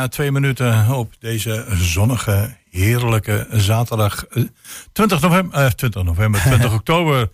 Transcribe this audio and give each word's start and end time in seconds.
bijna 0.00 0.14
twee 0.14 0.32
minuten 0.32 0.88
op 0.88 1.14
deze 1.18 1.66
zonnige, 1.74 2.56
heerlijke 2.70 3.46
zaterdag. 3.50 4.24
20 4.92 5.20
november, 5.20 5.74
20 5.74 6.02
november, 6.02 6.40
20 6.40 6.72
oktober. 6.74 7.28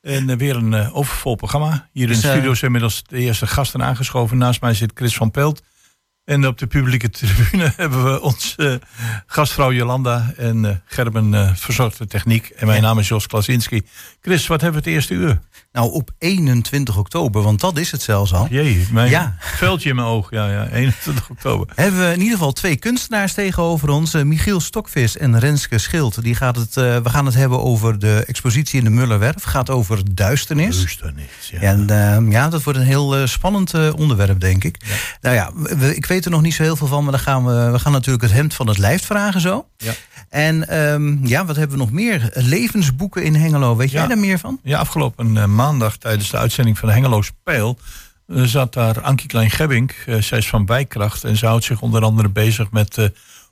En 0.00 0.38
weer 0.38 0.56
een 0.56 0.92
overvol 0.92 1.34
programma. 1.34 1.88
Hier 1.92 2.06
in 2.06 2.12
de 2.12 2.28
studio 2.28 2.54
zijn 2.54 2.64
inmiddels 2.64 3.02
de 3.06 3.18
eerste 3.18 3.46
gasten 3.46 3.82
aangeschoven. 3.82 4.38
Naast 4.38 4.60
mij 4.60 4.74
zit 4.74 4.90
Chris 4.94 5.16
van 5.16 5.30
Pelt. 5.30 5.62
En 6.24 6.46
op 6.46 6.58
de 6.58 6.66
publieke 6.66 7.10
tribune 7.18 7.72
hebben 7.76 8.04
we 8.04 8.20
onze 8.20 8.80
gastvrouw 9.26 9.72
Jolanda 9.72 10.32
en 10.36 10.82
Gerben 10.84 11.32
uh, 11.32 11.54
verzorgt 11.54 11.98
de 11.98 12.06
techniek. 12.06 12.48
En 12.48 12.66
mijn 12.66 12.82
naam 12.82 12.98
is 12.98 13.08
Jos 13.08 13.26
Klasinski. 13.26 13.82
Chris, 14.20 14.46
wat 14.46 14.60
hebben 14.60 14.82
we 14.82 14.88
het 14.88 14.96
eerste 14.96 15.14
uur? 15.14 15.38
Nou, 15.72 15.92
op 15.92 16.10
21 16.18 16.96
oktober, 16.96 17.42
want 17.42 17.60
dat 17.60 17.78
is 17.78 17.90
het 17.90 18.02
zelfs 18.02 18.34
al. 18.34 18.46
Jee, 18.50 18.86
mijn 18.90 19.10
ja. 19.10 19.36
veldje 19.38 19.88
in 19.88 19.94
mijn 19.94 20.06
oog. 20.06 20.30
Ja, 20.30 20.50
ja, 20.50 20.68
21 20.68 21.30
oktober. 21.30 21.66
Hebben 21.74 22.00
we 22.00 22.06
in 22.06 22.18
ieder 22.20 22.32
geval 22.32 22.52
twee 22.52 22.76
kunstenaars 22.76 23.32
tegenover 23.32 23.88
ons. 23.88 24.14
Uh, 24.14 24.22
Michiel 24.22 24.60
Stokvis 24.60 25.16
en 25.16 25.38
Renske 25.38 25.78
Schild. 25.78 26.22
Die 26.22 26.34
gaat 26.34 26.56
het, 26.56 26.76
uh, 26.76 26.96
we 26.96 27.08
gaan 27.08 27.26
het 27.26 27.34
hebben 27.34 27.62
over 27.62 27.98
de 27.98 28.24
expositie 28.26 28.78
in 28.78 28.84
de 28.84 28.90
Mullerwerf. 28.90 29.42
gaat 29.42 29.70
over 29.70 30.14
duisternis. 30.14 30.76
Duisternis, 30.76 31.50
ja. 31.50 31.60
En 31.60 31.86
uh, 31.90 32.32
ja, 32.32 32.48
dat 32.48 32.62
wordt 32.62 32.78
een 32.78 32.84
heel 32.84 33.26
spannend 33.26 33.74
onderwerp, 33.94 34.40
denk 34.40 34.64
ik. 34.64 34.76
Ja. 34.84 34.94
Nou 35.20 35.34
ja, 35.34 35.76
we, 35.76 35.96
ik 35.96 36.06
weet 36.06 36.24
er 36.24 36.30
nog 36.30 36.42
niet 36.42 36.54
zo 36.54 36.62
heel 36.62 36.76
veel 36.76 36.86
van, 36.86 37.02
maar 37.02 37.12
dan 37.12 37.20
gaan 37.20 37.44
we, 37.44 37.70
we 37.70 37.78
gaan 37.78 37.92
natuurlijk 37.92 38.22
het 38.24 38.32
hemd 38.32 38.54
van 38.54 38.66
het 38.66 38.78
lijf 38.78 39.04
vragen 39.04 39.40
zo. 39.40 39.66
Ja. 39.76 39.92
En 40.28 40.82
um, 40.82 41.26
ja, 41.26 41.44
wat 41.44 41.56
hebben 41.56 41.76
we 41.76 41.82
nog 41.82 41.92
meer? 41.92 42.30
Levensboeken 42.34 43.22
in 43.22 43.34
Hengelo. 43.34 43.76
Weet 43.76 43.90
jij 43.90 44.06
daar 44.06 44.18
meer 44.18 44.38
van? 44.38 44.60
Ja, 44.62 44.78
afgelopen 44.78 45.32
maandag 45.62 45.96
tijdens 45.96 46.30
de 46.30 46.36
uitzending 46.36 46.78
van 46.78 46.88
Hengelo 46.88 47.22
Speel 47.22 47.78
uh, 48.26 48.42
zat 48.44 48.72
daar 48.72 49.00
Ankie 49.00 49.28
Klein-Gebbink. 49.28 49.94
Uh, 50.06 50.20
zij 50.20 50.38
is 50.38 50.48
van 50.48 50.64
Bijkracht 50.64 51.24
en 51.24 51.36
ze 51.36 51.46
houdt 51.46 51.64
zich 51.64 51.80
onder 51.80 52.02
andere 52.02 52.28
bezig 52.28 52.70
met 52.70 52.96
uh, 52.96 53.06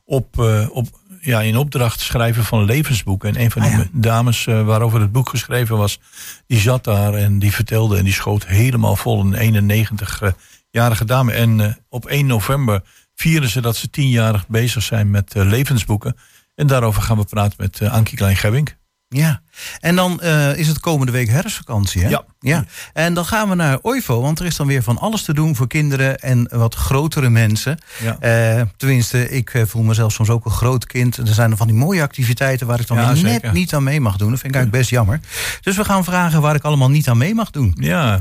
op, 0.05 0.38
op, 0.72 0.88
ja, 1.20 1.41
in 1.41 1.56
opdracht 1.56 2.00
schrijven 2.00 2.44
van 2.44 2.64
levensboeken. 2.64 3.28
En 3.28 3.41
een 3.41 3.50
van 3.50 3.62
die 3.62 3.70
ah, 3.70 3.78
ja. 3.78 3.86
dames 3.92 4.44
waarover 4.44 5.00
het 5.00 5.12
boek 5.12 5.28
geschreven 5.28 5.77
was, 5.77 6.00
die 6.47 6.61
zat 6.61 6.84
daar 6.84 7.14
en 7.14 7.38
die 7.38 7.53
vertelde 7.53 7.97
en 7.97 8.05
die 8.05 8.12
schoot 8.12 8.47
helemaal 8.47 8.97
vol. 8.97 9.34
Een 9.34 9.70
91-jarige 9.70 11.05
dame. 11.05 11.33
En 11.33 11.78
op 11.88 12.06
1 12.06 12.27
november 12.27 12.83
vieren 13.14 13.48
ze 13.48 13.61
dat 13.61 13.77
ze 13.77 13.91
tienjarig 13.91 14.48
bezig 14.48 14.83
zijn 14.83 15.11
met 15.11 15.34
levensboeken. 15.34 16.16
En 16.55 16.66
daarover 16.66 17.03
gaan 17.03 17.16
we 17.16 17.25
praten 17.25 17.56
met 17.58 17.83
Ankie 17.83 18.16
Klein-Gebbink. 18.16 18.78
Ja, 19.16 19.41
en 19.80 19.97
dan 19.97 20.20
uh, 20.22 20.56
is 20.56 20.69
het 20.69 20.80
komende 20.80 21.12
week 21.12 21.28
herfstvakantie, 21.28 22.03
hè? 22.03 22.08
Ja. 22.08 22.25
ja. 22.41 22.64
En 22.92 23.14
dan 23.14 23.25
gaan 23.25 23.48
we 23.48 23.55
naar 23.55 23.78
OIVO, 23.83 24.20
want 24.20 24.39
er 24.39 24.47
is 24.47 24.56
dan 24.56 24.66
weer 24.66 24.83
van 24.83 24.98
alles 24.98 25.22
te 25.22 25.34
doen 25.34 25.56
voor 25.56 25.66
kinderen 25.66 26.19
en 26.19 26.48
wat 26.50 26.75
grotere 26.75 27.28
mensen. 27.28 27.78
Ja. 28.03 28.56
Uh, 28.58 28.62
tenminste, 28.77 29.31
ik 29.31 29.55
eh, 29.55 29.62
voel 29.66 29.83
mezelf 29.83 30.12
soms 30.12 30.31
ook 30.31 30.44
een 30.44 30.50
groot 30.50 30.86
kind. 30.86 31.16
Er 31.16 31.27
zijn 31.27 31.50
er 31.50 31.56
van 31.56 31.66
die 31.66 31.77
mooie 31.77 32.03
activiteiten 32.03 32.66
waar 32.66 32.81
ik 32.81 32.86
dan 32.86 32.97
ja, 32.97 33.12
net 33.12 33.53
niet 33.53 33.75
aan 33.75 33.83
mee 33.83 34.00
mag 34.00 34.16
doen. 34.16 34.31
Dat 34.31 34.41
vind 34.41 34.55
ik 34.55 34.58
eigenlijk 34.58 34.83
best 34.83 34.91
jammer. 34.91 35.20
Dus 35.61 35.77
we 35.77 35.84
gaan 35.84 36.05
vragen 36.05 36.41
waar 36.41 36.55
ik 36.55 36.64
allemaal 36.64 36.91
niet 36.91 37.08
aan 37.08 37.19
mee 37.19 37.34
mag 37.34 37.50
doen. 37.50 37.77
Ja. 37.78 38.20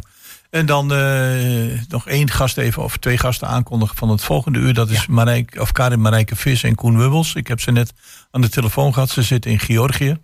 En 0.49 0.65
dan 0.65 0.93
uh, 0.93 1.79
nog 1.87 2.07
één 2.07 2.29
gast 2.29 2.57
even, 2.57 2.83
of 2.83 2.97
twee 2.97 3.17
gasten 3.17 3.47
aankondigen 3.47 3.97
van 3.97 4.09
het 4.09 4.23
volgende 4.23 4.59
uur. 4.59 4.73
Dat 4.73 4.89
is 4.89 4.97
ja. 4.97 5.05
Marijke, 5.09 5.61
of 5.61 5.72
Karin 5.72 6.01
Marijke 6.01 6.35
Vis 6.35 6.63
en 6.63 6.75
Koen 6.75 6.97
Wubbels. 6.97 7.35
Ik 7.35 7.47
heb 7.47 7.59
ze 7.59 7.72
net 7.72 7.94
aan 8.31 8.41
de 8.41 8.49
telefoon 8.49 8.94
gehad. 8.94 9.09
Ze 9.09 9.22
zitten 9.22 9.51
in 9.51 9.59
Georgië. 9.59 10.17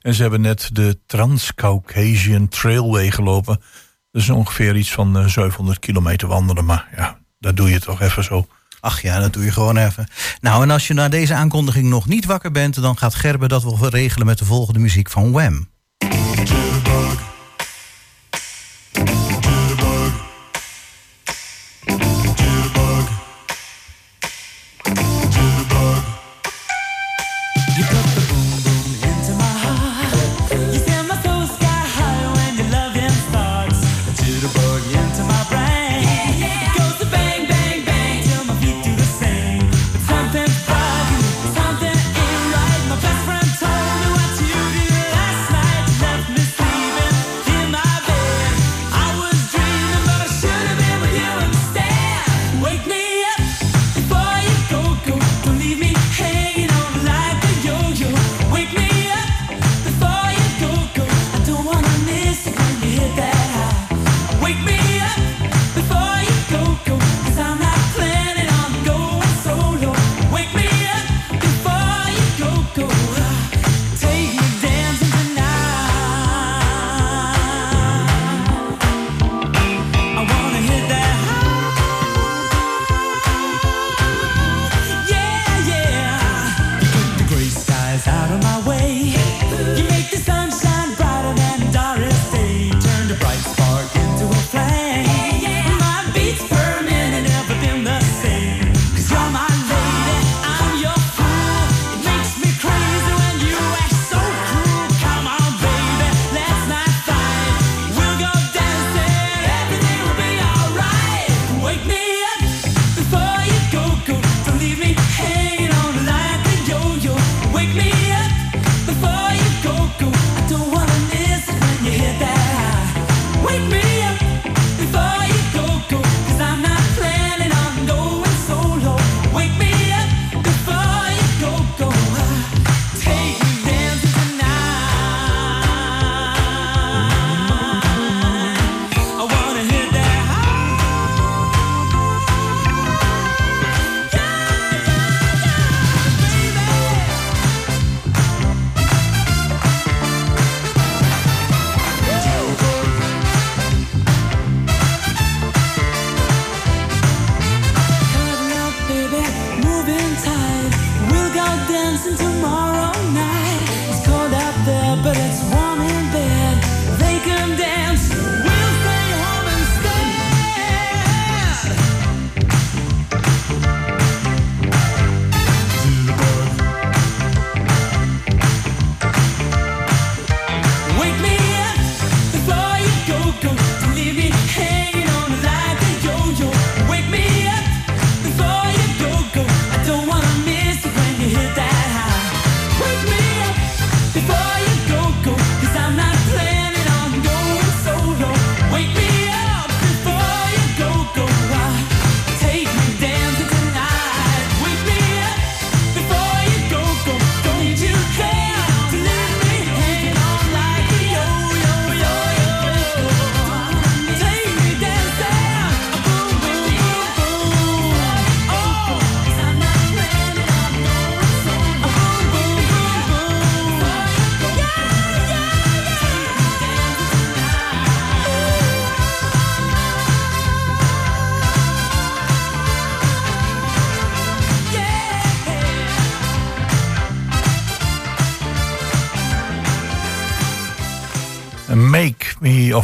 En 0.00 0.14
ze 0.14 0.22
hebben 0.22 0.40
net 0.40 0.70
de 0.72 0.98
Trans-Caucasian 1.06 2.48
Trailway 2.48 3.10
gelopen. 3.10 3.60
Dat 4.10 4.22
is 4.22 4.30
ongeveer 4.30 4.76
iets 4.76 4.92
van 4.92 5.30
700 5.30 5.78
eh, 5.78 5.84
kilometer 5.86 6.28
wandelen. 6.28 6.64
Maar 6.64 6.88
ja, 6.96 7.18
dat 7.38 7.56
doe 7.56 7.70
je 7.70 7.80
toch 7.80 8.00
even 8.00 8.24
zo. 8.24 8.46
Ach 8.80 9.02
ja, 9.02 9.20
dat 9.20 9.32
doe 9.32 9.44
je 9.44 9.52
gewoon 9.52 9.76
even. 9.76 10.08
Nou, 10.40 10.62
en 10.62 10.70
als 10.70 10.86
je 10.86 10.94
na 10.94 11.08
deze 11.08 11.34
aankondiging 11.34 11.88
nog 11.88 12.06
niet 12.06 12.24
wakker 12.24 12.50
bent... 12.50 12.82
dan 12.82 12.98
gaat 12.98 13.14
Gerben 13.14 13.48
dat 13.48 13.62
wel 13.62 13.88
regelen 13.88 14.26
met 14.26 14.38
de 14.38 14.44
volgende 14.44 14.78
muziek 14.78 15.10
van 15.10 15.32
Wham. 15.32 15.68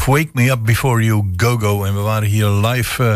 Wake 0.07 0.31
Me 0.35 0.51
Up 0.51 0.65
Before 0.65 1.03
You 1.03 1.31
Go 1.37 1.57
Go. 1.57 1.85
En 1.85 1.95
we 1.95 2.01
waren 2.01 2.29
hier 2.29 2.49
live 2.49 3.05
eh, 3.05 3.15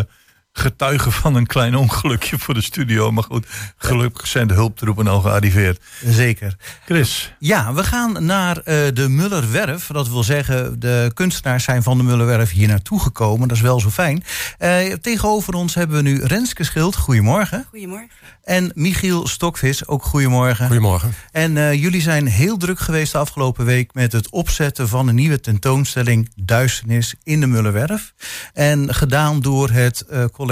getuige 0.58 1.10
van 1.10 1.34
een 1.34 1.46
klein 1.46 1.74
ongelukje 1.74 2.38
voor 2.38 2.54
de 2.54 2.62
studio. 2.62 3.12
Maar 3.12 3.24
goed, 3.24 3.46
gelukkig 3.76 4.26
zijn 4.26 4.48
de 4.48 4.54
hulptroepen 4.54 5.06
al 5.08 5.20
gearriveerd. 5.20 5.80
Zeker. 6.04 6.56
Chris? 6.84 7.34
Ja, 7.38 7.72
we 7.74 7.84
gaan 7.84 8.24
naar 8.24 8.56
uh, 8.56 8.64
de 8.64 9.08
Mullerwerf. 9.08 9.86
Dat 9.86 10.08
wil 10.08 10.22
zeggen, 10.22 10.80
de 10.80 11.10
kunstenaars 11.14 11.64
zijn 11.64 11.82
van 11.82 11.96
de 11.96 12.04
Mullerwerf 12.04 12.50
hier 12.50 12.68
naartoe 12.68 13.00
gekomen. 13.00 13.48
Dat 13.48 13.56
is 13.56 13.62
wel 13.62 13.80
zo 13.80 13.90
fijn. 13.90 14.24
Uh, 14.58 14.92
tegenover 14.92 15.54
ons 15.54 15.74
hebben 15.74 15.96
we 15.96 16.02
nu 16.02 16.24
Renske 16.24 16.64
Schild. 16.64 16.96
Goedemorgen. 16.96 17.66
Goedemorgen. 17.70 18.08
En 18.44 18.70
Michiel 18.74 19.28
Stokvis, 19.28 19.86
ook 19.86 20.02
goedemorgen. 20.02 20.66
Goedemorgen. 20.66 21.14
En 21.32 21.56
uh, 21.56 21.74
jullie 21.74 22.00
zijn 22.00 22.26
heel 22.26 22.56
druk 22.56 22.78
geweest 22.78 23.12
de 23.12 23.18
afgelopen 23.18 23.64
week... 23.64 23.94
met 23.94 24.12
het 24.12 24.30
opzetten 24.30 24.88
van 24.88 25.08
een 25.08 25.14
nieuwe 25.14 25.40
tentoonstelling 25.40 26.30
Duisternis 26.36 27.14
in 27.22 27.40
de 27.40 27.46
Mullerwerf. 27.46 28.14
En 28.54 28.94
gedaan 28.94 29.40
door 29.40 29.70
het 29.70 30.04
collectief 30.32 30.47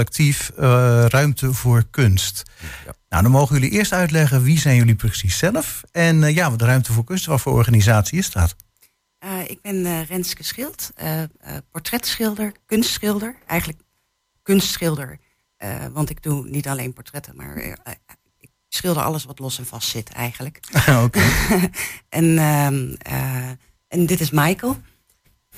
Ruimte 1.07 1.53
voor 1.53 1.83
Kunst. 1.91 2.43
Ja. 2.85 2.93
Nou, 3.09 3.23
dan 3.23 3.31
mogen 3.31 3.55
jullie 3.59 3.71
eerst 3.71 3.91
uitleggen 3.91 4.43
wie 4.43 4.59
zijn 4.59 4.75
jullie 4.75 4.95
precies 4.95 5.37
zelf... 5.37 5.83
en 5.91 6.21
uh, 6.21 6.35
ja, 6.35 6.49
wat 6.49 6.59
de 6.59 6.65
Ruimte 6.65 6.93
voor 6.93 7.03
Kunst, 7.03 7.25
wat 7.25 7.41
voor 7.41 7.53
organisatie 7.53 8.17
is 8.17 8.31
dat? 8.31 8.55
Uh, 9.25 9.31
ik 9.47 9.61
ben 9.61 9.75
uh, 9.75 10.03
Renske 10.03 10.43
Schild, 10.43 10.91
portretschilder, 11.71 12.51
kunstschilder. 12.65 13.35
Eigenlijk 13.47 13.81
kunstschilder, 14.43 15.19
want 15.91 16.09
ik 16.09 16.23
doe 16.23 16.47
niet 16.49 16.67
alleen 16.67 16.93
portretten... 16.93 17.35
maar 17.35 17.57
ik 18.39 18.49
schilder 18.69 19.03
alles 19.03 19.25
wat 19.25 19.39
los 19.39 19.57
en 19.57 19.65
vast 19.65 19.89
zit 19.89 20.09
eigenlijk. 20.09 20.59
Oké. 21.03 21.21
en, 22.09 22.37
ehm, 22.37 23.55
en 23.87 24.05
dit 24.05 24.19
is 24.19 24.31
Michael... 24.31 24.77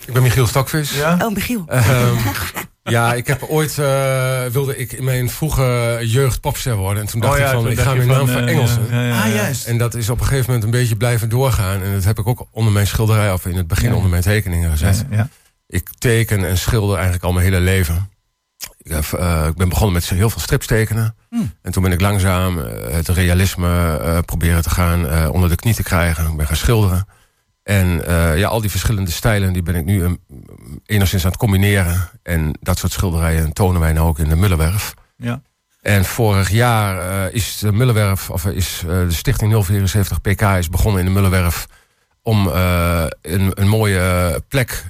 Ik 0.06 0.14
ben 0.14 0.24
Michiel 0.24 0.48
Stokvis. 0.48 0.94
Ja? 0.94 1.18
Oh, 1.22 1.34
Michiel. 1.34 1.66
Ja, 2.90 3.14
ik 3.14 3.28
heb 3.28 3.44
ooit 3.44 3.78
uh, 3.78 4.46
wilde 4.46 4.78
ik 4.78 4.92
in 4.92 5.04
mijn 5.04 5.30
vroege 5.30 6.00
jeugd 6.02 6.42
popster 6.42 6.76
worden. 6.76 7.02
En 7.04 7.10
toen 7.10 7.22
dacht 7.22 7.34
oh, 7.34 7.40
ja, 7.40 7.46
ik 7.46 7.54
van, 7.54 7.68
ik 7.70 7.80
ga 7.80 7.94
mijn 7.94 8.08
naam 8.08 8.28
van, 8.28 8.48
Engelsen. 8.48 8.86
Uh, 8.90 9.08
ja, 9.08 9.24
ah, 9.24 9.34
juist. 9.34 9.68
En 9.68 9.78
dat 9.78 9.96
is 9.96 10.10
op 10.10 10.20
een 10.20 10.26
gegeven 10.26 10.46
moment 10.46 10.64
een 10.64 10.80
beetje 10.80 10.96
blijven 10.96 11.30
doorgaan. 11.30 11.82
En 11.82 11.94
dat 11.94 12.04
heb 12.04 12.20
ik 12.20 12.28
ook 12.28 12.48
onder 12.52 12.74
mijn 12.74 12.88
schilderij, 12.88 13.32
of 13.32 13.46
in 13.46 13.58
het 13.58 13.68
begin 13.68 13.94
onder 13.94 14.10
mijn 14.10 14.22
tekeningen 14.22 14.72
gezet. 14.72 15.06
Ik 15.68 15.90
teken 15.98 16.46
en 16.46 16.58
schilder 16.58 16.96
eigenlijk 16.96 17.24
al 17.24 17.32
mijn 17.32 17.46
hele 17.46 17.60
leven. 17.60 18.10
Ik, 18.78 18.92
heb, 18.92 19.06
ik 19.48 19.56
ben 19.56 19.70
begonnen 19.70 19.94
met 19.94 20.10
heel 20.10 20.30
veel 20.30 20.42
strips 20.42 20.68
tekenen. 20.68 21.16
Hmm. 21.30 21.52
En 21.62 21.72
toen 21.72 21.84
ben 21.84 21.92
ik 21.92 22.02
langzaam 22.02 22.58
het 22.92 23.08
realisme 23.08 24.24
proberen 24.26 24.62
te 24.62 24.70
gaan 24.70 25.30
onder 25.32 25.50
de 25.50 25.56
knie 25.56 25.74
te 25.74 25.84
krijgen. 25.84 26.28
Ik 26.28 26.38
ben 26.38 26.48
gaan 26.48 26.56
schilderen. 26.56 27.08
En 27.70 28.02
uh, 28.08 28.38
ja, 28.38 28.48
al 28.48 28.62
die 28.62 28.70
verschillende 28.70 29.12
stijlen 29.12 29.54
die 29.54 29.62
ben 29.62 29.76
ik 29.76 29.86
nu 29.86 30.04
um, 30.04 30.20
enigszins 30.86 31.24
aan 31.24 31.30
het 31.30 31.40
combineren. 31.40 32.10
En 32.24 32.58
dat 32.62 32.78
soort 32.78 32.92
schilderijen 32.92 33.54
tonen 33.54 33.82
wij 33.82 33.94
nu 33.94 34.00
ook 34.00 34.20
in 34.20 34.30
de 34.30 34.36
Mullenwerf. 34.36 34.94
Ja. 35.18 35.42
En 35.82 36.06
vorig 36.06 36.50
jaar 36.50 37.26
uh, 37.28 37.34
is 37.34 37.58
de 37.58 37.72
Mullenwerf, 37.72 38.30
of 38.30 38.46
is 38.46 38.84
uh, 38.86 38.90
de 38.90 39.12
Stichting 39.12 39.64
074 39.64 40.22
PK 40.22 40.42
is 40.42 40.70
begonnen 40.70 41.00
in 41.00 41.06
de 41.06 41.12
Mullenwerf 41.12 41.68
om 42.22 42.48
een, 42.48 43.52
een 43.54 43.68
mooie 43.68 44.44
plek 44.48 44.84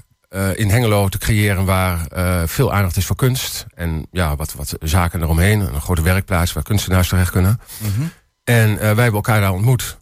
in 0.56 0.70
Hengelo 0.70 1.10
te 1.10 1.18
creëren 1.18 1.66
waar 1.66 2.08
veel 2.48 2.74
aandacht 2.74 2.98
is 2.98 3.06
voor 3.06 3.16
kunst. 3.16 3.66
En 3.76 4.08
ja, 4.12 4.36
wat, 4.36 4.54
wat 4.54 4.76
zaken 4.80 5.22
eromheen. 5.22 5.60
Een 5.60 5.82
grote 5.82 6.02
werkplaats 6.02 6.54
waar 6.54 6.64
kunstenaars 6.64 7.08
terecht 7.08 7.32
kunnen. 7.32 7.60
Mm 7.78 7.92
-hmm. 7.96 8.12
En 8.44 8.76
wij 8.76 8.86
hebben 8.86 9.14
elkaar 9.14 9.42
daar 9.42 9.54
ontmoet. 9.54 9.98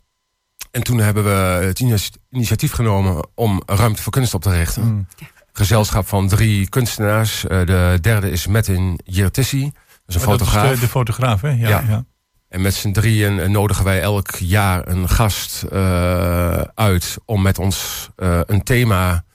En 0.78 0.84
toen 0.84 0.98
hebben 0.98 1.24
we 1.24 1.66
het 1.66 1.80
initiatief 2.30 2.72
genomen 2.72 3.28
om 3.36 3.62
ruimte 3.66 4.02
voor 4.02 4.12
kunst 4.12 4.34
op 4.34 4.42
te 4.42 4.52
richten. 4.52 4.84
Mm. 4.84 5.08
Gezelschap 5.52 6.08
van 6.08 6.28
drie 6.28 6.70
kunstenaars. 6.70 7.44
Uh, 7.44 7.50
de 7.50 7.98
derde 8.02 8.30
is 8.30 8.48
Metin 8.48 9.00
Jirtissi. 9.04 9.62
Dat 9.62 9.72
is 10.06 10.16
een 10.16 10.22
fotograaf. 10.22 10.64
Dat 10.64 10.72
is 10.72 10.80
de, 10.80 10.86
de, 10.86 10.92
fotograaf, 10.92 11.42
hè? 11.42 11.50
Ja, 11.50 11.70
ja. 11.70 11.84
ja. 11.88 12.06
En 12.50 12.62
met 12.62 12.74
z'n 12.74 12.92
drieën 12.92 13.40
eh, 13.40 13.50
nodigen 13.50 13.84
wij 13.84 14.02
elk 14.02 14.36
jaar 14.36 14.88
een 14.88 15.10
gast 15.10 15.66
uh, 15.74 16.62
uit 16.62 17.18
om 17.26 17.42
met 17.42 17.60
ons 17.60 18.10
uh, 18.18 18.40
een 18.46 18.64
thema 18.64 19.26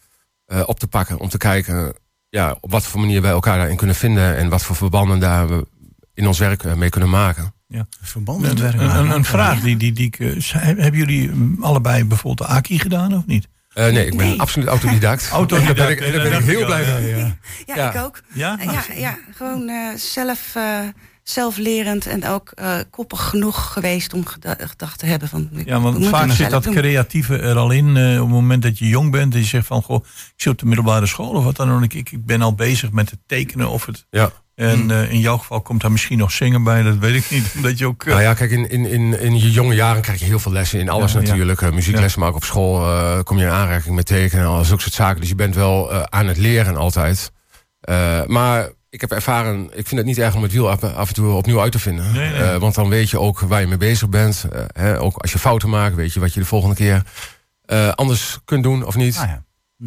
op 0.66 0.78
te 0.78 0.86
pakken. 0.86 1.18
Om 1.18 1.28
te 1.28 1.38
kijken 1.38 1.94
ja, 2.28 2.56
op 2.60 2.70
wat 2.70 2.82
voor 2.82 3.00
manier 3.00 3.22
wij 3.22 3.30
elkaar 3.30 3.58
daarin 3.58 3.76
kunnen 3.76 3.96
vinden. 3.96 4.36
En 4.36 4.48
wat 4.48 4.62
voor 4.62 4.76
verbanden 4.76 5.20
daar 5.20 5.48
we 5.48 5.66
in 6.14 6.26
ons 6.26 6.38
werk 6.38 6.76
mee 6.76 6.90
kunnen 6.90 7.10
maken. 7.10 7.54
Ja. 7.72 7.86
Verbanden 8.00 8.80
Een, 8.80 8.96
een, 8.98 9.10
een, 9.10 9.24
vraag 9.24 9.60
die, 9.60 9.76
die, 9.76 9.92
die 9.92 10.06
ik. 10.06 10.18
Uh, 10.18 10.36
hebben 10.52 10.96
jullie 10.96 11.30
allebei 11.60 12.04
bijvoorbeeld 12.04 12.48
de 12.48 12.54
AKI 12.54 12.78
gedaan 12.78 13.14
of 13.14 13.26
niet? 13.26 13.48
Uh, 13.74 13.84
nee, 13.84 14.06
ik 14.06 14.16
ben 14.16 14.26
nee. 14.26 14.40
absoluut 14.40 14.68
autodidact. 14.68 15.28
autodidact. 15.32 15.76
Daar 15.76 15.86
ben 15.86 16.06
ik, 16.06 16.12
daar 16.12 16.22
ben 16.22 16.38
ik 16.38 16.44
heel 16.44 16.64
blij 16.64 17.00
mee. 17.00 17.08
Ja, 17.16 17.36
ja, 17.66 17.74
ja, 17.74 17.92
ik 17.92 18.00
ook. 18.00 18.20
Ja, 18.32 18.58
ja, 18.60 18.82
ja 18.94 19.18
gewoon 19.34 19.68
uh, 19.68 19.94
zelf, 19.96 20.54
uh, 20.56 20.80
zelflerend 21.22 22.06
en 22.06 22.26
ook 22.26 22.54
koppig 22.90 23.28
genoeg 23.28 23.72
geweest 23.72 24.12
om 24.14 24.24
gedacht 24.26 24.98
te 24.98 25.06
hebben 25.06 25.28
van. 25.28 25.48
Ja, 25.64 25.80
want 25.80 26.06
vaak 26.06 26.30
zit 26.30 26.50
dat 26.50 26.64
doen. 26.64 26.74
creatieve 26.74 27.38
er 27.38 27.56
al 27.56 27.70
in. 27.70 27.88
op 27.88 27.96
het 27.96 28.28
moment 28.28 28.62
dat 28.62 28.78
je 28.78 28.88
jong 28.88 29.10
bent 29.10 29.34
en 29.34 29.40
je 29.40 29.46
zegt 29.46 29.66
van 29.66 29.82
goh, 29.82 30.04
ik 30.04 30.32
zit 30.36 30.52
op 30.52 30.58
de 30.58 30.66
middelbare 30.66 31.06
school 31.06 31.30
of 31.30 31.44
wat 31.44 31.56
dan 31.56 31.72
ook. 31.72 31.82
Ik, 31.82 32.10
ik 32.10 32.26
ben 32.26 32.42
al 32.42 32.54
bezig 32.54 32.90
met 32.90 33.10
het 33.10 33.20
tekenen 33.26 33.68
of 33.68 33.86
het. 33.86 34.06
Ja. 34.62 34.68
En 34.68 34.90
uh, 34.90 35.12
in 35.12 35.20
jouw 35.20 35.38
geval 35.38 35.60
komt 35.60 35.80
daar 35.80 35.92
misschien 35.92 36.18
nog 36.18 36.32
zingen 36.32 36.62
bij, 36.62 36.82
dat 36.82 36.96
weet 36.96 37.14
ik 37.14 37.30
niet. 37.30 37.52
Omdat 37.56 37.78
je 37.78 37.86
ook, 37.86 38.04
uh... 38.04 38.12
Nou 38.12 38.22
ja, 38.24 38.34
kijk, 38.34 38.50
in, 38.50 38.70
in, 38.70 38.86
in, 38.86 39.20
in 39.20 39.38
je 39.38 39.50
jonge 39.50 39.74
jaren 39.74 40.02
krijg 40.02 40.18
je 40.18 40.24
heel 40.24 40.38
veel 40.38 40.52
lessen 40.52 40.80
in 40.80 40.88
alles 40.88 41.12
ja, 41.12 41.20
natuurlijk. 41.20 41.60
Ja. 41.60 41.66
Uh, 41.66 41.72
muzieklessen, 41.72 42.20
maar 42.20 42.28
ook 42.28 42.34
op 42.34 42.44
school 42.44 43.22
kom 43.22 43.38
je 43.38 43.44
in 43.44 43.50
aanraking 43.50 43.94
met 43.94 44.06
tekenen, 44.06 44.46
al 44.46 44.64
zulke 44.64 44.82
soort 44.82 44.94
zaken. 44.94 45.20
Dus 45.20 45.28
je 45.28 45.34
bent 45.34 45.54
wel 45.54 45.92
aan 45.92 46.26
het 46.26 46.36
leren 46.36 46.76
altijd. 46.76 47.32
maar 48.26 48.70
ik 48.90 49.00
heb 49.00 49.10
ervaren, 49.10 49.64
ik 49.64 49.86
vind 49.86 50.00
het 50.00 50.04
niet 50.06 50.18
erg 50.18 50.34
om 50.34 50.42
het 50.42 50.52
wiel 50.52 50.70
af, 50.70 50.84
af 50.84 51.08
en 51.08 51.14
toe 51.14 51.32
opnieuw 51.32 51.60
uit 51.60 51.72
te 51.72 51.78
vinden. 51.78 52.12
Nee, 52.12 52.32
nee. 52.32 52.58
want 52.58 52.74
dan 52.74 52.88
weet 52.88 53.10
je 53.10 53.20
ook 53.20 53.40
waar 53.40 53.60
je 53.60 53.66
mee 53.66 53.76
bezig 53.76 54.08
bent. 54.08 54.44
Hè, 54.72 55.00
ook 55.00 55.16
als 55.16 55.32
je 55.32 55.38
fouten 55.38 55.68
maakt, 55.68 55.94
weet 55.94 56.12
je 56.12 56.20
wat 56.20 56.34
je 56.34 56.40
de 56.40 56.46
volgende 56.46 56.74
keer 56.74 57.02
anders 57.94 58.38
kunt 58.44 58.62
doen 58.62 58.86
of 58.86 58.96
niet. 58.96 59.16
Ah, 59.16 59.30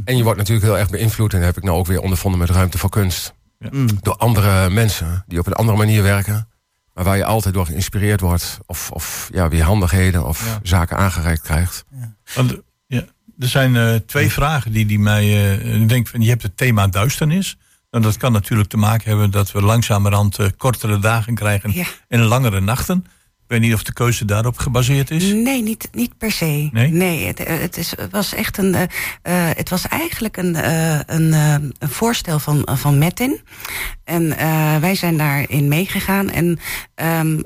en 0.05 0.17
je 0.17 0.23
wordt 0.23 0.37
natuurlijk 0.37 0.65
heel 0.65 0.77
erg 0.77 0.89
beïnvloed. 0.89 1.33
En 1.33 1.37
dat 1.37 1.47
heb 1.47 1.57
ik 1.57 1.63
nou 1.63 1.77
ook 1.77 1.85
weer 1.85 2.01
ondervonden 2.01 2.39
met 2.39 2.49
ruimte 2.49 2.77
voor 2.77 2.89
kunst. 2.89 3.34
Mm. 3.59 3.87
Door 4.01 4.15
andere 4.15 4.69
mensen 4.69 5.23
die 5.27 5.39
op 5.39 5.47
een 5.47 5.53
andere 5.53 5.77
manier 5.77 6.03
werken. 6.03 6.47
Maar 6.93 7.03
waar 7.03 7.17
je 7.17 7.25
altijd 7.25 7.53
door 7.53 7.65
geïnspireerd 7.65 8.21
wordt. 8.21 8.59
Of, 8.65 8.91
of 8.91 9.29
ja, 9.31 9.49
weer 9.49 9.63
handigheden 9.63 10.27
of 10.27 10.59
zaken 10.63 10.97
aangereikt 10.97 11.41
krijgt. 11.41 11.85
Ja. 11.91 12.15
Want, 12.35 12.55
ja, 12.87 13.03
er 13.39 13.47
zijn 13.47 13.75
uh, 13.75 13.95
twee 13.95 14.31
vragen 14.31 14.71
die, 14.71 14.85
die 14.85 14.99
mij... 14.99 15.23
Uh, 15.23 15.81
ik 15.81 15.89
denk 15.89 16.07
van, 16.07 16.21
je 16.21 16.29
hebt 16.29 16.43
het 16.43 16.57
thema 16.57 16.87
duisternis. 16.87 17.57
En 17.89 18.01
dat 18.01 18.17
kan 18.17 18.31
natuurlijk 18.31 18.69
te 18.69 18.77
maken 18.77 19.09
hebben 19.09 19.31
dat 19.31 19.51
we 19.51 19.61
langzamerhand 19.61 20.39
uh, 20.39 20.47
kortere 20.57 20.99
dagen 20.99 21.35
krijgen 21.35 21.85
en 22.07 22.21
langere 22.21 22.61
nachten. 22.61 23.05
Ik 23.45 23.51
weet 23.51 23.61
niet 23.61 23.73
of 23.73 23.83
de 23.83 23.93
keuze 23.93 24.25
daarop 24.25 24.57
gebaseerd 24.57 25.11
is. 25.11 25.23
Nee, 25.23 25.63
niet, 25.63 25.89
niet 25.91 26.17
per 26.17 26.31
se. 26.31 26.69
Nee, 26.71 26.91
nee 26.91 27.25
het, 27.25 27.39
eh, 27.39 27.59
het 27.59 27.77
is, 27.77 27.93
was 28.11 28.33
echt 28.33 28.57
een. 28.57 28.73
Uh, 28.73 28.85
het 29.55 29.69
was 29.69 29.87
eigenlijk 29.87 30.37
een, 30.37 30.55
uh, 30.55 30.99
een, 31.05 31.33
een, 31.33 31.73
voorstel 31.79 32.39
van, 32.39 32.67
van 32.71 32.97
Metin. 32.97 33.41
En 34.03 34.29
wij 34.81 34.95
zijn 34.95 35.17
daarin 35.17 35.67
meegegaan. 35.67 36.29
En 36.29 36.59
um, 36.95 37.43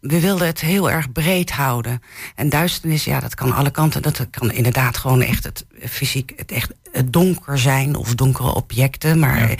we 0.00 0.20
wilden 0.20 0.46
het 0.46 0.60
heel 0.60 0.90
erg 0.90 1.12
breed 1.12 1.50
houden. 1.50 2.02
En 2.34 2.48
duisternis, 2.48 3.04
ja, 3.04 3.20
dat 3.20 3.34
kan 3.34 3.52
alle 3.52 3.70
kanten. 3.70 4.02
Dat 4.02 4.26
kan 4.30 4.52
inderdaad 4.52 4.96
gewoon 4.96 5.22
echt 5.22 5.44
het 5.44 5.66
fysiek, 5.88 6.32
het 6.36 6.52
echt 6.52 6.72
het 6.92 7.12
donker 7.12 7.58
zijn 7.58 7.94
of 7.94 8.14
donkere 8.14 8.54
objecten. 8.54 9.18
Maar 9.18 9.54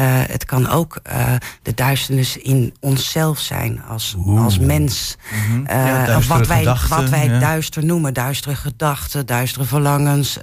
het 0.00 0.44
kan 0.44 0.68
ook 0.68 1.00
uh, 1.12 1.34
de 1.62 1.74
duisternis 1.74 2.36
in 2.36 2.74
onszelf 2.80 3.38
zijn 3.38 3.82
als, 3.88 4.16
als 4.26 4.58
mens. 4.58 5.16
Mm 5.32 5.52
-hmm. 5.52 5.66
uh, 5.70 5.86
ja, 5.86 6.20
wat 6.20 6.46
wij, 6.46 6.58
gedachten, 6.58 6.96
wat 6.96 7.08
wij 7.08 7.26
ja. 7.26 7.38
duister 7.38 7.84
noemen. 7.84 8.14
Duistere 8.14 8.54
gedachten, 8.54 9.26
duistere 9.26 9.64
verlangens, 9.64 10.38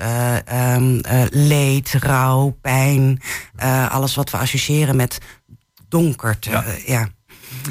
um, 0.76 1.02
leed, 1.30 1.94
rouw, 2.00 2.58
pijn. 2.62 3.22
alles 3.90 4.16
wat 4.16 4.30
we 4.30 4.38
associëren 4.38 4.96
met 4.96 5.18
donker. 5.88 6.38
ja. 6.40 6.64
ja. 6.86 7.08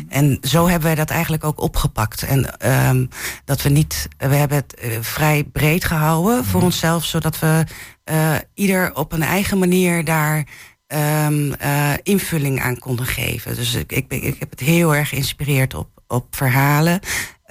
En 0.09 0.39
zo 0.43 0.67
hebben 0.67 0.87
wij 0.87 0.95
dat 0.95 1.11
eigenlijk 1.11 1.45
ook 1.45 1.61
opgepakt. 1.61 2.23
En 2.23 2.69
um, 2.89 3.09
dat 3.45 3.63
we 3.63 3.69
niet, 3.69 4.09
we 4.17 4.35
hebben 4.35 4.57
het 4.57 4.81
uh, 4.85 4.99
vrij 5.01 5.45
breed 5.45 5.85
gehouden 5.85 6.45
voor 6.45 6.61
mm. 6.61 6.67
onszelf, 6.67 7.05
zodat 7.05 7.39
we 7.39 7.65
uh, 8.11 8.35
ieder 8.55 8.95
op 8.95 9.13
een 9.13 9.23
eigen 9.23 9.59
manier 9.59 10.05
daar 10.05 10.47
um, 10.89 11.55
uh, 11.63 11.93
invulling 12.03 12.61
aan 12.61 12.79
konden 12.79 13.07
geven. 13.07 13.55
Dus 13.55 13.75
ik, 13.75 13.93
ik, 13.93 14.13
ik 14.13 14.37
heb 14.39 14.51
het 14.51 14.61
heel 14.61 14.95
erg 14.95 15.09
geïnspireerd 15.09 15.75
op, 15.75 15.89
op 16.07 16.37
verhalen. 16.37 17.01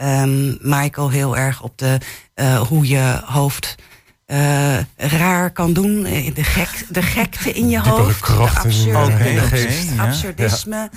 Um, 0.02 0.58
Michael 0.62 1.10
heel 1.10 1.38
erg 1.38 1.62
op 1.62 1.78
de, 1.78 1.98
hoe 2.68 2.88
je 2.88 3.22
hoofd 3.26 3.76
uh, 4.28 4.78
raar 4.96 5.52
kan 5.52 5.74
doen. 5.74 6.04
De, 6.34 6.44
gek, 6.44 6.86
de 6.90 7.02
gekte 7.02 7.52
in 7.52 7.70
je 7.70 7.80
hoofd. 7.80 8.28
De 8.28 8.34
absurde, 8.34 9.42
absurdisme. 9.98 10.90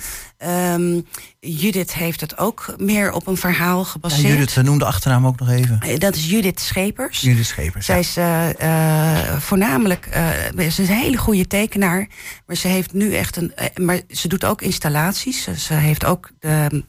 Um, 0.47 1.07
Judith 1.39 1.93
heeft 1.93 2.21
het 2.21 2.37
ook 2.37 2.73
meer 2.77 3.11
op 3.11 3.27
een 3.27 3.37
verhaal 3.37 3.83
gebaseerd. 3.83 4.21
Ja, 4.21 4.27
Judith, 4.27 4.55
noem 4.63 4.77
de 4.77 4.85
achternaam 4.85 5.27
ook 5.27 5.39
nog 5.39 5.49
even. 5.49 5.99
Dat 5.99 6.15
is 6.15 6.29
Judith 6.29 6.59
Schepers. 6.59 7.21
Judith 7.21 7.45
Schepers. 7.45 7.85
Zij 7.85 7.99
is 7.99 8.17
uh, 8.17 8.49
uh, 8.61 9.37
voornamelijk 9.37 10.09
ze 10.57 10.65
is 10.65 10.77
een 10.77 10.85
hele 10.95 11.17
goede 11.17 11.47
tekenaar. 11.47 12.07
Maar 12.45 12.55
ze 12.55 12.67
heeft 12.67 12.93
nu 12.93 13.15
echt 13.15 13.35
een. 13.35 13.53
maar 13.75 14.01
ze 14.09 14.27
doet 14.27 14.45
ook 14.45 14.61
installaties. 14.61 15.47
Ze 15.57 15.73
heeft 15.73 16.05
ook 16.05 16.29
de 16.39 16.83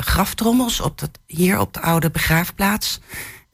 graftrommels 0.00 0.80
op 0.80 0.98
dat, 0.98 1.10
hier 1.26 1.58
op 1.58 1.74
de 1.74 1.80
oude 1.80 2.10
begraafplaats. 2.10 3.00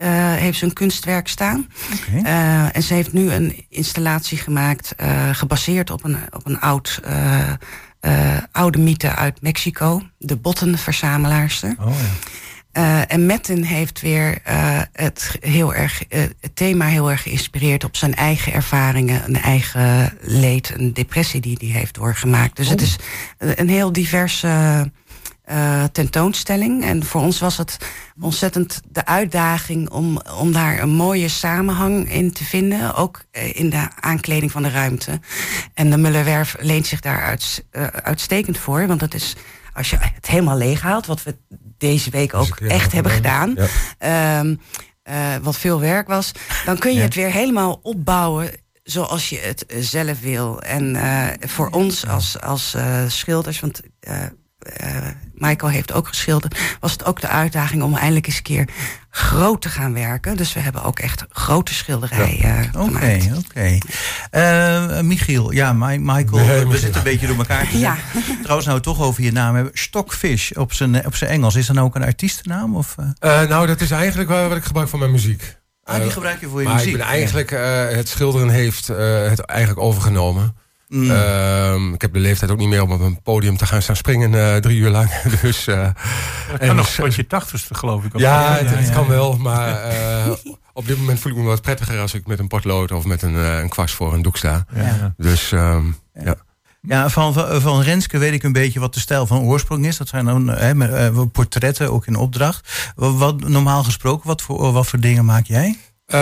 Uh, 0.05 0.11
heeft 0.35 0.59
ze 0.59 0.65
een 0.65 0.73
kunstwerk 0.73 1.29
staan. 1.29 1.69
Okay. 1.93 2.23
Uh, 2.23 2.77
en 2.77 2.83
ze 2.83 2.95
heeft 2.95 3.13
nu 3.13 3.33
een 3.33 3.67
installatie 3.69 4.39
gemaakt, 4.39 4.95
uh, 5.01 5.29
gebaseerd 5.33 5.91
op 5.91 6.05
een, 6.05 6.17
op 6.31 6.47
een 6.47 6.61
oud, 6.61 7.01
oude 8.53 8.79
mythe 8.79 9.15
uit 9.15 9.43
Mexico, 9.43 10.03
de 10.19 10.37
bottenverzamelaarster. 10.37 11.77
Oh, 11.81 11.93
ja. 12.73 13.07
en 13.07 13.27
Metten 13.27 13.65
heeft 13.65 14.01
weer 14.01 14.39
het, 14.93 15.37
heel 15.41 15.75
erg, 15.75 16.03
het 16.09 16.57
thema 16.57 16.87
heel 16.87 17.11
erg 17.11 17.23
geïnspireerd 17.23 17.85
op 17.85 17.97
zijn 17.97 18.15
eigen 18.15 18.53
ervaringen, 18.53 19.25
een 19.25 19.41
eigen 19.41 20.19
leed, 20.21 20.73
een 20.77 20.93
depressie 20.93 21.41
die 21.41 21.57
hij 21.61 21.79
heeft 21.79 21.95
doorgemaakt. 21.95 22.57
Dus 22.57 22.67
oh. 22.67 22.73
het 22.73 22.81
is 22.81 22.97
een 23.39 23.69
heel 23.69 23.93
diverse 23.93 24.91
uh, 25.51 25.85
tentoonstelling. 25.93 26.85
En 26.85 27.05
voor 27.05 27.21
ons 27.21 27.39
was 27.39 27.57
het 27.57 27.77
ontzettend 28.21 28.81
de 28.89 29.07
uitdaging 29.07 29.91
om, 29.91 30.21
om 30.39 30.53
daar 30.53 30.83
een 30.83 30.95
mooie 30.95 31.29
samenhang 31.29 32.11
in 32.13 32.33
te 32.33 32.45
vinden. 32.45 32.95
Ook 32.95 33.25
uh, 33.33 33.57
in 33.57 33.71
de 33.71 33.89
aankleding 34.01 34.53
van 34.53 34.63
de 34.63 34.71
ruimte. 34.71 35.21
En 35.75 35.91
de 35.91 35.97
Mullerwerf 35.97 36.57
leent 36.59 36.87
zich 36.87 37.01
daar 37.01 37.23
uit, 37.23 37.65
uh, 37.73 37.87
uitstekend 37.87 38.59
voor. 38.59 38.87
Want 38.87 39.01
dat 39.01 39.15
is, 39.15 39.37
als 39.73 39.91
je 39.91 39.97
het 40.01 40.27
helemaal 40.27 40.57
leeg 40.57 40.81
haalt, 40.81 41.07
wat 41.07 41.23
we 41.23 41.37
deze 41.79 42.11
week 42.11 42.35
ook 42.35 42.61
echt 42.61 42.93
hebben 42.93 43.13
gedaan. 43.13 43.57
Ja. 43.99 44.39
Um, 44.39 44.61
wat 45.43 45.57
veel 45.57 45.81
werk 45.81 46.09
was. 46.09 46.33
Dan 46.65 46.79
kun 46.79 46.91
je 46.91 46.99
ja. 46.99 47.05
het 47.05 47.15
weer 47.15 47.31
helemaal 47.33 47.81
opbouwen 47.83 48.51
zoals 48.83 49.29
je 49.29 49.39
het 49.39 49.65
zelf 49.79 50.21
wil. 50.21 50.63
En 50.63 50.97
voor 51.41 51.69
ons 51.69 52.07
als, 52.07 52.41
als 52.41 52.77
schilders, 53.09 53.61
want 53.61 53.81
Michael 55.35 55.73
heeft 55.73 55.93
ook 55.93 56.09
geschilderd, 56.09 56.59
was 56.81 56.93
het 56.93 57.05
ook 57.05 57.21
de 57.21 57.29
uitdaging 57.29 57.83
om 57.83 57.97
eindelijk 57.97 58.27
eens 58.27 58.37
een 58.37 58.43
keer 58.43 58.69
groot 59.11 59.63
te 59.63 59.69
gaan 59.69 59.93
werken. 59.93 60.37
Dus 60.37 60.53
we 60.53 60.61
hebben 60.61 60.83
ook 60.83 60.99
echt 60.99 61.25
grote 61.29 61.75
schilderijen 61.75 62.71
uh, 62.75 62.83
Oké, 62.83 63.19
oké. 63.37 63.79
Uh, 64.33 65.01
Michiel, 65.01 65.53
ja, 65.53 65.73
My, 65.73 65.97
Michael, 65.97 66.45
nee, 66.45 66.67
we 66.67 66.79
zitten 66.79 66.97
een 66.97 67.03
beetje 67.03 67.27
door 67.27 67.37
elkaar 67.37 67.69
te 67.69 67.79
ja. 67.79 67.97
Trouwens, 68.43 68.67
nou 68.67 68.81
toch 68.81 69.01
over 69.01 69.23
je 69.23 69.33
naam 69.33 69.55
hebben. 69.55 69.73
Stockfish 69.77 70.51
op 70.51 70.73
zijn, 70.73 71.07
op 71.07 71.15
zijn 71.15 71.31
Engels. 71.31 71.55
Is 71.55 71.67
dat 71.67 71.77
nou 71.77 71.89
ook 71.89 71.95
een 71.95 72.05
artiestennaam? 72.05 72.77
Of, 72.77 72.97
nou, 73.21 73.67
dat 73.67 73.81
is 73.81 73.91
eigenlijk 73.91 74.31
wat 74.31 74.57
ik 74.57 74.65
gebruik 74.65 74.89
voor 74.89 74.99
mijn 74.99 75.11
muziek. 75.11 75.57
Ah, 75.85 76.01
die 76.01 76.11
gebruik 76.11 76.41
je 76.41 76.49
voor 76.49 76.61
je 76.61 76.67
maar 76.67 76.77
muziek? 76.77 76.93
Ik 76.93 76.99
ben 76.99 77.07
eigenlijk, 77.07 77.51
het 77.95 78.09
schilderen 78.09 78.49
heeft 78.49 78.87
het 78.87 79.41
eigenlijk 79.41 79.81
overgenomen. 79.81 80.57
Mm. 80.95 81.11
Uh, 81.11 81.93
ik 81.95 82.01
heb 82.01 82.13
de 82.13 82.19
leeftijd 82.19 82.51
ook 82.51 82.59
niet 82.59 82.69
meer 82.69 82.83
om 82.83 82.93
op 82.93 83.01
een 83.01 83.23
podium 83.23 83.57
te 83.57 83.67
gaan 83.67 83.83
staan 83.83 83.97
springen 83.97 84.33
uh, 84.33 84.57
drie 84.57 84.79
uur 84.79 84.91
lang. 84.91 85.11
dus, 85.43 85.69
uh, 85.69 85.89
dat 86.51 86.59
kan 86.59 86.77
nog 86.77 86.89
tot 86.89 87.15
je 87.15 87.27
tachtigste 87.27 87.75
geloof 87.75 88.05
ik. 88.05 88.19
Ja, 88.19 88.59
ja, 88.59 88.65
het, 88.65 88.87
ja, 88.87 88.93
kan 88.93 89.09
wel. 89.09 89.37
Maar 89.37 89.93
uh, 89.93 90.31
op 90.73 90.87
dit 90.87 90.99
moment 90.99 91.21
voel 91.21 91.33
ik 91.33 91.39
me 91.39 91.45
wat 91.45 91.63
prettiger 91.63 92.01
als 92.01 92.15
ik 92.15 92.27
met 92.27 92.39
een 92.39 92.49
potlood 92.49 92.93
of 92.93 93.05
met 93.05 93.23
een, 93.23 93.35
een 93.35 93.69
kwast 93.69 93.95
voor 93.95 94.13
een 94.13 94.23
doek 94.23 94.37
sta. 94.37 94.67
Dus 95.17 95.53
um, 95.53 95.97
ja. 96.25 96.37
Ja, 96.81 97.09
van, 97.09 97.35
van 97.61 97.81
Renske 97.81 98.19
weet 98.19 98.33
ik 98.33 98.43
een 98.43 98.53
beetje 98.53 98.81
wat 98.81 98.95
de 98.95 99.01
stijl 99.01 99.27
van 99.27 99.43
oorsprong 99.43 99.87
is. 99.87 99.97
Dat 99.97 100.09
zijn 100.09 100.25
dan 100.25 100.51
uh, 100.51 101.21
portretten, 101.33 101.93
ook 101.93 102.07
in 102.07 102.17
opdracht. 102.17 102.93
Wat, 102.95 103.15
wat, 103.15 103.49
normaal 103.49 103.85
gesproken, 103.85 104.27
wat 104.27 104.43
voor, 104.43 104.73
wat 104.73 104.87
voor 104.87 105.01
dingen 105.01 105.25
maak 105.25 105.47
jij? 105.47 105.79
Uh, 106.07 106.19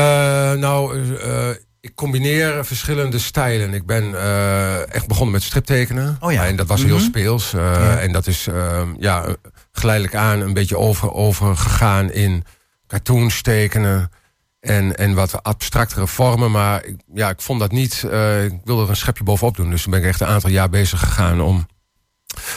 nou, 0.52 0.98
uh, 0.98 1.48
ik 1.82 1.94
combineer 1.94 2.64
verschillende 2.64 3.18
stijlen. 3.18 3.74
Ik 3.74 3.86
ben 3.86 4.04
uh, 4.04 4.94
echt 4.94 5.06
begonnen 5.06 5.32
met 5.32 5.42
striptekenen. 5.42 6.16
Oh 6.20 6.32
ja. 6.32 6.46
En 6.46 6.56
dat 6.56 6.66
was 6.66 6.82
heel 6.82 6.94
mm 6.94 6.96
-hmm. 6.96 7.08
speels. 7.08 7.54
Uh, 7.54 7.60
ja. 7.62 7.98
En 7.98 8.12
dat 8.12 8.26
is 8.26 8.48
uh, 8.48 8.82
ja, 8.98 9.36
geleidelijk 9.72 10.14
aan 10.14 10.40
een 10.40 10.54
beetje 10.54 10.78
over, 10.78 11.12
overgegaan 11.12 12.12
in 12.12 12.44
cartoons 12.86 13.42
tekenen. 13.42 14.10
En, 14.60 14.96
en 14.96 15.14
wat 15.14 15.42
abstractere 15.42 16.06
vormen. 16.06 16.50
Maar 16.50 16.84
ik, 16.84 16.96
ja, 17.14 17.30
ik 17.30 17.40
vond 17.40 17.60
dat 17.60 17.72
niet. 17.72 17.94
ik 18.44 18.60
wilde 18.64 18.82
er 18.82 18.88
een 18.88 18.96
schepje 18.96 19.24
bovenop 19.24 19.56
doen. 19.56 19.70
Dus 19.70 19.82
toen 19.82 19.90
ben 19.90 20.00
ik 20.00 20.06
echt 20.06 20.20
een 20.20 20.26
aantal 20.26 20.50
jaar 20.50 20.68
bezig 20.68 21.00
gegaan 21.00 21.40
om 21.40 21.66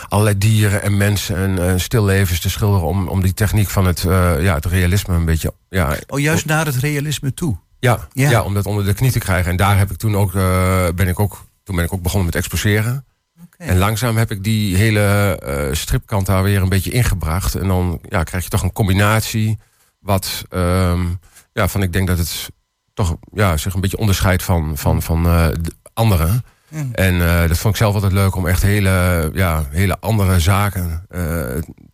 allerlei 0.07 0.37
dieren 0.37 0.81
en 0.81 0.97
mensen 0.97 1.59
en 1.59 1.79
stillevens 1.79 2.39
te 2.39 2.49
schilderen. 2.49 2.87
Om, 2.87 3.07
om 3.07 3.21
die 3.21 3.33
techniek 3.33 3.69
van 3.69 3.85
het, 3.85 4.01
ja, 4.39 4.55
het 4.55 4.65
realisme 4.65 5.15
een 5.15 5.25
beetje. 5.25 5.53
Ja, 5.69 5.97
oh, 6.07 6.19
juist 6.19 6.45
naar 6.45 6.65
het 6.65 6.75
realisme 6.75 7.33
toe. 7.33 7.57
Ja, 7.85 8.07
ja. 8.13 8.29
ja, 8.29 8.41
om 8.43 8.53
dat 8.53 8.65
onder 8.65 8.85
de 8.85 8.93
knie 8.93 9.11
te 9.11 9.19
krijgen. 9.19 9.51
En 9.51 9.57
daar 9.57 9.77
heb 9.77 9.91
ik 9.91 9.97
toen 9.97 10.15
ook, 10.15 10.33
uh, 10.33 10.87
ben 10.95 11.07
ik 11.07 11.19
ook, 11.19 11.45
toen 11.63 11.75
ben 11.75 11.85
ik 11.85 11.93
ook 11.93 12.01
begonnen 12.01 12.25
met 12.25 12.35
exposeren. 12.35 13.05
Okay. 13.45 13.67
En 13.67 13.77
langzaam 13.77 14.17
heb 14.17 14.31
ik 14.31 14.43
die 14.43 14.75
hele 14.75 15.39
uh, 15.45 15.75
stripkant 15.75 16.25
daar 16.25 16.43
weer 16.43 16.61
een 16.61 16.69
beetje 16.69 16.91
ingebracht. 16.91 17.55
En 17.55 17.67
dan 17.67 17.99
ja, 18.09 18.23
krijg 18.23 18.43
je 18.43 18.49
toch 18.49 18.63
een 18.63 18.73
combinatie. 18.73 19.57
Wat 19.99 20.45
um, 20.49 21.19
ja, 21.53 21.67
van 21.67 21.81
ik 21.81 21.93
denk 21.93 22.07
dat 22.07 22.17
het 22.17 22.49
toch 22.93 23.15
ja, 23.33 23.57
zich 23.57 23.73
een 23.73 23.81
beetje 23.81 23.97
onderscheidt 23.97 24.43
van, 24.43 24.77
van, 24.77 25.01
van 25.01 25.25
uh, 25.25 25.47
anderen. 25.93 26.43
Mm. 26.69 26.93
En 26.93 27.19
dat 27.47 27.57
vond 27.57 27.73
ik 27.73 27.79
zelf 27.79 27.93
altijd 27.93 28.11
leuk 28.11 28.35
om 28.35 28.47
echt 28.47 28.61
hele, 28.61 29.29
ja, 29.33 29.65
hele 29.69 29.99
andere 29.99 30.39
zaken 30.39 31.05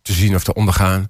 te 0.02 0.12
zien 0.12 0.34
of 0.34 0.44
te 0.44 0.54
ondergaan. 0.54 1.08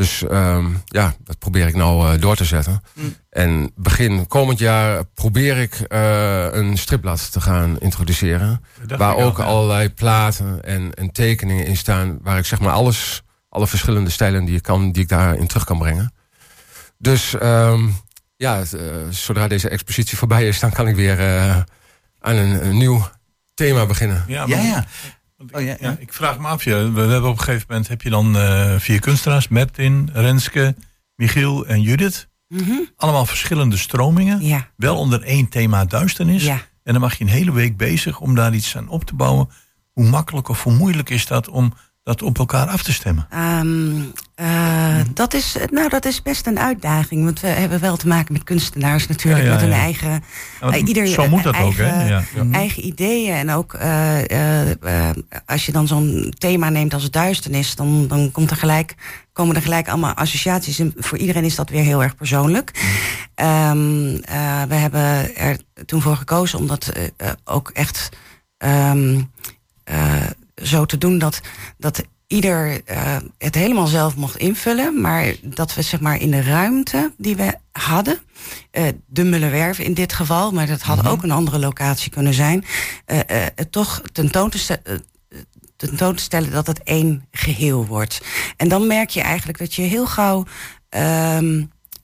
Dus 0.00 0.22
um, 0.30 0.82
ja, 0.84 1.14
dat 1.24 1.38
probeer 1.38 1.66
ik 1.66 1.74
nou 1.74 2.14
uh, 2.14 2.20
door 2.20 2.36
te 2.36 2.44
zetten. 2.44 2.82
Mm. 2.94 3.14
En 3.30 3.72
begin 3.76 4.26
komend 4.26 4.58
jaar 4.58 5.04
probeer 5.04 5.56
ik 5.56 5.86
uh, 5.88 6.52
een 6.52 6.78
stripblad 6.78 7.32
te 7.32 7.40
gaan 7.40 7.80
introduceren. 7.80 8.64
Waar 8.96 9.16
ook 9.16 9.38
al, 9.38 9.44
allerlei 9.44 9.94
platen 9.94 10.64
en, 10.64 10.94
en, 10.94 11.12
tekeningen 11.12 11.66
in 11.66 11.76
staan. 11.76 12.18
Waar 12.22 12.38
ik 12.38 12.44
zeg 12.44 12.60
maar 12.60 12.72
alles, 12.72 13.22
alle 13.48 13.66
verschillende 13.66 14.10
stijlen 14.10 14.44
die 14.44 14.56
ik, 14.56 14.62
kan, 14.62 14.92
die 14.92 15.02
ik 15.02 15.08
daarin 15.08 15.46
terug 15.46 15.64
kan 15.64 15.78
brengen. 15.78 16.12
Dus 16.98 17.34
um, 17.42 17.96
ja, 18.36 18.58
uh, 18.58 18.82
zodra 19.10 19.48
deze 19.48 19.68
expositie 19.68 20.18
voorbij 20.18 20.48
is, 20.48 20.60
dan 20.60 20.72
kan 20.72 20.88
ik 20.88 20.94
weer 20.96 21.20
aan 22.20 22.36
een, 22.36 22.66
een, 22.66 22.76
nieuw 22.76 23.10
thema 23.54 23.86
beginnen. 23.86 24.24
Ja, 24.26 24.44
ja. 24.46 24.60
ja. 24.60 24.84
Oh, 25.52 25.62
ja, 25.62 25.76
ja. 25.80 25.96
ik 25.98 26.12
vraag 26.12 26.38
me 26.38 26.46
af, 26.46 26.64
je, 26.64 26.92
we 26.92 27.00
hebben 27.00 27.30
op 27.30 27.38
een 27.38 27.44
gegeven 27.44 27.66
moment 27.68 27.88
heb 27.88 28.02
je 28.02 28.10
dan 28.10 28.36
uh, 28.36 28.78
vier 28.78 29.00
kunstenaars, 29.00 29.48
Martin, 29.48 30.10
Renske, 30.12 30.74
Michiel 31.14 31.66
en 31.66 31.82
Judith. 31.82 32.28
Mm 32.48 32.58
-hmm. 32.58 32.88
Allemaal 32.96 33.26
verschillende 33.26 33.76
stromingen. 33.76 34.44
Ja. 34.44 34.70
Wel 34.76 34.96
onder 34.96 35.22
één 35.22 35.48
thema 35.48 35.84
duisternis. 35.84 36.44
Ja. 36.44 36.54
En 36.82 36.92
dan 36.92 37.00
mag 37.00 37.18
je 37.18 37.24
een 37.24 37.30
hele 37.30 37.52
week 37.52 37.76
bezig 37.76 38.20
om 38.20 38.34
daar 38.34 38.54
iets 38.54 38.76
aan 38.76 38.88
op 38.88 39.04
te 39.04 39.14
bouwen. 39.14 39.48
Hoe 39.92 40.08
makkelijk 40.08 40.48
of 40.48 40.62
hoe 40.62 40.72
moeilijk 40.72 41.10
is 41.10 41.26
dat 41.26 41.48
om 41.48 41.72
dat 42.02 42.22
op 42.22 42.38
elkaar 42.38 42.66
af 42.66 42.82
te 42.82 42.92
stemmen? 42.92 43.28
Um, 43.34 44.12
uh, 44.40 45.00
dat, 45.14 45.34
is, 45.34 45.56
nou, 45.70 45.88
dat 45.88 46.04
is 46.04 46.22
best 46.22 46.46
een 46.46 46.58
uitdaging. 46.58 47.24
Want 47.24 47.40
we 47.40 47.46
hebben 47.46 47.80
wel 47.80 47.96
te 47.96 48.08
maken 48.08 48.32
met 48.32 48.44
kunstenaars 48.44 49.06
natuurlijk. 49.06 49.44
Ja, 49.44 49.48
ja, 49.48 49.54
met 49.54 49.64
hun 49.64 49.72
eigen... 49.72 50.22
Uh, 50.64 50.88
ieder, 50.88 51.06
zo 51.06 51.28
moet 51.28 51.42
dat 51.42 51.54
eigen, 51.54 51.86
ook, 51.86 52.24
hè? 52.34 52.50
Eigen 52.50 52.86
ideeën. 52.86 53.34
En 53.34 53.50
ook 53.50 53.74
uh, 53.74 55.10
als 55.46 55.66
je 55.66 55.72
dan 55.72 55.86
zo'n 55.86 56.34
thema 56.38 56.68
neemt 56.68 56.94
als 56.94 57.10
duisternis... 57.10 57.74
dan, 57.74 58.08
dan 58.08 58.30
komt 58.32 58.50
er 58.50 58.56
gelijk, 58.56 58.94
komen 59.32 59.56
er 59.56 59.62
gelijk 59.62 59.88
allemaal 59.88 60.14
associaties. 60.14 60.78
En 60.78 60.92
voor 60.96 61.18
iedereen 61.18 61.44
is 61.44 61.54
dat 61.54 61.70
weer 61.70 61.84
heel 61.84 62.02
erg 62.02 62.14
persoonlijk. 62.14 62.70
Um, 63.34 64.20
we 64.68 64.74
hebben 64.74 65.36
er 65.36 65.58
toen 65.86 66.02
voor 66.02 66.16
gekozen 66.16 66.58
om 66.58 66.66
dat 66.66 66.92
ook 67.44 67.70
echt... 67.70 68.08
Um, 68.58 69.30
zo 70.62 70.84
te 70.84 70.98
doen 70.98 71.18
dat, 71.18 71.40
dat 71.78 72.02
ieder 72.26 72.80
uh, 72.90 73.16
het 73.38 73.54
helemaal 73.54 73.86
zelf 73.86 74.16
mocht 74.16 74.36
invullen. 74.36 75.00
Maar 75.00 75.34
dat 75.42 75.74
we 75.74 75.82
zeg 75.82 76.00
maar 76.00 76.20
in 76.20 76.30
de 76.30 76.42
ruimte 76.42 77.12
die 77.16 77.36
we 77.36 77.54
hadden. 77.72 78.18
Uh, 78.72 78.88
de 79.06 79.24
Mullenwerf 79.24 79.78
in 79.78 79.94
dit 79.94 80.12
geval, 80.12 80.50
maar 80.50 80.66
dat 80.66 80.80
had 80.80 80.96
mm 80.96 81.02
-hmm. 81.02 81.12
ook 81.12 81.22
een 81.22 81.30
andere 81.30 81.58
locatie 81.58 82.10
kunnen 82.10 82.34
zijn. 82.34 82.64
Uh, 83.06 83.20
toch 83.70 84.02
tentoon 84.12 84.50
te, 84.50 84.58
stellen, 84.58 85.04
tentoon 85.76 86.14
te 86.14 86.22
stellen 86.22 86.50
dat 86.50 86.66
het 86.66 86.82
één 86.82 87.26
geheel 87.30 87.86
wordt. 87.86 88.20
En 88.56 88.68
dan 88.68 88.86
merk 88.86 89.10
je 89.10 89.20
eigenlijk 89.20 89.58
dat 89.58 89.74
je 89.74 89.82
heel 89.82 90.06
gauw. 90.06 90.44
Uh, 90.96 91.62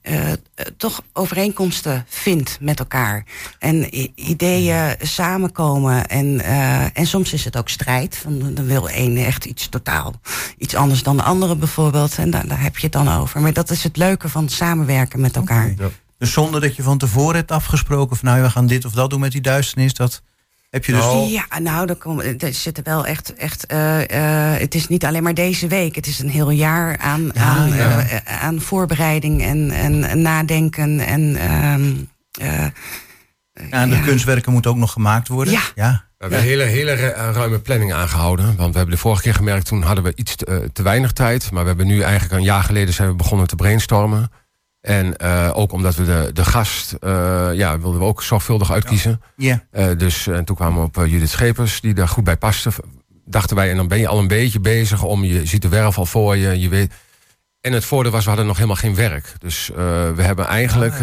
uh, 0.09 0.31
toch 0.77 1.01
overeenkomsten 1.13 2.05
vindt 2.07 2.57
met 2.61 2.79
elkaar. 2.79 3.25
En 3.59 3.87
ideeën 4.29 4.95
samenkomen. 5.01 6.07
En, 6.07 6.25
uh, 6.25 6.97
en 6.97 7.07
soms 7.07 7.33
is 7.33 7.45
het 7.45 7.57
ook 7.57 7.69
strijd. 7.69 8.17
Van, 8.17 8.53
dan 8.53 8.65
wil 8.65 8.89
een 8.89 9.17
echt 9.17 9.45
iets 9.45 9.69
totaal 9.69 10.13
iets 10.57 10.75
anders 10.75 11.03
dan 11.03 11.17
de 11.17 11.23
andere 11.23 11.55
bijvoorbeeld. 11.55 12.17
En 12.17 12.29
daar, 12.29 12.47
daar 12.47 12.61
heb 12.61 12.77
je 12.77 12.83
het 12.83 12.91
dan 12.91 13.09
over. 13.09 13.41
Maar 13.41 13.53
dat 13.53 13.69
is 13.69 13.83
het 13.83 13.97
leuke 13.97 14.29
van 14.29 14.49
samenwerken 14.49 15.21
met 15.21 15.35
elkaar. 15.35 15.73
Dus 16.17 16.31
zonder 16.31 16.61
dat 16.61 16.75
je 16.75 16.83
van 16.83 16.97
tevoren 16.97 17.35
hebt 17.35 17.51
afgesproken 17.51 18.17
van 18.17 18.29
nou 18.29 18.41
we 18.41 18.49
gaan 18.49 18.67
dit 18.67 18.85
of 18.85 18.91
dat 18.91 19.09
doen 19.09 19.19
met 19.19 19.31
die 19.31 19.41
duisternis, 19.41 19.93
dat 19.93 20.21
heb 20.69 20.85
je 20.85 20.91
dus. 20.91 21.01
Nou, 21.01 21.29
ja, 21.29 21.45
nou, 21.59 21.89
er, 21.89 21.95
kom, 21.95 22.19
er 22.19 22.53
zitten 22.53 22.83
wel 22.83 23.05
echt. 23.05 23.33
echt 23.33 23.71
uh, 23.71 23.99
uh, 23.99 24.59
het 24.59 24.75
is 24.75 24.87
niet 24.87 25.05
alleen 25.05 25.23
maar 25.23 25.33
deze 25.33 25.67
week. 25.67 25.95
Het 25.95 26.07
is 26.07 26.19
een 26.19 26.29
heel 26.29 26.49
jaar 26.49 26.97
aan, 26.97 27.31
ja, 27.33 27.41
aan, 27.41 27.73
ja. 27.73 28.03
Uh, 28.03 28.43
aan 28.43 28.61
voorbereiding 28.61 29.43
en, 29.43 29.71
en 29.71 30.21
nadenken. 30.21 30.99
En, 30.99 31.51
um, 31.53 32.09
ja, 32.31 32.71
en 33.69 33.89
de 33.89 34.01
kunstwerken 34.01 34.51
moeten 34.51 34.71
ook 34.71 34.77
nog 34.77 34.91
gemaakt 34.91 35.27
worden. 35.27 35.53
Ja. 35.53 35.61
ja. 35.75 36.05
We 36.17 36.23
hebben 36.23 36.39
een 36.39 36.45
hele, 36.45 36.63
hele 36.63 36.95
ruime 37.31 37.59
planning 37.59 37.93
aangehouden. 37.93 38.45
Want 38.45 38.71
we 38.71 38.77
hebben 38.77 38.95
de 38.95 39.01
vorige 39.01 39.21
keer 39.21 39.33
gemerkt, 39.33 39.65
toen 39.65 39.81
hadden 39.81 40.03
we 40.03 40.11
iets 40.15 40.35
te, 40.35 40.69
te 40.73 40.81
weinig 40.81 41.11
tijd. 41.11 41.51
Maar 41.51 41.61
we 41.61 41.67
hebben 41.67 41.87
nu 41.87 42.01
eigenlijk 42.01 42.33
een 42.33 42.43
jaar 42.43 42.63
geleden 42.63 42.93
zijn 42.93 43.09
we 43.09 43.15
begonnen 43.15 43.47
te 43.47 43.55
brainstormen. 43.55 44.31
En 44.87 45.13
uh, 45.21 45.49
ook 45.53 45.71
omdat 45.71 45.95
we 45.95 46.05
de, 46.05 46.29
de 46.33 46.45
gast, 46.45 46.95
uh, 46.99 47.09
ja, 47.53 47.79
wilden 47.79 47.99
we 47.99 48.05
ook 48.05 48.23
zorgvuldig 48.23 48.71
uitkiezen. 48.71 49.21
Ja. 49.35 49.65
Yeah. 49.71 49.89
Uh, 49.89 49.97
dus 49.97 50.27
en 50.27 50.45
toen 50.45 50.55
kwamen 50.55 50.79
we 50.79 50.85
op 50.85 51.07
Judith 51.07 51.29
Schepers, 51.29 51.81
die 51.81 51.93
daar 51.93 52.07
goed 52.07 52.23
bij 52.23 52.37
paste. 52.37 52.69
Dachten 53.25 53.55
wij, 53.55 53.69
en 53.69 53.75
dan 53.75 53.87
ben 53.87 53.99
je 53.99 54.07
al 54.07 54.19
een 54.19 54.27
beetje 54.27 54.59
bezig 54.59 55.03
om, 55.03 55.23
je 55.23 55.45
ziet 55.45 55.61
de 55.61 55.67
werf 55.67 55.97
al 55.97 56.05
voor 56.05 56.37
je, 56.37 56.59
je 56.59 56.69
weet. 56.69 56.93
En 57.61 57.73
het 57.73 57.85
voordeel 57.85 58.11
was, 58.11 58.23
we 58.23 58.29
hadden 58.29 58.47
nog 58.47 58.55
helemaal 58.55 58.77
geen 58.77 58.95
werk. 58.95 59.33
Dus 59.39 59.71
we 60.15 60.21
hebben 60.21 60.45
eigenlijk 60.45 60.95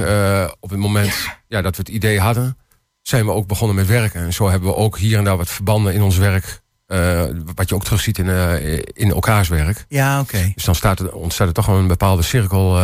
op 0.61 0.71
het 0.71 0.79
moment 0.79 1.12
ja, 1.49 1.62
dat 1.62 1.76
we 1.76 1.83
het 1.83 1.95
idee 1.95 2.21
hadden, 2.21 2.59
zijn 3.03 3.25
we 3.25 3.33
ook 3.33 3.47
begonnen 3.47 3.76
met 3.76 3.87
werken. 3.87 4.21
En 4.21 4.33
zo 4.33 4.49
hebben 4.49 4.69
we 4.69 4.76
ook 4.76 4.99
hier 4.99 5.19
en 5.19 5.25
daar 5.25 5.37
wat 5.37 5.50
verbanden 5.50 5.95
in 5.95 6.03
ons 6.03 6.17
werk. 6.17 6.62
wat 7.55 7.69
je 7.69 7.75
ook 7.75 7.85
terugziet 7.85 8.19
in, 8.19 8.29
in 8.93 9.11
elkaars 9.11 9.49
werk. 9.49 9.85
Ja, 9.88 10.21
oké. 10.21 10.37
Okay. 10.37 10.53
Dus 10.55 10.64
dan 10.64 10.75
staat 10.75 11.00
er, 11.00 11.14
ontstaat 11.14 11.49
er 11.49 11.55
toch 11.55 11.67
wel 11.67 11.79
een 11.79 11.87
bepaalde 11.87 12.23
cirkel 12.23 12.79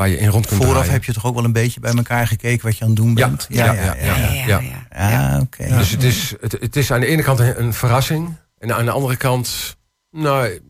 waar 0.00 0.08
je 0.08 0.18
in 0.18 0.28
rond 0.28 0.46
kunt 0.46 0.60
Vooraf 0.60 0.74
draaien. 0.74 0.92
heb 0.92 1.04
je 1.04 1.12
toch 1.12 1.26
ook 1.26 1.34
wel 1.34 1.44
een 1.44 1.52
beetje 1.52 1.80
bij 1.80 1.94
elkaar 1.94 2.26
gekeken 2.26 2.64
wat 2.64 2.76
je 2.76 2.82
aan 2.82 2.90
het 2.90 2.96
doen 2.96 3.14
bent? 3.14 3.46
Ja, 3.48 3.72
ja, 3.72 3.82
ja. 3.82 3.94
ja, 3.94 4.60
ja, 4.90 5.10
ja. 5.10 5.40
Oké. 5.40 5.68
Dus 5.68 5.90
het 5.90 6.02
is, 6.02 6.34
het, 6.40 6.52
het 6.52 6.76
is 6.76 6.92
aan 6.92 7.00
de 7.00 7.06
ene 7.06 7.22
kant 7.22 7.38
een, 7.38 7.60
een, 7.62 7.74
verrassing. 7.74 8.36
En 8.58 8.74
aan 8.74 8.84
de 8.84 8.90
andere 8.90 9.16
kant, 9.16 9.76
nou, 10.10 10.60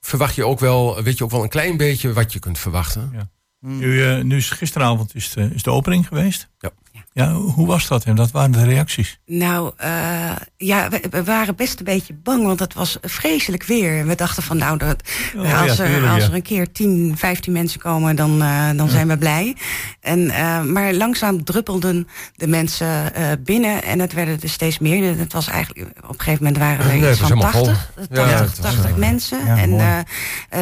verwacht 0.00 0.34
je 0.34 0.46
ook 0.46 0.60
wel, 0.60 1.02
weet 1.02 1.18
je 1.18 1.24
ook 1.24 1.30
wel 1.30 1.42
een 1.42 1.48
klein 1.48 1.76
beetje 1.76 2.12
wat 2.12 2.32
je 2.32 2.38
kunt 2.38 2.58
verwachten. 2.58 3.10
Ja. 3.12 3.30
Nu, 3.60 3.86
uh, 3.86 4.22
nu 4.22 4.36
is 4.36 4.50
gisteravond 4.50 5.14
is 5.14 5.30
de, 5.30 5.50
is 5.54 5.62
de 5.62 5.70
opening 5.70 6.06
geweest. 6.06 6.48
Ja. 6.58 6.70
Ja, 7.14 7.32
hoe 7.32 7.66
was 7.66 7.88
dat 7.88 8.04
en 8.04 8.16
wat 8.16 8.30
waren 8.30 8.52
de 8.52 8.64
reacties? 8.64 9.18
Nou, 9.26 9.72
uh, 9.84 10.30
ja, 10.56 10.88
we, 10.88 11.00
we, 11.10 11.24
waren 11.24 11.56
best 11.56 11.78
een 11.78 11.84
beetje 11.84 12.14
bang, 12.14 12.44
want 12.44 12.60
het 12.60 12.74
was 12.74 12.98
vreselijk 13.02 13.64
weer. 13.64 13.98
En 13.98 14.06
we 14.06 14.14
dachten 14.14 14.42
van, 14.42 14.56
nou, 14.56 14.78
dat, 14.78 15.02
Oh, 15.36 15.60
als, 15.60 15.76
ja, 15.76 15.84
er, 15.84 15.90
tuurlijk, 15.90 16.12
als 16.12 16.22
ja. 16.22 16.28
er 16.28 16.34
een 16.34 16.42
keer 16.42 16.72
10, 16.72 17.14
15 17.16 17.52
mensen 17.52 17.80
komen, 17.80 18.16
dan, 18.16 18.42
uh, 18.42 18.70
dan 18.76 18.88
zijn 18.88 19.08
we 19.08 19.18
blij. 19.18 19.56
En, 20.00 20.20
uh, 20.20 20.62
maar 20.62 20.92
langzaam 20.94 21.44
druppelden 21.44 22.08
de 22.36 22.46
mensen 22.46 23.12
uh, 23.18 23.26
binnen 23.44 23.82
en 23.82 24.00
het 24.00 24.12
werden 24.12 24.40
er 24.42 24.48
steeds 24.48 24.78
meer. 24.78 25.18
Het 25.18 25.32
was 25.32 25.46
eigenlijk, 25.46 25.88
op 26.02 26.08
een 26.08 26.20
gegeven 26.20 26.44
moment 26.44 26.62
waren 26.62 26.90
er 26.90 26.98
Nee, 26.98 27.10
iets 27.10 27.20
van 27.20 27.28
helemaal 27.28 27.52
80, 27.52 27.90
vol. 27.94 28.06
80, 28.08 28.16
Ja, 28.16 28.38
het 28.38 28.58
was, 28.58 28.72
80 28.74 28.90
uh, 28.90 28.96
mensen. 28.96 29.44
ja, 29.46 29.56
en 29.56 29.76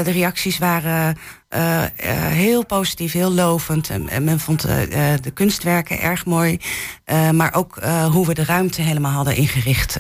de 0.05 0.11
reacties 0.11 0.59
waren 0.59 1.17
uh, 1.55 1.83
uh, 1.83 1.87
heel 2.27 2.67
positief, 2.67 3.13
heel 3.13 3.33
lovend. 3.33 3.91
En, 3.91 4.09
en 4.09 4.25
men 4.25 4.41
vond 4.41 4.67
uh, 4.67 4.75
de 5.21 5.31
kunstwerken 5.31 6.01
erg 6.01 6.27
mooi. 6.27 6.61
Maar 7.33 7.55
ook 7.55 7.81
hoe 8.11 8.27
we 8.27 8.35
de 8.35 8.45
ruimte 8.45 8.83
helemaal 8.83 9.13
hadden 9.13 9.37
ingericht. 9.37 9.97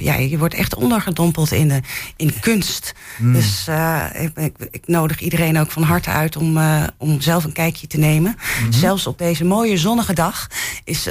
Ja, 0.00 0.14
je 0.14 0.38
wordt 0.38 0.54
echt 0.54 0.74
ondergedompeld 0.74 1.52
in, 1.52 1.68
de, 1.68 1.80
in 2.16 2.40
kunst. 2.40 2.92
Mm. 3.18 3.32
Dus 3.32 3.68
ik, 4.12 4.36
ik, 4.36 4.54
ik, 4.70 4.86
nodig 4.86 5.20
iedereen 5.20 5.58
ook 5.58 5.70
van 5.70 5.82
harte 5.82 6.10
uit 6.10 6.36
om, 6.36 6.58
om 6.98 7.20
zelf 7.20 7.44
een 7.44 7.52
kijkje 7.52 7.86
te 7.86 7.98
nemen. 7.98 8.36
Mhm. 8.36 8.58
Mm 8.58 8.62
-hmm. 8.62 8.72
Zelfs 8.72 9.06
op 9.06 9.18
deze 9.18 9.44
mooie 9.44 9.76
zonnige 9.76 10.14
dag 10.14 10.46
is 10.84 11.06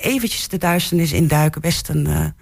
eventjes 0.00 0.48
de 0.48 0.58
duisternis 0.58 1.12
induiken 1.12 1.60
best 1.60 1.88
een, 1.88 2.34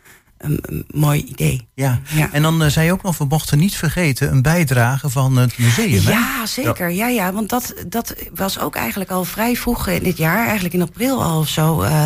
een, 0.43 0.59
een, 0.63 0.85
mooi 0.91 1.25
idee. 1.25 1.69
Ja. 1.75 2.01
ja. 2.09 2.29
en 2.33 2.43
dan 2.43 2.63
uh, 2.63 2.69
zei 2.69 2.87
je 2.87 2.93
ook 2.93 3.03
nog, 3.03 3.19
we 3.19 3.25
mochten 3.25 3.59
niet 3.59 3.77
vergeten 3.77 4.31
een 4.31 4.43
bijdrage 4.43 5.11
van 5.11 5.37
het 5.37 5.59
museum. 5.59 6.05
Hè? 6.05 6.11
Ja, 6.11 6.47
zeker. 6.47 6.91
Ja. 6.91 7.07
ja, 7.07 7.09
ja, 7.09 7.33
want 7.33 7.49
dat, 7.49 7.75
dat 7.87 8.15
was 8.35 8.59
ook 8.59 8.75
eigenlijk 8.75 9.11
al 9.11 9.25
vrij 9.25 9.57
vroeg 9.57 9.87
in 9.89 10.03
dit 10.03 10.17
jaar, 10.17 10.45
eigenlijk 10.45 10.75
in 10.75 10.83
april 10.83 11.23
al 11.23 11.39
of 11.39 11.49
zo, 11.49 11.83
uh, 11.83 12.05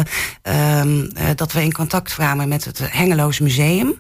uh, 0.48 0.82
dat 1.34 1.52
we 1.52 1.62
in 1.62 1.72
contact 1.72 2.14
kwamen 2.14 2.48
met 2.48 2.64
het 2.64 2.80
Hengeloos 2.82 3.38
Museum. 3.38 3.98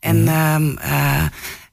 En 0.00 0.16
mm. 0.16 0.78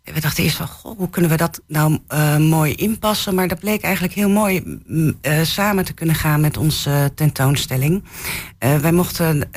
we 0.03 0.19
dachten 0.19 0.43
eerst 0.43 0.55
van, 0.55 0.67
goh, 0.67 0.97
hoe 0.97 1.09
kunnen 1.09 1.31
we 1.31 1.37
dat 1.37 1.61
nou 1.67 1.99
uh, 2.13 2.37
mooi 2.37 2.73
inpassen? 2.73 3.35
Maar 3.35 3.47
dat 3.47 3.59
bleek 3.59 3.81
eigenlijk 3.81 4.13
heel 4.13 4.29
mooi 4.29 4.79
uh, 4.87 5.43
samen 5.43 5.85
te 5.85 5.93
kunnen 5.93 6.15
gaan 6.15 6.41
met 6.41 6.57
onze 6.57 7.11
tentoonstelling. 7.15 8.03
Wij 8.59 8.91
mochten 8.91 9.49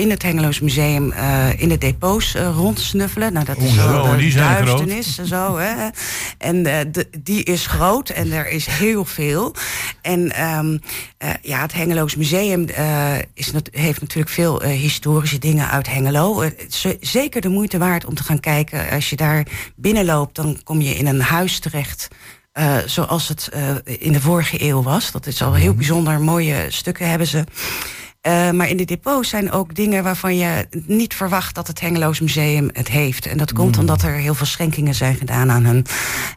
in 0.00 0.10
het 0.10 0.22
Hengeloos 0.22 0.60
Museum 0.60 1.12
uh, 1.12 1.60
in 1.60 1.68
de 1.68 1.78
depots 1.78 2.34
uh, 2.34 2.50
rondsnuffelen. 2.56 3.32
Nou, 3.32 3.44
dat 3.44 3.56
is 3.56 3.78
oh, 3.78 4.04
zo 4.04 4.16
die 4.16 4.30
zijn 4.30 4.64
duisternis 4.64 5.14
zo. 5.14 5.56
Hè. 5.56 5.88
En 6.38 6.62
de, 6.62 7.08
die 7.22 7.44
is 7.44 7.66
groot 7.66 8.08
en 8.08 8.32
er 8.32 8.48
is 8.48 8.66
heel 8.66 9.04
veel. 9.04 9.54
En 10.02 10.48
um, 10.48 10.80
ja, 11.42 11.60
het 11.60 11.72
Hengeloos 11.72 12.16
Museum 12.16 12.66
is, 13.34 13.52
heeft 13.70 14.00
natuurlijk 14.00 14.30
veel 14.30 14.62
historische 14.62 15.38
dingen 15.38 15.70
uit 15.70 15.88
Hengelo. 15.88 16.44
zeker 17.00 17.40
de 17.40 17.48
moeite 17.48 17.78
waard 17.78 18.04
om 18.04 18.14
te 18.14 18.24
gaan 18.24 18.40
kijken. 18.40 18.90
Als 18.90 19.10
je 19.10 19.16
daar 19.16 19.46
binnenloopt, 19.76 20.34
dan 20.34 20.60
kom 20.64 20.80
je 20.80 20.94
in 20.94 21.06
een 21.06 21.20
huis 21.20 21.58
terecht... 21.58 22.08
Uh, 22.58 22.76
zoals 22.86 23.28
het 23.28 23.50
uh, 23.54 23.98
in 23.98 24.12
de 24.12 24.20
vorige 24.20 24.64
eeuw 24.64 24.82
was. 24.82 25.12
Dat 25.12 25.26
is 25.26 25.42
al 25.42 25.54
heel 25.54 25.74
bijzonder. 25.74 26.20
Mooie 26.20 26.66
stukken 26.68 27.08
hebben 27.08 27.26
ze. 27.26 27.44
Uh, 28.26 28.50
maar 28.50 28.68
in 28.68 28.76
de 28.76 28.84
depots 28.84 29.28
zijn 29.28 29.52
ook 29.52 29.74
dingen 29.74 30.02
waarvan 30.02 30.36
je 30.36 30.66
niet 30.86 31.14
verwacht 31.14 31.54
dat 31.54 31.66
het 31.66 31.80
Hengeloos 31.80 32.20
Museum 32.20 32.70
het 32.72 32.88
heeft. 32.88 33.26
En 33.26 33.38
dat 33.38 33.52
komt 33.52 33.74
mm. 33.74 33.80
omdat 33.80 34.02
er 34.02 34.12
heel 34.12 34.34
veel 34.34 34.46
schenkingen 34.46 34.94
zijn 34.94 35.16
gedaan 35.16 35.50
aan 35.50 35.64
hen. 35.64 35.84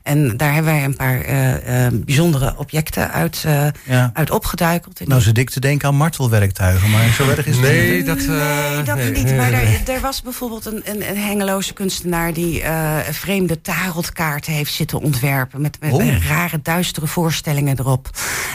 En 0.03 0.37
daar 0.37 0.53
hebben 0.53 0.73
wij 0.73 0.83
een 0.83 0.95
paar 0.95 1.29
uh, 1.29 1.85
uh, 1.85 2.01
bijzondere 2.05 2.57
objecten 2.57 3.11
uit, 3.11 3.45
ja. 3.85 4.11
uit 4.13 4.31
opgeduikeld. 4.31 5.07
Nou, 5.07 5.21
ze 5.21 5.31
dik 5.31 5.49
te 5.49 5.59
denken 5.59 5.87
aan 5.87 5.95
martelwerktuigen, 5.95 6.89
maar 6.89 7.07
zo 7.07 7.29
erg 7.29 7.45
is 7.45 7.55
het 7.55 7.65
nee, 7.65 7.97
niet. 7.97 8.05
Dat, 8.05 8.17
nee, 8.17 8.83
dat 8.83 8.95
nee, 8.95 9.11
niet. 9.11 9.23
nee, 9.23 9.35
maar 9.35 9.51
nee. 9.51 9.81
er, 9.85 9.93
er, 9.93 10.01
was 10.01 10.21
bijvoorbeeld 10.21 10.65
een, 10.65 10.81
een, 10.85 11.09
een 11.09 11.17
Hengeloze 11.17 11.73
kunstenaar 11.73 12.33
die 12.33 12.63
vreemde 13.11 13.61
tarotkaarten 13.61 14.53
heeft 14.53 14.73
zitten 14.73 14.99
ontwerpen. 14.99 15.61
Met, 15.61 15.77
met 15.79 15.91
oh. 15.91 16.27
rare, 16.27 16.59
duistere 16.61 17.07
voorstellingen 17.07 17.79
erop. 17.79 18.09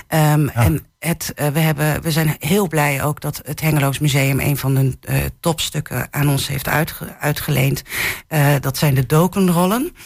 Um, 0.08 0.44
ja. 0.44 0.52
En 0.54 0.86
het, 0.98 1.32
uh, 1.36 1.46
we, 1.48 1.58
hebben, 1.58 2.02
we 2.02 2.10
zijn 2.10 2.36
heel 2.38 2.68
blij 2.68 3.02
ook 3.02 3.20
dat 3.20 3.40
het 3.44 3.60
Hengeloos 3.60 3.98
Museum 3.98 4.40
een 4.40 4.56
van 4.56 4.74
de 4.74 4.98
uh, 5.10 5.16
topstukken 5.40 6.08
aan 6.10 6.28
ons 6.28 6.48
heeft 6.48 6.68
uitge, 6.68 7.16
uitgeleend. 7.20 7.82
Uh, 8.28 8.54
dat 8.60 8.78
zijn 8.78 8.94
de 8.94 9.06
dokenrollen. 9.06 9.96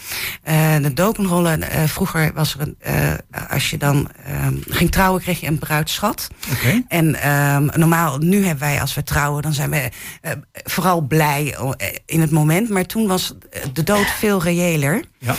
de 0.81 0.91
dokenrollen, 0.93 1.89
vroeger 1.89 2.31
was 2.33 2.57
er 2.59 2.61
een, 2.61 2.77
als 3.49 3.69
je 3.69 3.77
dan 3.77 4.09
ging 4.67 4.91
trouwen, 4.91 5.21
kreeg 5.21 5.39
je 5.39 5.47
een 5.47 5.59
bruidschat. 5.59 6.27
Okay. 6.51 6.85
En 6.87 7.29
um, 7.31 7.69
normaal, 7.75 8.17
nu 8.17 8.45
hebben 8.45 8.67
wij 8.67 8.81
als 8.81 8.93
we 8.93 9.03
trouwen, 9.03 9.41
dan 9.41 9.53
zijn 9.53 9.69
we 9.69 9.89
vooral 10.51 11.01
blij 11.01 11.57
in 12.05 12.21
het 12.21 12.31
moment. 12.31 12.69
Maar 12.69 12.85
toen 12.85 13.07
was 13.07 13.33
de 13.73 13.83
dood 13.83 14.07
veel 14.07 14.41
reëler. 14.41 15.03
Ja. 15.17 15.35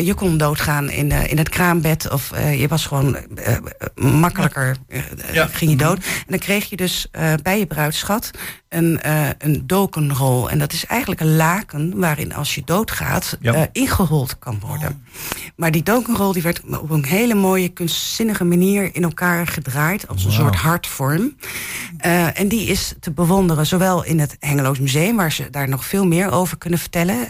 Je 0.00 0.14
kon 0.14 0.38
doodgaan 0.38 0.90
in, 0.90 1.10
in 1.12 1.38
het 1.38 1.48
kraambed 1.48 2.10
of 2.10 2.30
je 2.56 2.68
was 2.68 2.86
gewoon 2.86 3.16
makkelijker, 4.24 4.76
ja. 5.32 5.46
ging 5.46 5.70
je 5.70 5.76
dood. 5.76 5.96
En 5.96 6.26
dan 6.26 6.38
kreeg 6.38 6.70
je 6.70 6.76
dus 6.76 7.08
bij 7.42 7.58
je 7.58 7.66
bruidschat 7.66 8.30
een, 8.68 8.98
een 9.38 9.66
dokenrol. 9.66 10.50
En 10.50 10.58
dat 10.58 10.72
is 10.72 10.86
eigenlijk 10.86 11.20
een 11.20 11.36
laken 11.36 11.98
waarin 11.98 12.34
als 12.34 12.54
je 12.54 12.62
doodgaat 12.64 13.36
ja. 13.40 13.68
ingerold 13.72 14.38
kan 14.38 14.60
worden. 14.60 14.88
Oh. 14.88 15.52
Maar 15.56 15.70
die 15.70 15.82
dokenrol 15.82 16.32
die 16.32 16.42
werd 16.42 16.62
op 16.80 16.90
een 16.90 17.04
hele 17.04 17.34
mooie 17.34 17.68
kunstzinnige 17.68 18.44
manier 18.44 18.94
in 18.94 19.02
elkaar 19.02 19.46
gedraaid 19.46 20.08
als 20.08 20.24
een 20.24 20.30
wow. 20.30 20.40
soort 20.40 20.56
hartvorm. 20.56 21.36
en 22.34 22.48
die 22.48 22.66
is 22.66 22.94
te 23.00 23.10
bewonderen, 23.10 23.66
zowel 23.66 24.04
in 24.04 24.18
het 24.18 24.36
Hengeloos 24.40 24.78
Museum, 24.78 25.16
waar 25.16 25.32
ze 25.32 25.50
daar 25.50 25.68
nog 25.68 25.84
veel 25.84 26.06
meer 26.06 26.30
over 26.30 26.58
kunnen 26.58 26.78
vertellen, 26.78 27.28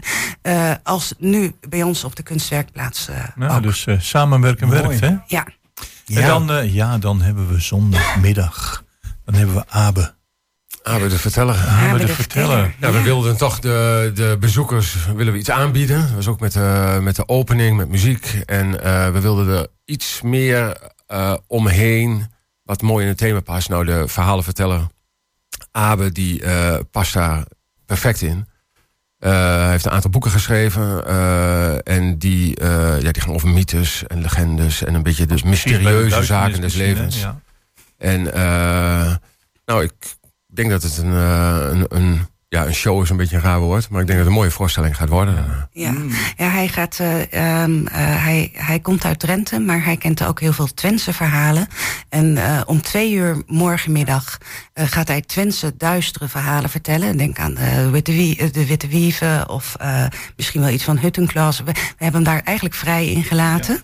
als 0.83 1.15
nu 1.19 1.53
bij 1.69 1.83
ons 1.83 2.05
op 2.05 2.17
de 2.17 2.23
kunstwerkplaats. 2.23 3.09
Uh, 3.09 3.17
nou, 3.35 3.57
ook. 3.57 3.63
dus 3.63 3.87
uh, 3.87 4.01
samenwerken 4.01 4.69
Mooi. 4.69 4.81
werkt, 4.81 5.01
hè? 5.01 5.15
Ja. 5.27 5.47
Ja. 6.05 6.21
En 6.21 6.27
dan, 6.27 6.51
uh, 6.51 6.75
ja, 6.75 6.99
dan 6.99 7.23
hebben 7.23 7.49
we 7.49 7.61
zondagmiddag. 7.61 8.85
Dan 9.25 9.35
hebben 9.35 9.55
we 9.55 9.65
Abe. 9.69 10.15
Abe 10.83 11.09
de 11.09 11.19
verteller. 11.19 11.57
Abe, 11.57 11.89
Abe 11.89 11.99
de, 11.99 12.07
de 12.07 12.13
verteller. 12.13 12.63
verteller. 12.63 12.93
Ja, 12.93 12.99
we 12.99 13.05
wilden 13.05 13.37
toch 13.37 13.59
de, 13.59 14.11
de 14.15 14.37
bezoekers 14.41 14.97
willen 15.15 15.33
we 15.33 15.39
iets 15.39 15.51
aanbieden. 15.51 16.01
Dat 16.01 16.11
was 16.11 16.29
ook 16.29 16.41
met 16.41 16.53
de, 16.53 16.99
met 17.03 17.17
de 17.17 17.29
opening, 17.29 17.77
met 17.77 17.89
muziek. 17.89 18.43
En 18.47 18.71
we 19.13 19.21
wilden 19.21 19.59
er 19.59 19.67
iets 19.85 20.21
meer 20.23 20.77
omheen 21.47 22.27
wat 22.63 22.83
mooi 22.83 23.03
in 23.03 23.09
het 23.09 23.19
thema 23.19 23.41
past. 23.41 23.69
Nou, 23.69 23.85
de 23.85 24.09
verhalenverteller 24.09 24.87
Abe, 25.71 26.13
die 26.13 26.43
past 26.91 27.13
daar 27.13 27.45
perfect 27.87 28.23
in. 28.23 28.47
Hij 29.19 29.71
heeft 29.71 29.85
een 29.85 29.93
aantal 29.93 30.11
boeken 30.11 30.31
geschreven. 30.31 31.07
en 31.85 32.19
die, 32.19 32.61
ja, 32.61 33.13
die 33.13 33.23
gaan 33.23 33.35
over 33.35 33.49
mythes 33.49 34.07
en 34.07 34.21
legendes. 34.21 34.83
En 34.83 34.95
een 34.95 35.03
beetje 35.03 35.27
dus 35.27 35.43
mysterieuze 35.43 36.23
zaken 36.23 36.61
des 36.61 36.75
levens. 36.75 37.21
Ja. 37.21 37.41
En 37.99 38.23
nou, 39.65 39.83
ik 39.85 39.93
denk 40.47 40.71
dat 40.71 40.83
het 40.83 40.97
een, 40.97 41.13
een, 41.13 41.87
een 41.89 42.27
ja, 42.55 42.67
een 42.67 42.75
show 42.75 43.03
is 43.03 43.11
een 43.11 43.17
beetje 43.17 43.37
een 43.37 43.43
raar 43.43 43.61
woord, 43.61 43.89
maar 43.89 44.01
ik 44.01 44.07
denk 44.07 44.19
dat 44.19 44.27
het 44.27 44.37
een 44.37 44.41
mooie 44.41 44.51
voorstelling 44.51 44.97
gaat 44.97 45.09
worden. 45.09 45.69
Ja, 45.73 45.95
ja 46.37 46.49
hij, 46.49 46.69
gaat, 46.69 46.99
uh, 47.01 47.63
um, 47.63 47.87
hij, 47.91 48.51
hij 48.53 48.81
komt 48.81 49.05
uit 49.05 49.19
Drenthe, 49.19 49.59
maar 49.59 49.85
hij 49.85 49.97
kent 49.97 50.25
ook 50.25 50.41
heel 50.41 50.53
veel 50.53 50.75
Twentse 50.75 51.13
verhalen. 51.13 51.67
En 52.09 52.37
uh, 52.37 52.61
om 52.67 52.83
twee 52.83 53.13
uur 53.13 53.43
morgenmiddag 53.47 54.39
gaat 54.75 55.09
hij 55.09 55.21
Twentse 55.21 55.75
duistere 55.77 56.29
verhalen 56.29 56.71
vertellen. 56.71 57.17
Denk 57.17 57.39
aan 57.39 57.55
de 57.55 57.91
Witte, 57.91 58.13
Wie, 58.13 58.51
de 58.51 58.67
Witte 58.67 58.87
Wieven 58.87 59.49
of 59.49 59.77
misschien 60.37 60.61
wel 60.61 60.71
iets 60.71 60.85
van 60.85 60.99
Huttenklas. 60.99 61.59
We, 61.59 61.65
we, 61.65 62.05
hebben 62.05 62.25
hem 62.25 62.33
daar 62.33 62.43
eigenlijk 62.45 62.77
vrij 62.77 63.07
in 63.07 63.23
gelaten. 63.23 63.81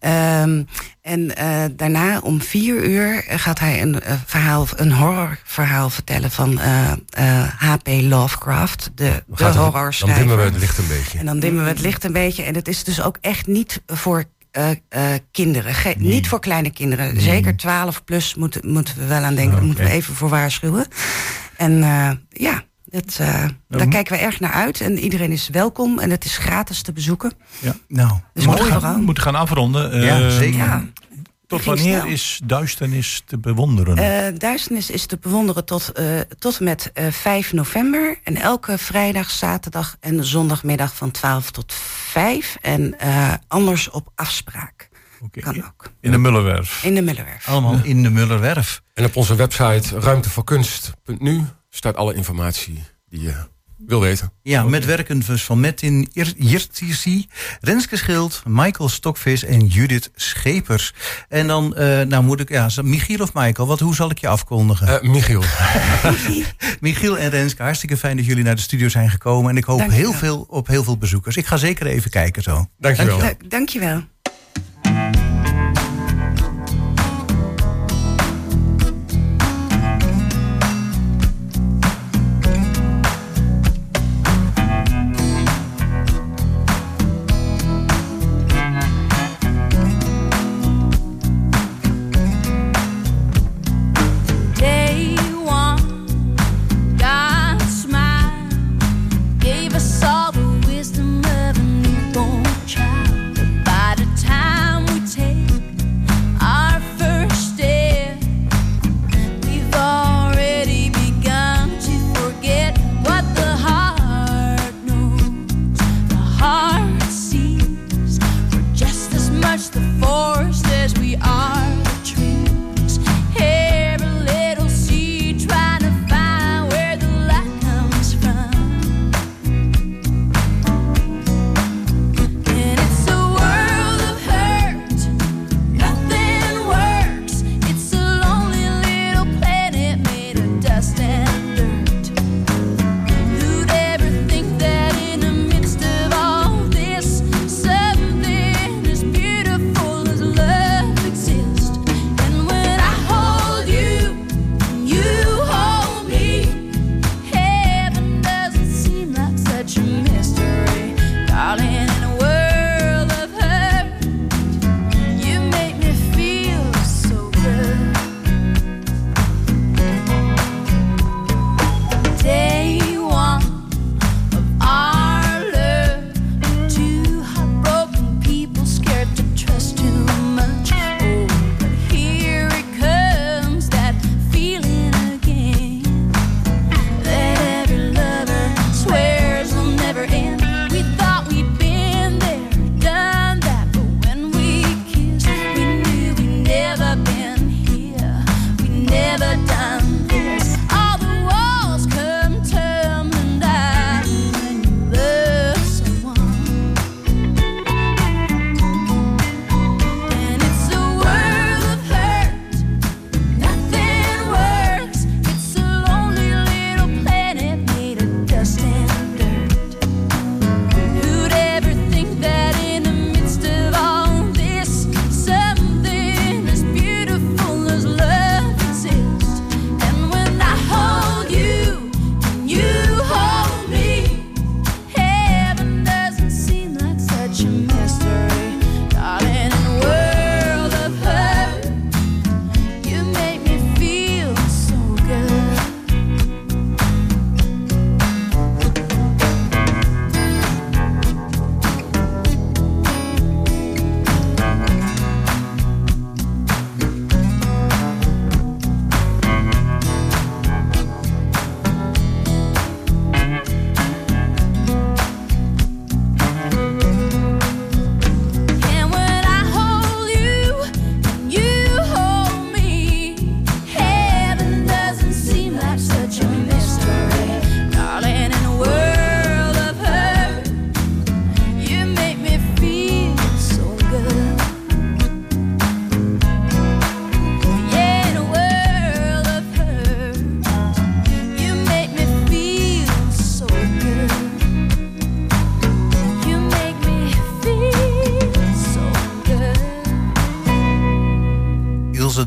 Ja. 0.00 0.42
Um, 0.42 0.66
en 1.06 1.32
uh, 1.38 1.64
daarna 1.76 2.18
om 2.18 2.42
vier 2.42 2.84
uur 2.84 3.24
gaat 3.28 3.58
hij 3.58 3.82
een 3.82 3.94
uh, 3.94 4.12
verhaal, 4.26 4.66
een 4.76 4.92
horrorverhaal 4.92 5.90
vertellen 5.90 6.30
van 6.30 6.58
H.P. 7.56 7.88
Lovecraft, 7.88 8.90
de, 8.94 9.22
de 9.26 9.44
horrorschrijver. 9.44 10.26
Dan 10.26 10.36
dimmen 10.36 10.36
we 10.36 10.52
het 10.52 10.60
licht 10.60 10.78
een 10.78 10.88
beetje. 10.88 11.18
En 11.18 11.26
dan 11.26 11.38
dimmen 11.38 11.62
we 11.62 11.68
het 11.68 11.80
licht 11.80 12.04
een 12.04 12.12
beetje. 12.12 12.42
En 12.42 12.54
het 12.54 12.68
is 12.68 12.84
dus 12.84 13.02
ook 13.02 13.18
echt 13.20 13.46
niet 13.46 13.82
voor 13.86 14.24
uh, 14.56 14.68
uh, 14.90 15.14
kinderen. 15.30 15.74
Ge 15.74 15.94
nee. 15.98 16.08
Niet 16.08 16.28
voor 16.28 16.40
kleine 16.40 16.70
kinderen. 16.70 17.14
Nee. 17.14 17.22
Zeker 17.22 17.56
12 17.56 18.04
plus 18.04 18.34
moeten, 18.34 18.70
moeten 18.70 18.98
we 18.98 19.06
wel 19.06 19.22
aan 19.22 19.34
denken. 19.34 19.54
Okay. 19.54 19.66
Moeten 19.66 19.84
we 19.84 19.90
even 19.90 20.14
voor 20.14 20.28
waarschuwen. 20.28 20.86
En 21.56 21.72
uh, 21.78 22.10
ja, 22.28 22.64
het, 22.96 23.18
uh, 23.20 23.44
daar 23.68 23.88
kijken 23.88 24.12
we 24.12 24.18
erg 24.18 24.40
naar 24.40 24.52
uit. 24.52 24.80
En 24.80 24.98
iedereen 24.98 25.32
is 25.32 25.48
welkom. 25.48 25.98
En 25.98 26.10
het 26.10 26.24
is 26.24 26.36
gratis 26.38 26.82
te 26.82 26.92
bezoeken. 26.92 27.32
Ja. 27.58 27.74
Nou, 27.88 28.10
dus 28.34 28.44
we 28.44 28.50
moeten 28.50 28.80
gaan, 28.80 29.02
moeten 29.02 29.22
gaan 29.22 29.34
afronden. 29.34 30.02
Ja, 30.02 30.30
zeker. 30.30 30.58
Ja. 30.58 30.84
Tot 31.46 31.64
wanneer 31.64 32.00
snel. 32.00 32.12
is 32.12 32.40
duisternis 32.44 33.22
te 33.26 33.38
bewonderen? 33.38 33.98
Uh, 33.98 34.38
duisternis 34.38 34.90
is 34.90 35.06
te 35.06 35.18
bewonderen 35.20 35.64
tot, 35.64 35.92
uh, 35.98 36.20
tot 36.38 36.58
en 36.58 36.64
met 36.64 36.90
uh, 36.94 37.06
5 37.10 37.52
november. 37.52 38.18
En 38.24 38.36
elke 38.36 38.78
vrijdag, 38.78 39.30
zaterdag 39.30 39.96
en 40.00 40.24
zondagmiddag 40.24 40.96
van 40.96 41.10
12 41.10 41.50
tot 41.50 41.72
5. 41.72 42.56
En 42.60 42.96
anders 43.48 43.90
op 43.90 44.12
afspraak. 44.14 44.88
Okay. 45.20 45.42
Kan 45.42 45.64
ook. 45.64 45.90
In 46.00 46.10
de 46.10 46.18
Mullerwerf. 46.18 46.84
In 46.84 46.94
de 46.94 47.02
Mullerwerf. 47.02 47.48
Allemaal 47.48 47.80
in 47.82 48.02
de 48.02 48.10
Mullerwerf. 48.10 48.82
En 48.94 49.04
op 49.04 49.16
onze 49.16 49.34
website 49.34 50.00
ruimtevoorkunst.nu 50.00 51.44
staat 51.76 51.96
alle 51.96 52.14
informatie 52.14 52.82
die 53.08 53.22
je 53.22 53.34
wil 53.76 54.00
weten. 54.00 54.32
Ja, 54.42 54.62
met 54.62 54.84
werken 54.84 55.22
dus 55.26 55.44
van 55.44 55.60
Metin 55.60 56.08
Jirtisi, 56.36 57.28
Renske 57.60 57.96
Schild, 57.96 58.42
Michael 58.46 58.88
Stokvis 58.88 59.44
en 59.44 59.66
Judith 59.66 60.10
Schepers. 60.14 60.94
En 61.28 61.46
dan, 61.46 61.74
uh, 61.78 62.00
nou 62.00 62.24
moet 62.24 62.40
ik, 62.40 62.48
ja, 62.48 62.68
Michiel 62.82 63.22
of 63.22 63.34
Michael, 63.34 63.68
wat, 63.68 63.80
hoe 63.80 63.94
zal 63.94 64.10
ik 64.10 64.18
je 64.18 64.28
afkondigen? 64.28 65.04
Uh, 65.04 65.10
Michiel. 65.14 65.42
Michiel 66.80 67.18
en 67.18 67.30
Renske, 67.30 67.62
hartstikke 67.62 67.96
fijn 67.96 68.16
dat 68.16 68.26
jullie 68.26 68.44
naar 68.44 68.54
de 68.54 68.60
studio 68.60 68.88
zijn 68.88 69.10
gekomen. 69.10 69.50
En 69.50 69.56
ik 69.56 69.64
hoop 69.64 69.90
heel 69.90 70.12
veel 70.12 70.46
op 70.48 70.66
heel 70.66 70.84
veel 70.84 70.98
bezoekers. 70.98 71.36
Ik 71.36 71.46
ga 71.46 71.56
zeker 71.56 71.86
even 71.86 72.10
kijken 72.10 72.42
zo. 72.42 72.68
Dankjewel. 72.78 73.18
Dank, 73.18 73.50
dankjewel. 73.50 74.04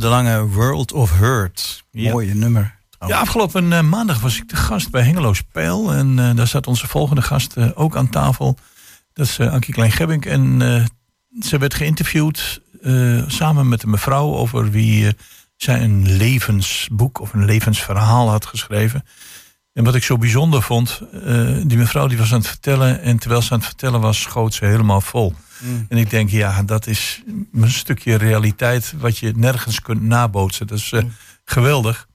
Lange, 0.09 0.47
World 0.47 0.91
of 0.91 1.17
Hurt. 1.17 1.83
Mooie 1.91 2.33
nummer. 2.33 2.77
Ja, 3.07 3.19
afgelopen 3.19 3.71
uh, 3.71 3.81
maandag 3.81 4.19
was 4.19 4.37
ik 4.37 4.49
de 4.49 4.55
gast 4.55 4.91
bij 4.91 5.01
Hengeloos 5.01 5.41
Pijl. 5.41 5.93
En 5.93 6.17
uh, 6.17 6.35
daar 6.35 6.47
zat 6.47 6.67
onze 6.67 6.87
volgende 6.87 7.21
gast 7.21 7.57
uh, 7.57 7.69
ook 7.73 7.95
aan 7.95 8.09
tafel. 8.09 8.57
Dat 9.13 9.25
is 9.25 9.39
Ankie 9.39 9.73
Klein-Gebbink. 9.73 10.25
En 10.25 10.61
ze 11.39 11.57
werd 11.57 11.73
geïnterviewd 11.73 12.61
samen 13.27 13.67
met 13.67 13.83
een 13.83 13.89
mevrouw 13.89 14.35
over 14.35 14.71
wie 14.71 15.15
zij 15.55 15.81
een 15.81 16.15
levensboek 16.17 17.19
of 17.19 17.33
een 17.33 17.45
levensverhaal 17.45 18.29
had 18.29 18.45
geschreven. 18.45 19.05
En 19.79 19.85
wat 19.85 19.95
ik 19.95 20.03
zo 20.03 20.17
bijzonder 20.17 20.61
vond, 20.61 21.01
die 21.63 21.77
mevrouw 21.77 22.07
die 22.07 22.17
was 22.17 22.31
aan 22.33 22.39
het 22.39 22.47
vertellen. 22.47 23.01
En 23.01 23.17
terwijl 23.17 23.41
ze 23.41 23.51
aan 23.51 23.57
het 23.57 23.67
vertellen 23.67 24.01
was, 24.01 24.21
schoot 24.21 24.53
ze 24.53 24.65
helemaal 24.65 25.01
vol. 25.01 25.33
Mm. 25.59 25.85
En 25.89 25.97
ik 25.97 26.09
denk, 26.09 26.29
ja, 26.29 26.63
dat 26.63 26.87
is 26.87 27.23
een 27.53 27.71
stukje 27.71 28.15
realiteit 28.15 28.93
wat 28.97 29.17
je 29.17 29.33
nergens 29.35 29.81
kunt 29.81 30.01
nabootsen. 30.01 30.67
Dat 30.67 30.77
is 30.77 30.91
mm. 30.91 31.11
geweldig. 31.45 32.07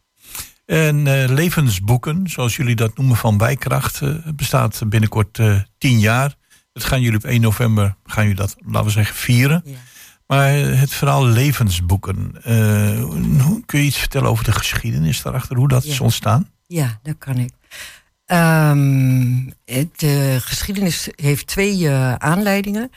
En 0.67 1.07
uh, 1.07 1.29
levensboeken, 1.29 2.29
zoals 2.29 2.57
jullie 2.57 2.77
dat 2.77 2.97
noemen 2.97 3.17
van 3.17 3.39
Wijkracht, 3.39 4.01
bestaat 4.37 4.83
binnenkort 4.87 5.41
tien 5.79 5.99
jaar. 5.99 6.35
Dat 6.73 6.85
gaan 6.85 7.01
jullie 7.01 7.19
op 7.19 7.25
1 7.25 7.41
november, 7.41 7.97
gaan 8.05 8.23
jullie 8.23 8.39
dat, 8.39 8.57
laten 8.67 8.87
we 8.87 8.93
zeggen, 8.93 9.17
vieren. 9.17 9.65
Maar 10.27 10.53
het 10.53 10.93
verhaal 10.93 11.27
levensboeken, 11.27 12.33
kun 13.67 13.79
je 13.79 13.87
iets 13.87 13.99
vertellen 13.99 14.29
over 14.29 14.45
de 14.45 14.53
geschiedenis 14.53 15.23
daarachter, 15.23 15.57
hoe 15.57 15.69
dat 15.69 15.85
is 15.85 16.01
ontstaan? 16.01 16.53
Ja, 16.75 16.99
dat 17.03 17.15
kan 17.19 17.39
ik. 17.39 17.53
Um, 18.27 19.53
de 19.97 20.37
geschiedenis 20.41 21.09
heeft 21.17 21.47
twee 21.47 21.91
aanleidingen. 22.19 22.91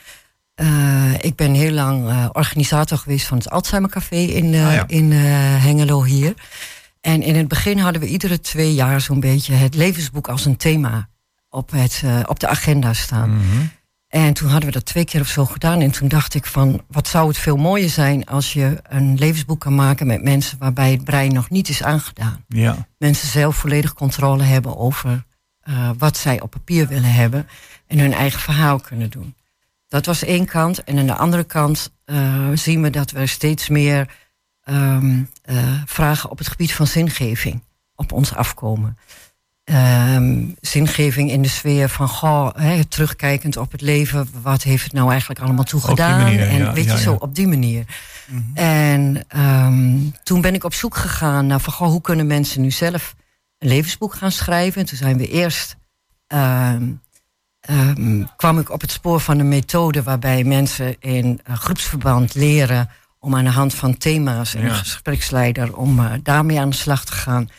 ik 1.21 1.35
ben 1.35 1.53
heel 1.53 1.71
lang 1.71 2.27
organisator 2.31 2.97
geweest 2.97 3.25
van 3.25 3.37
het 3.37 3.49
Alzheimer 3.49 3.89
Café 3.89 4.15
in, 4.15 4.55
ah, 4.55 4.83
in 4.87 5.11
Hengelo 5.11 6.03
hier. 6.03 6.33
En 7.01 7.21
in 7.21 7.35
het 7.35 7.47
begin 7.47 7.77
hadden 7.77 8.01
we 8.01 8.07
iedere 8.07 8.39
twee 8.39 8.73
jaar 8.73 9.01
zo'n 9.01 9.19
beetje 9.19 9.53
het 9.53 9.75
levensboek 9.75 10.27
als 10.27 10.45
een 10.45 10.57
thema 10.57 11.09
op, 11.49 11.71
het, 11.71 12.03
op 12.25 12.39
de 12.39 12.47
agenda 12.47 12.93
staan. 12.93 13.29
Mhm. 13.29 13.65
En 14.07 14.33
toen 14.33 14.49
hadden 14.49 14.67
we 14.67 14.75
dat 14.75 14.85
twee 14.85 15.05
keer 15.05 15.21
of 15.21 15.27
zo 15.27 15.45
gedaan. 15.45 15.81
En 15.81 15.91
toen 15.91 16.07
dacht 16.07 16.33
ik 16.33 16.45
van, 16.45 16.83
wat 16.87 17.07
zou 17.07 17.27
het 17.27 17.37
veel 17.37 17.57
mooier 17.57 17.89
zijn 17.89 18.25
als 18.25 18.53
je 18.53 18.79
een 18.89 19.17
levensboek 19.17 19.59
kan 19.59 19.75
maken 19.75 20.07
met 20.07 20.23
mensen 20.23 20.57
waarbij 20.57 20.91
het 20.91 21.03
brein 21.03 21.33
nog 21.33 21.49
niet 21.49 21.69
is 21.69 21.83
aangedaan. 21.83 22.43
Ja. 22.47 22.87
Mensen 22.97 23.27
zelf 23.27 23.55
volledig 23.55 23.93
controle 23.93 24.43
hebben 24.43 24.77
over 24.77 25.25
uh, 25.69 25.89
wat 25.97 26.17
zij 26.17 26.41
op 26.41 26.51
papier 26.51 26.87
willen 26.87 27.13
hebben 27.13 27.47
en 27.87 27.99
hun 27.99 28.13
eigen 28.13 28.39
verhaal 28.39 28.79
kunnen 28.79 29.09
doen. 29.09 29.35
Dat 29.87 30.05
was 30.05 30.23
één 30.23 30.45
kant. 30.45 30.83
En 30.83 30.97
aan 30.97 31.05
de 31.05 31.15
andere 31.15 31.43
kant 31.43 31.91
uh, 32.05 32.49
zien 32.53 32.81
we 32.81 32.89
dat 32.89 33.11
we 33.11 33.27
steeds 33.27 33.69
meer 33.69 34.09
um, 34.69 35.29
uh, 35.45 35.81
vragen 35.85 36.29
op 36.29 36.37
het 36.37 36.47
gebied 36.47 36.73
van 36.73 36.87
zingeving 36.87 37.63
op 37.95 38.11
ons 38.11 38.33
afkomen. 38.33 38.97
Um, 39.71 40.55
zingeving 40.61 41.31
in 41.31 41.41
de 41.41 41.47
sfeer 41.47 41.89
van, 41.89 42.07
goh, 42.07 42.49
he, 42.55 42.85
terugkijkend 42.85 43.57
op 43.57 43.71
het 43.71 43.81
leven, 43.81 44.29
wat 44.41 44.63
heeft 44.63 44.83
het 44.83 44.93
nou 44.93 45.09
eigenlijk 45.09 45.39
allemaal 45.39 45.63
toe 45.63 45.81
gedaan? 45.81 46.21
Manier, 46.21 46.47
en 46.47 46.57
ja, 46.57 46.73
weet 46.73 46.83
je, 46.83 46.89
ja, 46.89 46.97
zo 46.97 47.13
op 47.13 47.35
die 47.35 47.47
manier. 47.47 47.85
Mm 48.27 48.37
-hmm. 48.37 48.55
En 48.55 49.25
um, 49.37 50.13
toen 50.23 50.41
ben 50.41 50.53
ik 50.53 50.63
op 50.63 50.73
zoek 50.73 50.95
gegaan 50.95 51.47
naar 51.47 51.59
van, 51.59 51.73
goh, 51.73 51.87
hoe 51.87 52.01
kunnen 52.01 52.27
mensen 52.27 52.61
nu 52.61 52.71
zelf 52.71 53.15
een 53.57 53.67
levensboek 53.67 54.13
gaan 54.13 54.31
schrijven? 54.31 54.81
En 54.81 54.87
toen 54.87 54.97
zijn 54.97 55.17
we 55.17 55.27
eerst, 55.27 55.75
um, 56.27 57.01
kwam 58.35 58.59
ik 58.59 58.69
op 58.69 58.81
het 58.81 58.91
spoor 58.91 59.19
van 59.19 59.39
een 59.39 59.47
methode 59.47 60.03
waarbij 60.03 60.43
mensen 60.43 60.95
in 60.99 61.39
uh, 61.49 61.55
groepsverband 61.55 62.35
leren 62.35 62.89
om 63.19 63.35
aan 63.35 63.43
de 63.43 63.49
hand 63.49 63.73
van 63.73 63.97
thema's 63.97 64.55
en 64.55 64.65
een 64.65 64.75
gespreksleider 64.75 65.75
om 65.75 65.99
uh, 65.99 66.11
daarmee 66.23 66.59
aan 66.59 66.69
de 66.69 66.75
slag 66.75 67.05
te 67.05 67.13
gaan. 67.13 67.49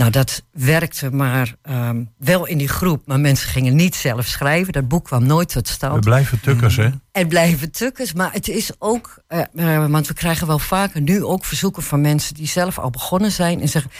Nou, 0.00 0.12
dat 0.12 0.42
werkte 0.50 1.10
maar 1.10 1.54
um, 1.70 2.12
wel 2.18 2.46
in 2.46 2.58
die 2.58 2.68
groep, 2.68 3.06
maar 3.06 3.20
mensen 3.20 3.48
gingen 3.48 3.76
niet 3.76 3.94
zelf 3.94 4.26
schrijven. 4.26 4.72
Dat 4.72 4.88
boek 4.88 5.04
kwam 5.04 5.26
nooit 5.26 5.48
tot 5.48 5.68
stand. 5.68 5.94
We 5.94 6.00
blijven 6.00 6.40
tukkers, 6.40 6.76
hè? 6.76 6.90
Het 7.12 7.28
blijven 7.28 7.70
tukkers, 7.70 8.12
maar 8.12 8.32
het 8.32 8.48
is 8.48 8.70
ook, 8.78 9.22
uh, 9.28 9.40
uh, 9.54 9.86
want 9.86 10.06
we 10.06 10.14
krijgen 10.14 10.46
wel 10.46 10.58
vaker 10.58 11.00
nu 11.00 11.24
ook 11.24 11.44
verzoeken 11.44 11.82
van 11.82 12.00
mensen 12.00 12.34
die 12.34 12.46
zelf 12.46 12.78
al 12.78 12.90
begonnen 12.90 13.32
zijn 13.32 13.60
en 13.60 13.68
zeggen: 13.68 13.90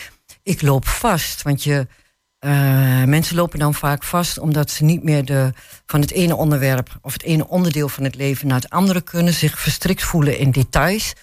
Ik 0.42 0.62
loop 0.62 0.86
vast, 0.86 1.42
want 1.42 1.64
je 1.64 1.86
uh, 2.40 3.04
mensen 3.04 3.36
lopen 3.36 3.58
dan 3.58 3.74
vaak 3.74 4.04
vast 4.04 4.38
omdat 4.38 4.70
ze 4.70 4.84
niet 4.84 5.02
meer 5.02 5.24
de, 5.24 5.52
van 5.86 6.00
het 6.00 6.10
ene 6.10 6.36
onderwerp 6.36 6.98
of 7.02 7.12
het 7.12 7.22
ene 7.22 7.48
onderdeel 7.48 7.88
van 7.88 8.04
het 8.04 8.14
leven 8.14 8.46
naar 8.46 8.60
het 8.60 8.70
andere 8.70 9.00
kunnen, 9.00 9.34
zich 9.34 9.60
verstrikt 9.60 10.02
voelen 10.02 10.38
in 10.38 10.50
details 10.50 11.14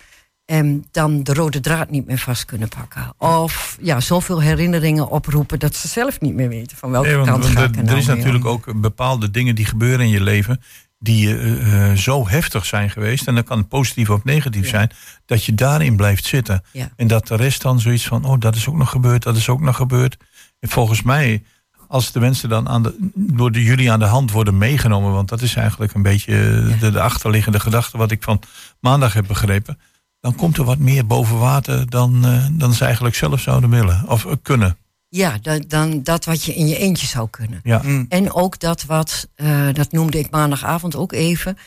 en 0.48 0.86
dan 0.92 1.24
de 1.24 1.34
rode 1.34 1.60
draad 1.60 1.90
niet 1.90 2.06
meer 2.08 2.18
vast 2.18 2.46
kunnen 2.46 2.70
pakken. 2.70 3.14
Of 3.18 3.78
ja, 3.82 4.00
zoveel 4.00 4.42
herinneringen 4.42 5.10
oproepen 5.10 5.60
dat 5.60 5.76
ze 5.76 5.88
zelf 5.88 6.20
niet 6.20 6.34
meer 6.34 6.50
weten 6.50 6.78
van 6.78 6.92
welke 6.92 7.08
nee, 7.08 7.18
want, 7.18 7.30
kant 7.30 7.44
want 7.44 7.56
ga 7.56 7.62
er, 7.64 7.70
er 7.70 7.76
nou 7.76 7.90
Er 7.90 7.98
is 7.98 8.06
natuurlijk 8.06 8.46
om. 8.46 8.52
ook 8.52 8.82
bepaalde 8.82 9.32
dingen 9.32 9.56
die 9.56 9.66
gebeuren 9.66 10.06
in 10.06 10.12
je 10.12 10.22
leven 10.22 10.62
die 11.00 11.28
uh, 11.28 11.94
zo 11.94 12.28
heftig 12.28 12.66
zijn 12.66 12.90
geweest, 12.90 13.28
en 13.28 13.36
dat 13.36 13.46
kan 13.46 13.68
positief 13.68 14.10
of 14.10 14.24
negatief 14.24 14.64
Ja. 14.64 14.70
zijn, 14.70 14.92
dat 15.26 15.44
je 15.44 15.56
daarin 15.56 15.96
blijft 15.96 16.26
zitten. 16.26 16.64
Ja. 16.72 16.90
En 16.96 17.08
dat 17.08 17.28
de 17.28 17.36
rest 17.36 17.62
dan 17.62 17.80
zoiets 17.80 18.08
van, 18.08 18.26
oh, 18.26 18.40
dat 18.40 18.56
is 18.56 18.68
ook 18.68 18.76
nog 18.76 18.90
gebeurd, 18.90 19.24
dat 19.24 19.36
is 19.36 19.50
ook 19.50 19.62
nog 19.62 19.76
gebeurd. 19.76 20.18
En 20.60 20.70
volgens 20.70 21.02
mij, 21.02 21.44
als 21.88 22.12
de 22.12 22.20
mensen 22.20 22.50
dan 22.50 22.70
aan 22.70 22.84
de, 22.84 23.10
door 23.16 23.52
de, 23.52 23.64
jullie 23.64 23.92
aan 23.92 24.00
de 24.00 24.06
hand 24.06 24.32
worden 24.32 24.58
meegenomen, 24.58 25.12
want 25.12 25.30
dat 25.30 25.42
is 25.42 25.56
eigenlijk 25.56 25.94
een 25.94 26.02
beetje 26.02 26.34
eh, 26.34 26.80
de, 26.80 26.92
de 26.92 27.02
achterliggende 27.02 27.60
gedachte 27.60 27.98
wat 27.98 28.12
ik 28.12 28.24
van 28.24 28.42
maandag 28.80 29.14
heb 29.14 29.28
begrepen, 29.28 29.80
dan 30.20 30.36
komt 30.36 30.58
er 30.58 30.64
wat 30.64 30.78
meer 30.78 31.06
boven 31.06 31.38
water 31.38 31.90
dan, 31.90 32.26
uh, 32.26 32.46
dan 32.52 32.74
ze 32.74 32.86
eigenlijk 32.86 33.16
zelf 33.16 33.40
zouden 33.40 33.70
willen 33.70 34.04
of 34.08 34.26
uh, 34.26 34.32
kunnen. 34.42 34.78
Ja, 35.10 35.38
dan, 35.42 35.64
dan 35.68 36.04
dat 36.04 36.26
wat 36.26 36.44
je 36.44 36.56
in 36.56 36.68
je 36.68 36.78
eentje 36.78 37.08
zou 37.08 37.30
kunnen. 37.30 37.60
Ja. 37.64 37.82
Mm. 37.84 38.06
En 38.10 38.34
ook 38.34 38.60
dat 38.60 38.86
wat, 38.86 39.28
uh, 39.36 39.74
dat 39.74 39.92
noemde 39.92 40.20
ik 40.20 40.30
maandagavond 40.30 40.96
ook 40.96 41.12
even. 41.12 41.58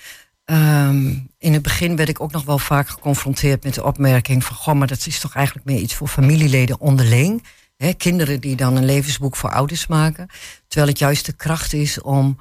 Um, 0.45 1.29
in 1.39 1.53
het 1.53 1.63
begin 1.63 1.97
werd 1.97 2.09
ik 2.09 2.21
ook 2.21 2.33
nog 2.33 2.45
wel 2.45 2.59
vaak 2.59 2.89
geconfronteerd 2.89 3.65
met 3.65 3.75
de 3.75 3.85
opmerking 3.85 4.45
van... 4.45 4.57
goh, 4.57 4.75
maar 4.75 4.87
dat 4.87 5.07
is 5.07 5.21
toch 5.21 5.35
eigenlijk 5.35 5.67
meer 5.67 5.79
iets 5.79 5.95
voor 5.95 6.09
familieleden 6.09 6.81
onderling. 6.81 7.45
Hè, 7.77 7.93
kinderen 7.93 8.41
die 8.41 8.57
dan 8.57 8.77
een 8.77 8.85
levensboek 8.85 9.37
voor 9.37 9.51
ouders 9.51 9.87
maken. 9.87 10.29
Terwijl 10.69 10.91
het 10.91 10.99
juist 10.99 11.27
de 11.27 11.33
kracht 11.33 11.73
is 11.73 12.01
om 12.01 12.39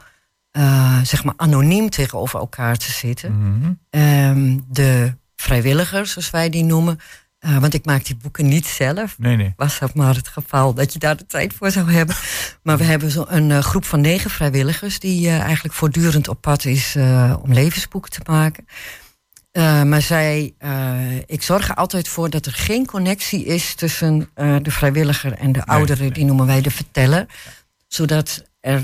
uh, 0.58 1.02
zeg 1.04 1.24
maar 1.24 1.34
anoniem 1.38 1.90
tegenover 1.90 2.40
elkaar 2.40 2.78
te 2.78 2.92
zitten. 2.92 3.32
Mm 3.32 3.62
-hmm. 3.62 4.02
um, 4.02 4.66
de 4.68 5.14
vrijwilligers, 5.42 6.12
zoals 6.12 6.30
wij 6.30 6.50
die 6.50 6.64
noemen... 6.64 7.00
Uh, 7.46 7.58
want 7.58 7.74
ik 7.74 7.86
maak 7.86 8.06
die 8.06 8.16
boeken 8.16 8.48
niet 8.48 8.66
zelf. 8.66 9.16
Nee, 9.18 9.36
nee. 9.36 9.54
Was 9.56 9.80
dat 9.80 9.94
maar 9.94 10.16
het 10.16 10.28
geval 10.28 10.74
dat 10.74 10.94
je 10.94 11.00
daar 11.00 11.18
de 11.18 11.26
tijd 11.26 11.54
voor 11.54 11.72
zou 11.72 11.92
hebben. 11.92 12.16
Maar 12.64 12.78
we 12.78 12.84
hebben 12.84 13.12
zo 13.12 13.26
een 13.28 13.50
uh, 13.50 13.60
groep 13.60 13.86
van 13.86 14.02
negen 14.02 14.30
vrijwilligers... 14.30 15.00
die 15.00 15.28
uh, 15.28 15.40
eigenlijk 15.40 15.74
voortdurend 15.74 16.28
op 16.28 16.42
pad 16.42 16.66
is 16.66 16.96
om 17.42 17.54
levensboeken 17.54 18.12
te 18.12 18.22
maken. 18.24 18.66
maar 19.90 20.02
zij, 20.02 20.54
ik 21.26 21.44
zorg 21.44 21.70
er 21.70 21.76
altijd 21.76 22.08
voor 22.08 22.30
dat 22.30 22.46
er 22.46 22.54
geen 22.54 22.86
connectie 22.86 23.46
is... 23.46 23.76
tussen 23.76 24.30
de 24.36 24.72
vrijwilliger 24.72 25.34
en 25.34 25.52
de 25.52 25.64
nee, 25.66 25.78
ouderen. 25.78 26.04
Nee. 26.04 26.12
Die 26.12 26.26
noemen 26.26 26.46
wij 26.46 26.62
de 26.62 26.72
verteller. 26.72 27.26
Zodat 27.88 28.44
er 28.60 28.82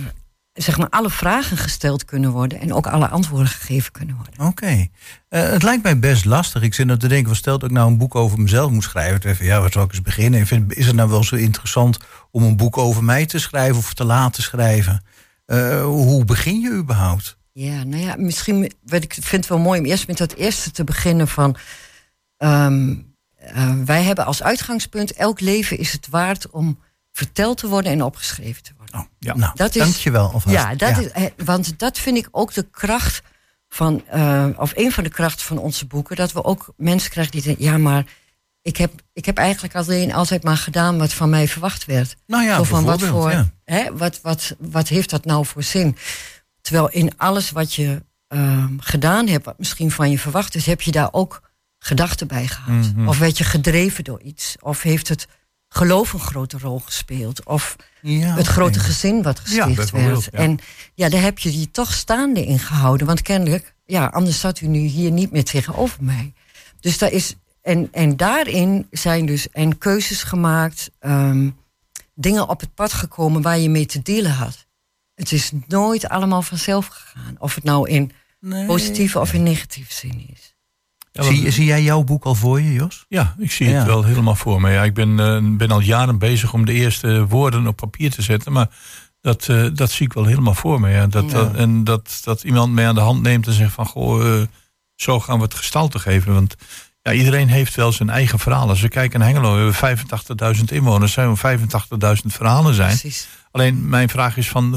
zeg 0.55 0.77
maar, 0.77 0.89
alle 0.89 1.09
vragen 1.09 1.57
gesteld 1.57 2.05
kunnen 2.05 2.31
worden... 2.31 2.59
en 2.59 2.73
ook 2.73 2.87
alle 2.87 3.07
antwoorden 3.07 3.47
gegeven 3.47 3.91
kunnen 3.91 4.15
worden. 4.15 4.33
Oké. 4.33 4.47
Okay. 4.47 4.91
Uh, 5.29 5.49
het 5.49 5.63
lijkt 5.63 5.83
mij 5.83 5.99
best 5.99 6.25
lastig. 6.25 6.61
Ik 6.61 6.73
zit 6.73 6.85
nou 6.85 6.99
te 6.99 7.07
denken, 7.07 7.27
wat 7.27 7.37
stelt 7.37 7.63
ik 7.63 7.71
nou 7.71 7.91
een 7.91 7.97
boek 7.97 8.15
over 8.15 8.39
mezelf 8.39 8.71
moet 8.71 8.83
schrijven? 8.83 9.45
Ja, 9.45 9.61
wat 9.61 9.71
zou 9.71 9.85
ik 9.85 9.91
eens 9.91 10.01
beginnen? 10.01 10.39
Ik 10.39 10.47
vind, 10.47 10.73
is 10.73 10.85
het 10.85 10.95
nou 10.95 11.09
wel 11.09 11.23
zo 11.23 11.35
interessant 11.35 11.97
om 12.31 12.43
een 12.43 12.57
boek 12.57 12.77
over 12.77 13.03
mij 13.03 13.25
te 13.25 13.39
schrijven... 13.39 13.77
of 13.77 13.93
te 13.93 14.03
laten 14.03 14.43
schrijven? 14.43 15.03
Uh, 15.47 15.83
hoe 15.83 16.25
begin 16.25 16.59
je 16.59 16.71
überhaupt? 16.71 17.37
Ja, 17.51 17.83
nou 17.83 18.03
ja, 18.03 18.15
misschien... 18.17 18.71
Wat 18.83 19.03
ik 19.03 19.13
vind 19.13 19.31
het 19.31 19.47
wel 19.47 19.59
mooi 19.59 19.79
om 19.79 19.85
eerst 19.85 20.07
met 20.07 20.17
dat 20.17 20.33
eerste 20.33 20.71
te 20.71 20.83
beginnen 20.83 21.27
van... 21.27 21.55
Um, 22.37 23.13
uh, 23.55 23.73
wij 23.85 24.03
hebben 24.03 24.25
als 24.25 24.43
uitgangspunt... 24.43 25.13
elk 25.13 25.39
leven 25.39 25.77
is 25.77 25.91
het 25.91 26.07
waard 26.09 26.49
om 26.49 26.79
verteld 27.15 27.57
te 27.57 27.67
worden 27.67 27.91
en 27.91 28.03
opgeschreven 28.03 28.63
te 28.63 28.71
worden. 28.77 28.99
Oh, 28.99 29.05
ja. 29.19 29.35
Nou, 29.35 29.51
dat 29.55 29.75
is, 29.75 29.83
dankjewel. 29.83 30.31
Alvast. 30.31 30.55
Ja, 30.55 30.75
dat 30.75 30.95
ja. 30.95 31.15
Is, 31.15 31.29
want 31.45 31.79
dat 31.79 31.97
vind 31.97 32.17
ik 32.17 32.27
ook 32.31 32.53
de 32.53 32.67
kracht 32.71 33.21
van, 33.69 34.03
uh, 34.15 34.47
of 34.57 34.71
een 34.75 34.91
van 34.91 35.03
de 35.03 35.09
krachten 35.09 35.45
van 35.45 35.57
onze 35.57 35.85
boeken, 35.85 36.15
dat 36.15 36.31
we 36.31 36.43
ook 36.43 36.73
mensen 36.77 37.11
krijgen 37.11 37.31
die 37.31 37.41
denken, 37.41 37.63
ja, 37.63 37.77
maar 37.77 38.05
ik 38.61 38.77
heb, 38.77 38.91
ik 39.13 39.25
heb 39.25 39.37
eigenlijk 39.37 39.75
alleen 39.75 40.13
altijd 40.13 40.43
maar 40.43 40.57
gedaan 40.57 40.97
wat 40.97 41.13
van 41.13 41.29
mij 41.29 41.47
verwacht 41.47 41.85
werd. 41.85 42.15
Nou 42.27 42.43
ja, 42.43 42.55
Zo 42.55 42.63
van 42.63 42.83
wat 42.83 43.01
voor, 43.01 43.31
ja. 43.31 43.49
hè, 43.63 43.97
wat, 43.97 44.21
wat, 44.21 44.55
wat 44.59 44.87
heeft 44.87 45.09
dat 45.09 45.25
nou 45.25 45.45
voor 45.45 45.63
zin? 45.63 45.97
Terwijl 46.61 46.89
in 46.89 47.17
alles 47.17 47.51
wat 47.51 47.73
je 47.73 48.03
uh, 48.29 48.65
gedaan 48.77 49.27
hebt, 49.27 49.45
wat 49.45 49.57
misschien 49.57 49.91
van 49.91 50.11
je 50.11 50.19
verwacht 50.19 50.55
is, 50.55 50.65
heb 50.65 50.81
je 50.81 50.91
daar 50.91 51.09
ook 51.11 51.41
gedachten 51.79 52.27
bij 52.27 52.47
gehad. 52.47 52.67
Mhm. 52.67 52.77
Mm 52.77 52.93
-hmm. 52.95 53.07
Of 53.07 53.17
werd 53.17 53.37
je 53.37 53.43
gedreven 53.43 54.03
door 54.03 54.21
iets? 54.21 54.55
Of 54.59 54.81
heeft 54.81 55.07
het 55.07 55.27
geloof 55.75 56.13
een 56.13 56.19
grote 56.19 56.57
rol 56.57 56.79
gespeeld. 56.79 57.45
Of 57.45 57.75
ja, 58.01 58.35
het 58.35 58.47
grote 58.47 58.79
gezin 58.79 59.21
wat 59.21 59.39
gesticht 59.39 59.89
ja, 59.89 59.97
werd. 59.97 60.23
Ja. 60.23 60.39
En 60.39 60.59
ja, 60.93 61.09
daar 61.09 61.21
heb 61.21 61.39
je 61.39 61.59
je 61.59 61.71
toch 61.71 61.93
staande 61.93 62.45
in 62.45 62.59
gehouden. 62.59 63.07
Want 63.07 63.21
kennelijk, 63.21 63.73
ja, 63.85 64.05
anders 64.05 64.39
zat 64.39 64.61
u 64.61 64.67
nu 64.67 64.79
hier 64.79 65.11
niet 65.11 65.31
meer 65.31 65.43
tegenover 65.43 66.03
mij. 66.03 66.33
Dus 66.79 66.97
daar 66.97 67.11
is 67.11 67.35
en, 67.61 67.87
en 67.91 68.17
daarin 68.17 68.87
zijn 68.91 69.25
dus 69.25 69.49
en 69.49 69.77
keuzes 69.77 70.23
gemaakt, 70.23 70.91
ehm, 70.99 71.49
dingen 72.13 72.49
op 72.49 72.59
het 72.59 72.73
pad 72.73 72.93
gekomen 72.93 73.41
waar 73.41 73.59
je 73.59 73.69
mee 73.69 73.85
te 73.85 74.01
dealen 74.01 74.31
had. 74.31 74.65
Het 75.15 75.31
is 75.31 75.51
nooit 75.67 76.09
allemaal 76.09 76.41
vanzelf 76.41 76.87
gegaan. 76.87 77.35
Of 77.39 77.55
het 77.55 77.63
nou 77.63 77.89
in 77.89 78.11
positieve 78.67 79.19
of 79.19 79.33
in 79.33 79.43
negatieve 79.43 79.93
zin 79.93 80.27
is. 80.33 80.54
Zie, 81.23 81.51
zie, 81.51 81.65
jij 81.65 81.83
jouw 81.83 82.03
boek 82.03 82.23
al 82.23 82.35
voor 82.35 82.61
je, 82.61 82.73
Jos? 82.73 83.05
Ja, 83.07 83.35
ik 83.37 83.51
zie 83.51 83.67
het 83.67 83.85
wel 83.85 84.03
helemaal 84.03 84.35
voor 84.35 84.61
me. 84.61 84.71
Ja, 84.71 84.83
ik 84.83 84.93
ben, 84.93 85.09
uh, 85.09 85.57
ben 85.57 85.71
al 85.71 85.79
jaren 85.79 86.17
bezig 86.17 86.53
om 86.53 86.65
de 86.65 86.73
eerste 86.73 87.27
woorden 87.27 87.67
op 87.67 87.75
papier 87.75 88.11
te 88.11 88.21
zetten. 88.21 88.51
Maar 88.51 88.69
dat, 89.21 89.47
uh, 89.47 89.67
dat 89.73 89.91
zie 89.91 90.05
ik 90.05 90.13
wel 90.13 90.25
helemaal 90.25 90.53
voor 90.53 90.79
me. 90.79 90.89
Ja. 90.89 91.07
Dat, 91.07 91.29
dat, 91.29 91.55
en 91.55 91.83
dat, 91.83 92.21
dat 92.23 92.43
iemand 92.43 92.73
mij 92.73 92.87
aan 92.87 92.95
de 92.95 93.01
hand 93.01 93.21
neemt 93.21 93.47
en 93.47 93.53
zegt 93.53 93.73
van... 93.73 93.85
Goh, 93.85 94.25
uh, 94.25 94.41
zo 94.95 95.19
gaan 95.19 95.37
we 95.37 95.43
het 95.43 95.53
gestalte 95.53 95.99
geven. 95.99 96.33
Want 96.33 96.55
ja, 97.01 97.13
iedereen 97.13 97.47
heeft 97.47 97.75
wel 97.75 97.91
zijn 97.91 98.09
eigen 98.09 98.39
verhaal. 98.39 98.69
Als 98.69 98.81
we 98.81 98.87
kijken 98.87 99.19
naar 99.19 99.27
Hengelo, 99.27 99.55
we 99.55 99.73
hebben 99.73 100.55
85.000 100.57 100.63
inwoners. 100.65 101.11
Zijn 101.13 101.37
85.000 101.37 102.15
verhalen 102.25 102.73
zijn. 102.73 102.97
Precies. 102.97 103.27
Alleen 103.51 103.89
mijn 103.89 104.09
vraag 104.09 104.37
is 104.37 104.49
van... 104.49 104.73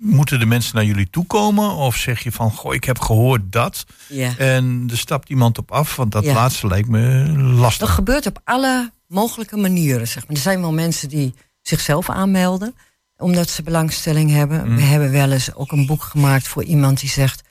Moeten 0.00 0.38
de 0.38 0.46
mensen 0.46 0.74
naar 0.74 0.84
jullie 0.84 1.10
toe 1.10 1.26
komen? 1.26 1.70
Of 1.70 1.96
zeg 1.96 2.22
je 2.22 2.32
van, 2.32 2.50
goh, 2.50 2.74
ik 2.74 2.84
heb 2.84 2.98
gehoord 2.98 3.52
dat. 3.52 3.84
Ja. 4.08 4.36
En 4.36 4.86
er 4.90 4.98
stapt 4.98 5.28
iemand 5.28 5.58
op 5.58 5.72
af, 5.72 5.96
want 5.96 6.12
dat 6.12 6.24
laatste 6.24 6.66
lijkt 6.66 6.88
me 6.88 7.32
lastig. 7.38 7.86
Dat 7.86 7.96
gebeurt 7.96 8.26
op 8.26 8.40
alle 8.44 8.90
mogelijke 9.06 9.56
manieren. 9.56 10.08
Zeg 10.08 10.26
maar. 10.26 10.36
Er 10.36 10.42
zijn 10.42 10.60
wel 10.60 10.72
mensen 10.72 11.08
die 11.08 11.34
zichzelf 11.62 12.10
aanmelden 12.10 12.74
omdat 13.16 13.50
ze 13.50 13.62
belangstelling 13.62 14.30
hebben. 14.30 14.68
Mm. 14.68 14.76
We 14.76 14.82
hebben 14.82 15.10
wel 15.10 15.32
eens 15.32 15.54
ook 15.54 15.72
een 15.72 15.86
boek 15.86 16.02
gemaakt 16.02 16.48
voor 16.48 16.64
iemand 16.64 17.00
die 17.00 17.10
zegt: 17.10 17.42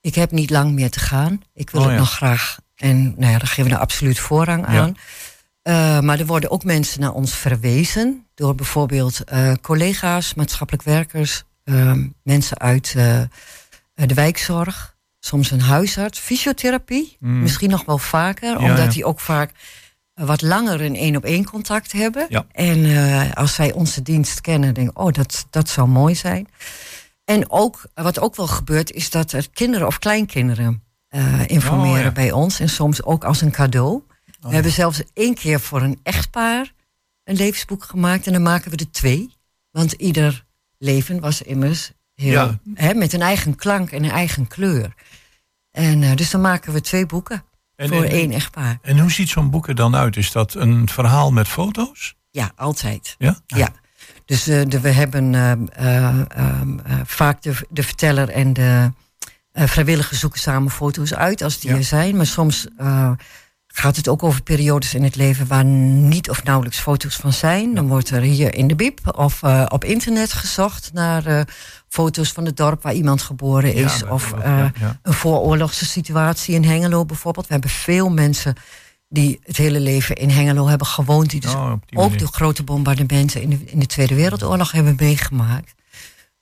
Ik 0.00 0.14
heb 0.14 0.30
niet 0.30 0.50
lang 0.50 0.72
meer 0.72 0.90
te 0.90 1.00
gaan. 1.00 1.42
Ik 1.54 1.70
wil 1.70 1.80
oh, 1.80 1.86
het 1.86 1.98
nog 1.98 2.12
graag. 2.12 2.58
En 2.76 3.02
nou 3.16 3.32
ja, 3.32 3.38
daar 3.38 3.46
geven 3.46 3.70
we 3.70 3.76
er 3.76 3.82
absoluut 3.82 4.18
voorrang 4.18 4.66
aan. 4.66 4.96
Uh, 5.68 6.00
maar 6.00 6.20
er 6.20 6.26
worden 6.26 6.50
ook 6.50 6.64
mensen 6.64 7.00
naar 7.00 7.12
ons 7.12 7.34
verwezen 7.34 8.26
door 8.34 8.54
bijvoorbeeld 8.54 9.20
uh, 9.32 9.52
collega's, 9.62 10.34
maatschappelijk 10.34 10.84
werkers, 10.84 11.44
uh, 11.64 11.92
mensen 12.22 12.58
uit 12.58 12.94
uh, 12.96 13.20
de 13.94 14.14
wijkzorg, 14.14 14.96
soms 15.20 15.50
een 15.50 15.60
huisarts, 15.60 16.18
fysiotherapie, 16.18 17.16
mm. 17.20 17.42
misschien 17.42 17.70
nog 17.70 17.84
wel 17.84 17.98
vaker, 17.98 18.60
ja, 18.60 18.70
omdat 18.70 18.92
die 18.92 19.04
ook 19.04 19.20
vaak 19.20 19.52
wat 20.14 20.42
langer 20.42 20.80
een 20.80 20.96
één 20.96 21.16
op 21.16 21.24
één 21.24 21.44
contact 21.44 21.92
hebben. 21.92 22.26
Ja. 22.28 22.46
En 22.52 22.78
uh, 22.78 23.32
als 23.32 23.54
zij 23.54 23.72
onze 23.72 24.02
dienst 24.02 24.40
kennen, 24.40 24.74
denk 24.74 24.90
ik, 24.90 24.98
oh, 24.98 25.12
dat, 25.12 25.46
dat 25.50 25.68
zou 25.68 25.88
mooi 25.88 26.14
zijn. 26.14 26.48
En 27.24 27.50
ook, 27.50 27.82
wat 27.94 28.20
ook 28.20 28.36
wel 28.36 28.46
gebeurt, 28.46 28.92
is 28.92 29.10
dat 29.10 29.32
er 29.32 29.50
kinderen 29.50 29.86
of 29.86 29.98
kleinkinderen 29.98 30.82
uh, 31.10 31.46
informeren 31.46 31.98
oh, 31.98 32.02
ja. 32.02 32.12
bij 32.12 32.32
ons. 32.32 32.60
En 32.60 32.68
soms 32.68 33.02
ook 33.02 33.24
als 33.24 33.40
een 33.40 33.50
cadeau. 33.50 33.92
Oh. 33.92 34.48
We 34.48 34.54
hebben 34.54 34.72
zelfs 34.72 35.02
één 35.12 35.34
keer 35.34 35.60
voor 35.60 35.82
een 35.82 36.00
echtpaar 36.02 36.72
een 37.24 37.36
levensboek 37.36 37.84
gemaakt. 37.84 38.26
En 38.26 38.32
dan 38.32 38.42
maken 38.42 38.70
we 38.70 38.76
er 38.76 38.90
twee. 38.90 39.34
Want 39.70 39.92
ieder 39.92 40.43
leven 40.78 41.20
was 41.20 41.42
immers 41.42 41.92
heel, 42.14 42.32
ja. 42.32 42.58
hè, 42.74 42.94
met 42.94 43.12
een 43.12 43.22
eigen 43.22 43.56
klank 43.56 43.90
en 43.90 44.04
een 44.04 44.10
eigen 44.10 44.46
kleur. 44.46 44.94
En 45.70 46.02
uh, 46.02 46.14
dus 46.14 46.30
dan 46.30 46.40
maken 46.40 46.72
we 46.72 46.80
twee 46.80 47.06
boeken. 47.06 47.44
En, 47.76 47.88
voor 47.88 48.04
één 48.04 48.30
echtpaar. 48.30 48.78
En 48.82 48.98
hoe 48.98 49.10
ziet 49.10 49.28
zo'n 49.28 49.50
boek 49.50 49.68
er 49.68 49.74
dan 49.74 49.96
uit? 49.96 50.16
Is 50.16 50.32
dat 50.32 50.54
een 50.54 50.88
verhaal 50.88 51.32
met 51.32 51.48
foto's? 51.48 52.14
Ja, 52.30 52.52
altijd. 52.56 53.14
Ja? 53.18 53.38
Ja. 53.46 53.68
Dus 54.24 54.48
uh, 54.48 54.62
de, 54.68 54.80
we 54.80 54.88
hebben 54.88 55.32
uh, 55.32 55.52
uh, 55.80 56.20
vaak 57.04 57.42
de, 57.42 57.54
de 57.70 57.82
verteller 57.82 58.28
en 58.28 58.52
de 58.52 58.92
vrijwilligers 59.52 60.20
zoeken 60.20 60.40
samen 60.40 60.70
foto's 60.70 61.14
uit 61.14 61.42
als 61.42 61.60
die 61.60 61.70
ja. 61.70 61.76
er 61.76 61.84
zijn. 61.84 62.16
Maar 62.16 62.26
soms 62.26 62.66
gaat 63.76 63.96
het 63.96 64.08
ook 64.08 64.22
over 64.22 64.42
periodes 64.42 64.94
in 64.94 65.02
het 65.02 65.16
leven 65.16 65.46
waar 65.46 65.64
niet 65.64 66.30
of 66.30 66.44
nauwelijks 66.44 66.78
foto's 66.78 67.16
van 67.16 67.32
zijn. 67.32 67.74
Dan 67.74 67.88
wordt 67.88 68.10
er 68.10 68.20
hier 68.20 68.54
in 68.54 68.68
de 68.68 68.74
bib 68.74 69.16
of 69.16 69.42
uh, 69.42 69.66
op 69.68 69.84
internet 69.84 70.32
gezocht 70.32 70.90
naar 70.92 71.26
uh, 71.26 71.40
foto's 71.88 72.32
van 72.32 72.44
het 72.44 72.56
dorp 72.56 72.82
waar 72.82 72.94
iemand 72.94 73.22
geboren 73.22 73.74
is. 73.74 73.98
Ja, 73.98 74.12
of 74.12 74.32
uh, 74.32 74.40
ja, 74.40 74.72
ja. 74.80 74.98
een 75.02 75.12
vooroorlogse 75.12 75.84
situatie 75.84 76.54
in 76.54 76.64
Hengelo 76.64 77.04
bijvoorbeeld. 77.04 77.46
We 77.46 77.52
hebben 77.52 77.70
veel 77.70 78.10
mensen 78.10 78.54
die 79.08 79.40
het 79.42 79.56
hele 79.56 79.80
leven 79.80 80.16
in 80.16 80.30
Hengelo 80.30 80.66
hebben 80.66 80.86
gewoond. 80.86 81.30
Die 81.30 81.40
dus 81.40 81.54
oh, 81.54 81.72
die 81.86 81.98
ook 81.98 82.18
de 82.18 82.26
grote 82.26 82.62
bombardementen 82.62 83.42
in 83.42 83.50
de, 83.50 83.58
in 83.64 83.78
de 83.78 83.86
Tweede 83.86 84.14
Wereldoorlog 84.14 84.72
hebben 84.72 84.96
meegemaakt. 84.98 85.74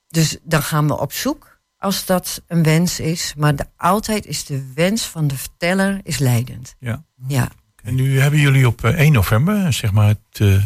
Dus 0.07 0.37
dan 0.43 0.63
gaan 0.63 0.87
we 0.87 0.99
op 0.99 1.13
zoek 1.13 1.53
als 1.77 2.05
dat 2.05 2.41
een 2.47 2.63
wens 2.63 2.99
is. 2.99 3.33
Maar 3.37 3.55
de, 3.55 3.65
altijd 3.77 4.25
is 4.25 4.45
de 4.45 4.71
wens 4.75 5.03
van 5.03 5.27
de 5.27 5.37
verteller 5.37 5.99
is 6.03 6.17
leidend. 6.17 6.75
Ja. 6.79 7.03
Ja. 7.27 7.49
En 7.83 7.95
nu 7.95 8.19
hebben 8.19 8.39
jullie 8.39 8.67
op 8.67 8.83
1 8.83 9.11
november, 9.11 9.73
zeg 9.73 9.91
maar, 9.91 10.07
het 10.07 10.39
uh, 10.39 10.63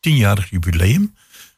tienjarig 0.00 0.50
jubileum. 0.50 1.14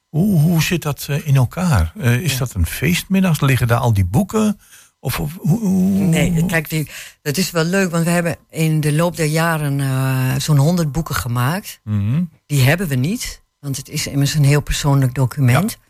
Hoe, 0.09 0.41
hoe 0.41 0.63
zit 0.63 0.83
dat 0.83 1.07
uh, 1.11 1.27
in 1.27 1.37
elkaar? 1.37 1.93
Is 1.97 2.33
ja. 2.33 2.39
dat 2.39 2.55
een 2.55 2.67
feestmiddag? 2.67 3.41
Liggen 3.41 3.67
daar 3.67 3.79
al 3.79 3.93
die 3.93 4.05
boeken? 4.05 4.61
Of, 5.01 5.21
of 5.21 5.37
hoe, 5.39 5.59
hoe, 5.59 6.05
Nee, 6.05 6.47
kijk, 6.47 6.69
die, 6.69 6.91
dat 7.23 7.37
is 7.37 7.51
wel 7.51 7.65
leuk, 7.65 7.91
want 7.91 8.05
we 8.05 8.11
hebben 8.11 8.37
in 8.51 8.81
de 8.81 8.93
loop 8.93 9.17
der 9.17 9.27
jaren 9.27 10.41
zo'n 10.41 10.57
100 10.57 10.93
boeken 10.93 11.15
gemaakt. 11.15 11.81
Mm 11.85 11.99
-hmm. 11.99 12.31
Die 12.47 12.63
hebben 12.63 12.89
we 12.89 12.95
niet, 12.95 13.43
want 13.61 13.77
het 13.77 13.89
is 13.89 14.07
immers 14.07 14.35
een 14.35 14.45
heel 14.45 14.63
persoonlijk 14.63 15.15
document. 15.15 15.71
Ja. 15.71 15.87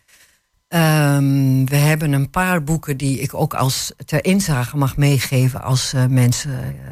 Um, 0.68 1.66
we 1.66 1.76
hebben 1.76 2.12
een 2.12 2.30
paar 2.30 2.64
boeken 2.64 2.96
die 2.96 3.20
ik 3.20 3.34
ook 3.34 3.54
als 3.54 3.92
ter 4.04 4.24
inzage 4.24 4.76
mag 4.76 4.96
meegeven 4.96 5.62
als 5.62 5.94
uh, 5.94 6.06
mensen 6.06 6.50
uh, 6.50 6.90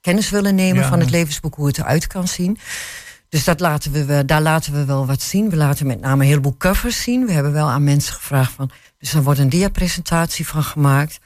kennis 0.00 0.30
willen 0.30 0.54
nemen 0.54 0.82
ja. 0.82 0.88
van 0.88 1.00
het 1.00 1.10
levensboek, 1.10 1.54
hoe 1.54 1.66
het 1.66 1.78
eruit 1.78 2.06
kan 2.06 2.28
zien. 2.28 2.58
Dus 3.28 3.44
dat 3.44 3.60
laten 3.60 3.92
we, 3.92 4.24
daar 4.24 4.42
laten 4.42 4.72
we 4.72 4.84
wel 4.84 5.06
wat 5.06 5.22
zien. 5.22 5.50
We 5.50 5.56
laten 5.56 5.86
met 5.86 6.00
name 6.00 6.22
een 6.22 6.28
heleboel 6.28 6.56
covers 6.58 7.02
zien. 7.02 7.26
We 7.26 7.32
hebben 7.32 7.52
wel 7.52 7.68
aan 7.68 7.84
mensen 7.84 8.14
gevraagd 8.14 8.52
van. 8.52 8.70
Dus 8.98 9.12
er 9.12 9.22
wordt 9.22 9.40
een 9.40 9.48
diapresentatie 9.48 10.46
van 10.46 10.62
gemaakt. 10.62 11.20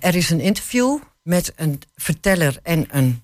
er 0.00 0.14
is 0.14 0.30
een 0.30 0.40
interview 0.40 0.98
met 1.22 1.52
een 1.56 1.82
verteller 1.96 2.58
en 2.62 2.86
een 2.90 3.22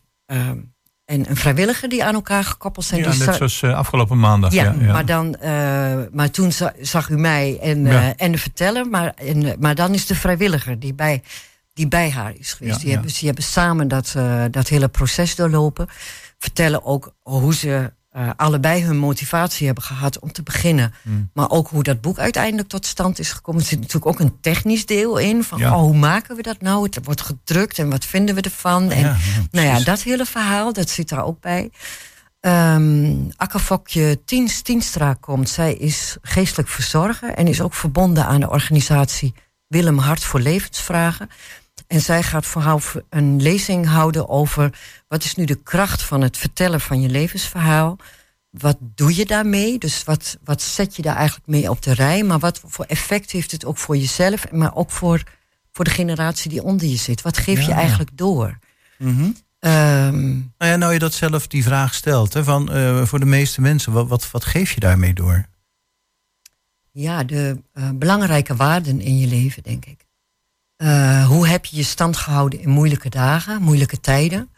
en 1.10 1.30
een 1.30 1.36
vrijwilliger 1.36 1.88
die 1.88 2.04
aan 2.04 2.14
elkaar 2.14 2.44
gekoppeld 2.44 2.84
zijn. 2.84 3.00
Ja, 3.00 3.06
dus 3.06 3.18
net 3.18 3.34
zoals 3.34 3.62
uh, 3.62 3.74
afgelopen 3.74 4.18
maandag. 4.18 4.52
Ja, 4.52 4.74
ja, 4.80 4.92
Maar, 4.92 5.06
dan, 5.06 5.36
uh, 5.42 5.96
maar 6.12 6.30
toen 6.30 6.52
zag 6.80 7.08
u 7.08 7.16
mij 7.16 7.58
en, 7.60 7.86
en 8.16 8.32
de 8.32 8.38
verteller. 8.38 8.86
Maar, 8.86 9.12
en, 9.14 9.56
maar 9.58 9.74
dan 9.74 9.94
is 9.94 10.06
de 10.06 10.14
vrijwilliger 10.14 10.78
die 10.78 10.94
bij, 10.94 11.22
die 11.80 11.88
bij 11.88 12.10
haar 12.10 12.34
is 12.38 12.52
geweest. 12.52 12.80
die, 12.80 12.92
hebben, 12.92 13.10
die 13.10 13.26
hebben 13.26 13.44
samen 13.44 13.88
dat, 13.88 14.14
dat 14.50 14.68
hele 14.68 14.88
proces 14.88 15.34
doorlopen. 15.34 15.88
Vertellen 16.38 16.84
ook 16.84 17.14
hoe 17.22 17.54
ze 17.54 17.92
uh, 18.16 18.30
allebei 18.36 18.84
hun 18.84 18.96
motivatie 18.96 19.66
hebben 19.66 19.84
gehad 19.84 20.18
om 20.18 20.32
te 20.32 20.42
beginnen. 20.42 20.94
Mm. 21.02 21.30
Maar 21.34 21.50
ook 21.50 21.68
hoe 21.68 21.82
dat 21.82 22.00
boek 22.00 22.18
uiteindelijk 22.18 22.68
tot 22.68 22.86
stand 22.86 23.18
is 23.18 23.32
gekomen. 23.32 23.60
Er 23.60 23.66
zit 23.66 23.78
natuurlijk 23.78 24.06
ook 24.06 24.20
een 24.20 24.40
technisch 24.40 24.86
deel 24.86 25.18
in. 25.18 25.44
Van 25.44 25.58
ja. 25.58 25.76
oh, 25.76 25.80
hoe 25.80 25.96
maken 25.96 26.36
we 26.36 26.42
dat 26.42 26.60
nou? 26.60 26.82
Het 26.82 27.04
wordt 27.04 27.20
gedrukt 27.20 27.78
en 27.78 27.90
wat 27.90 28.04
vinden 28.04 28.34
we 28.34 28.40
ervan? 28.40 28.90
En 28.90 29.00
ja, 29.00 29.16
nou 29.50 29.66
ja, 29.66 29.80
dat 29.80 30.02
hele 30.02 30.26
verhaal, 30.26 30.72
dat 30.72 30.88
zit 30.88 31.08
daar 31.08 31.24
ook 31.24 31.40
bij. 31.40 31.70
Um, 32.40 33.28
Akkerfokje 33.36 34.24
Tiens, 34.24 34.60
Tienstra 34.60 35.14
komt. 35.14 35.48
Zij 35.48 35.74
is 35.74 36.16
geestelijk 36.22 36.68
verzorger 36.68 37.30
en 37.30 37.46
is 37.46 37.60
ook 37.60 37.74
verbonden 37.74 38.26
aan 38.26 38.40
de 38.40 38.50
organisatie 38.50 39.34
Willem 39.66 39.98
Hart 39.98 40.24
voor 40.24 40.40
Levensvragen. 40.40 41.30
En 41.90 42.00
zij 42.00 42.22
gaat 42.22 42.46
vooral 42.46 42.80
een 43.08 43.42
lezing 43.42 43.86
houden 43.86 44.28
over 44.28 44.78
wat 45.08 45.24
is 45.24 45.34
nu 45.34 45.44
de 45.44 45.62
kracht 45.62 46.02
van 46.02 46.20
het 46.20 46.36
vertellen 46.36 46.80
van 46.80 47.00
je 47.00 47.08
levensverhaal. 47.08 47.96
Wat 48.50 48.76
doe 48.80 49.16
je 49.16 49.26
daarmee? 49.26 49.78
Dus 49.78 50.04
wat, 50.04 50.38
wat 50.44 50.62
zet 50.62 50.96
je 50.96 51.02
daar 51.02 51.16
eigenlijk 51.16 51.46
mee 51.46 51.70
op 51.70 51.82
de 51.82 51.94
rij? 51.94 52.22
Maar 52.22 52.38
wat 52.38 52.60
voor 52.64 52.84
effect 52.84 53.30
heeft 53.30 53.50
het 53.50 53.64
ook 53.64 53.78
voor 53.78 53.96
jezelf, 53.96 54.50
maar 54.50 54.74
ook 54.74 54.90
voor, 54.90 55.22
voor 55.72 55.84
de 55.84 55.90
generatie 55.90 56.50
die 56.50 56.62
onder 56.62 56.86
je 56.86 56.96
zit? 56.96 57.22
Wat 57.22 57.38
geef 57.38 57.60
ja, 57.60 57.66
je 57.66 57.72
eigenlijk 57.72 58.10
door? 58.14 58.58
Mm 58.98 59.16
-hmm. 59.16 59.36
um, 59.70 60.52
nou 60.58 60.70
ja, 60.70 60.76
nou 60.76 60.92
je 60.92 60.98
dat 60.98 61.14
zelf 61.14 61.46
die 61.46 61.64
vraag 61.64 61.94
stelt, 61.94 62.34
hè, 62.34 62.44
van, 62.44 62.76
uh, 62.76 63.04
voor 63.04 63.20
de 63.20 63.26
meeste 63.26 63.60
mensen, 63.60 63.92
wat, 63.92 64.08
wat, 64.08 64.30
wat 64.30 64.44
geef 64.44 64.72
je 64.72 64.80
daarmee 64.80 65.14
door? 65.14 65.46
Ja, 66.90 67.24
de 67.24 67.62
uh, 67.74 67.90
belangrijke 67.94 68.56
waarden 68.56 69.00
in 69.00 69.18
je 69.18 69.26
leven, 69.26 69.62
denk 69.62 69.84
ik. 69.84 70.08
Uh, 70.82 71.26
hoe 71.26 71.48
heb 71.48 71.64
je 71.64 71.76
je 71.76 71.82
stand 71.82 72.16
gehouden 72.16 72.60
in 72.60 72.68
moeilijke 72.68 73.08
dagen, 73.08 73.62
moeilijke 73.62 74.00
tijden? 74.00 74.50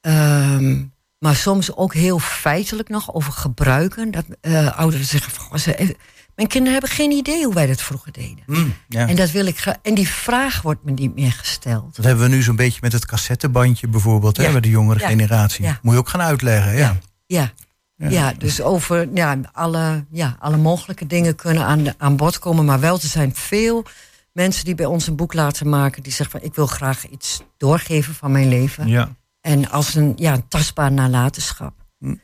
Um, 0.00 0.92
maar 1.18 1.36
soms 1.36 1.76
ook 1.76 1.94
heel 1.94 2.18
feitelijk 2.18 2.88
nog 2.88 3.14
over 3.14 3.32
gebruiken. 3.32 4.10
Dat 4.10 4.24
uh, 4.42 4.78
ouderen 4.78 5.06
zeggen 5.06 5.32
van. 5.32 5.58
Ze, 5.58 5.96
mijn 6.34 6.48
kinderen 6.48 6.72
hebben 6.72 6.90
geen 6.90 7.10
idee 7.10 7.44
hoe 7.44 7.54
wij 7.54 7.66
dat 7.66 7.82
vroeger 7.82 8.12
deden. 8.12 8.42
Mm, 8.46 8.74
ja. 8.88 9.08
En, 9.08 9.16
dat 9.16 9.30
wil 9.30 9.46
ik 9.46 9.76
en 9.82 9.94
die 9.94 10.08
vraag 10.08 10.62
wordt 10.62 10.84
me 10.84 10.90
niet 10.90 11.14
meer 11.14 11.32
gesteld. 11.32 11.96
Dat 11.96 12.04
hebben 12.04 12.24
we 12.24 12.34
nu 12.34 12.42
zo'n 12.42 12.56
beetje 12.56 12.78
met 12.82 12.92
het 12.92 13.06
cassettebandje 13.06 13.88
bijvoorbeeld, 13.88 14.36
ja. 14.36 14.42
hè, 14.42 14.52
bij 14.52 14.60
de 14.60 14.68
jongere 14.68 15.00
ja. 15.00 15.08
generatie. 15.08 15.66
Moet 15.82 15.92
je 15.92 15.98
ook 15.98 16.08
gaan 16.08 16.22
uitleggen. 16.22 16.76
Ja, 16.76 16.98
ja. 17.26 17.52
ja. 17.96 18.32
dus 18.38 18.60
over 18.60 19.08
ja, 19.14 19.38
alle, 19.52 20.04
ja, 20.10 20.36
alle 20.38 20.56
mogelijke 20.56 21.06
dingen 21.06 21.34
kunnen 21.34 21.64
aan, 21.64 21.82
de, 21.82 21.94
aan 21.98 22.16
bod 22.16 22.38
komen. 22.38 22.64
Maar 22.64 22.80
wel, 22.80 22.94
er 22.94 23.08
zijn 23.08 23.34
veel 23.34 23.84
mensen 24.32 24.64
die 24.64 24.74
bij 24.74 24.86
ons 24.86 25.06
een 25.06 25.16
boek 25.16 25.32
laten 25.32 25.68
maken, 25.68 26.02
die 26.02 26.12
zeggen 26.12 26.40
van 26.40 26.48
ik 26.48 26.54
wil 26.54 26.66
graag 26.66 27.08
iets 27.08 27.42
doorgeven 27.56 28.14
van 28.14 28.32
mijn 28.32 28.48
leven. 28.48 28.88
Ja. 28.88 29.16
En 29.40 29.70
als 29.70 29.94
een 29.94 30.12
ja, 30.16 30.42
tastbaar 30.48 30.92
nalatenschap. 30.92 31.74
Hm. 31.98 32.14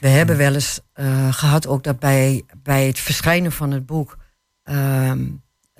We 0.00 0.08
hebben 0.08 0.36
wel 0.36 0.54
eens 0.54 0.80
uh, 0.94 1.32
gehad 1.32 1.66
ook 1.66 1.82
dat 1.84 1.98
bij, 1.98 2.44
bij 2.62 2.86
het 2.86 2.98
verschijnen 2.98 3.52
van 3.52 3.70
het 3.70 3.86
boek... 3.86 4.18
Ehm, 4.62 5.20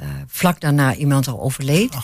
uh, 0.00 0.06
vlak 0.26 0.60
daarna 0.60 0.94
iemand 0.94 1.28
al 1.28 1.40
overleed. 1.40 1.96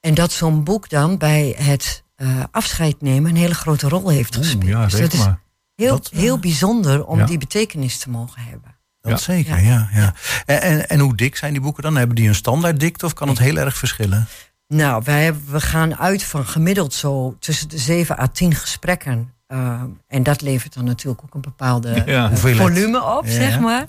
En 0.00 0.14
dat 0.14 0.32
zo'n 0.32 0.64
boek 0.64 0.88
dan 0.88 1.18
bij 1.18 1.54
het 1.58 2.04
uh, 2.16 2.44
afscheid 2.50 3.00
nemen 3.00 3.30
een 3.30 3.36
hele 3.36 3.54
grote 3.54 3.88
rol 3.88 4.08
heeft 4.08 4.36
gespeeld. 4.36 4.64
Ja, 4.64 4.86
dus 4.86 5.00
dat 5.00 5.12
is 5.12 5.26
heel, 5.74 6.00
heel 6.10 6.38
bijzonder 6.38 7.06
om 7.06 7.26
die 7.26 7.38
betekenis 7.38 7.98
te 7.98 8.10
mogen 8.10 8.42
hebben. 8.42 8.73
Dat 9.10 9.18
ja. 9.18 9.34
zeker, 9.34 9.62
ja. 9.62 9.88
ja, 9.92 10.14
En, 10.46 10.60
en, 10.60 10.88
en, 10.88 10.98
hoe 10.98 11.16
dik 11.16 11.36
zijn 11.36 11.52
die 11.52 11.62
boeken 11.62 11.82
dan? 11.82 11.96
Hebben 11.96 12.16
die 12.16 12.28
een 12.28 12.34
standaard 12.34 12.80
dikte 12.80 13.06
of 13.06 13.12
kan 13.12 13.28
het 13.28 13.38
heel 13.38 13.56
erg 13.56 13.76
verschillen? 13.76 14.26
Nou, 14.68 15.02
wij 15.04 15.34
we 15.50 15.60
gaan 15.60 15.96
uit 15.96 16.22
van 16.22 16.46
gemiddeld 16.46 16.94
zo 16.94 17.36
tussen 17.38 17.68
de 17.68 17.78
7 17.78 18.18
à 18.18 18.26
10 18.26 18.54
gesprekken. 18.54 19.32
Uh, 19.48 19.82
en 20.06 20.22
dat 20.22 20.40
levert 20.40 20.74
dan 20.74 20.84
natuurlijk 20.84 21.22
ook 21.24 21.34
een 21.34 21.40
bepaalde 21.40 22.04
volume 22.34 23.02
op, 23.02 23.24
zeg 23.26 23.60
maar. 23.60 23.86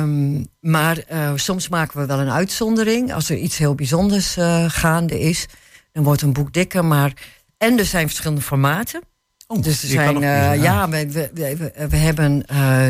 Um, 0.00 0.46
maar 0.60 0.98
uh, 1.12 1.32
soms 1.34 1.68
maken 1.68 2.00
we 2.00 2.06
wel 2.06 2.20
een 2.20 2.30
uitzondering. 2.30 3.12
Als 3.12 3.30
er 3.30 3.36
iets 3.36 3.58
heel 3.58 3.74
bijzonders 3.74 4.36
uh, 4.36 4.64
gaande 4.68 5.20
is, 5.20 5.46
dan 5.92 6.04
wordt 6.04 6.22
een 6.22 6.32
boek 6.32 6.52
dikker. 6.52 6.84
Maar, 6.84 7.12
en 7.56 7.78
er 7.78 7.84
zijn 7.84 8.06
verschillende 8.06 8.42
formaten. 8.42 9.02
Oh, 9.52 9.62
dus 9.62 9.82
er 9.82 9.88
zijn, 9.88 10.22
uh, 10.22 10.62
ja, 10.62 10.88
we, 10.88 11.08
we, 11.12 11.30
we, 11.34 11.86
we 11.88 11.96
hebben 11.96 12.46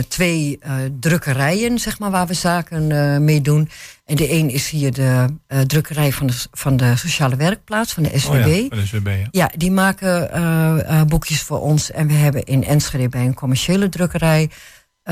twee 0.09 0.59
drukkerijen, 1.01 1.79
zeg 1.79 1.99
maar, 1.99 2.11
waar 2.11 2.27
we 2.27 2.35
zaken 2.35 2.87
mee 3.25 3.41
doen. 3.41 3.69
En 4.05 4.17
de 4.17 4.33
een 4.33 4.51
is 4.51 4.71
hier 4.71 4.93
de 4.93 5.27
drukkerij 5.67 6.13
van 6.13 6.27
de, 6.27 6.35
van 6.51 6.77
de 6.77 6.97
sociale 6.97 7.37
werkplaats, 7.37 7.93
van 7.93 8.03
de 8.03 8.19
SWB. 8.19 8.35
Oh 8.35 8.47
ja, 8.47 8.69
de 8.69 8.87
SWB 8.87 9.07
ja. 9.07 9.29
ja. 9.31 9.51
die 9.57 9.71
maken 9.71 11.07
boekjes 11.09 11.43
voor 11.43 11.61
ons. 11.61 11.91
En 11.91 12.07
we 12.07 12.13
hebben 12.13 12.45
in 12.45 12.65
Enschede 12.65 13.09
bij 13.09 13.25
een 13.25 13.35
commerciële 13.35 13.89
drukkerij 13.89 14.51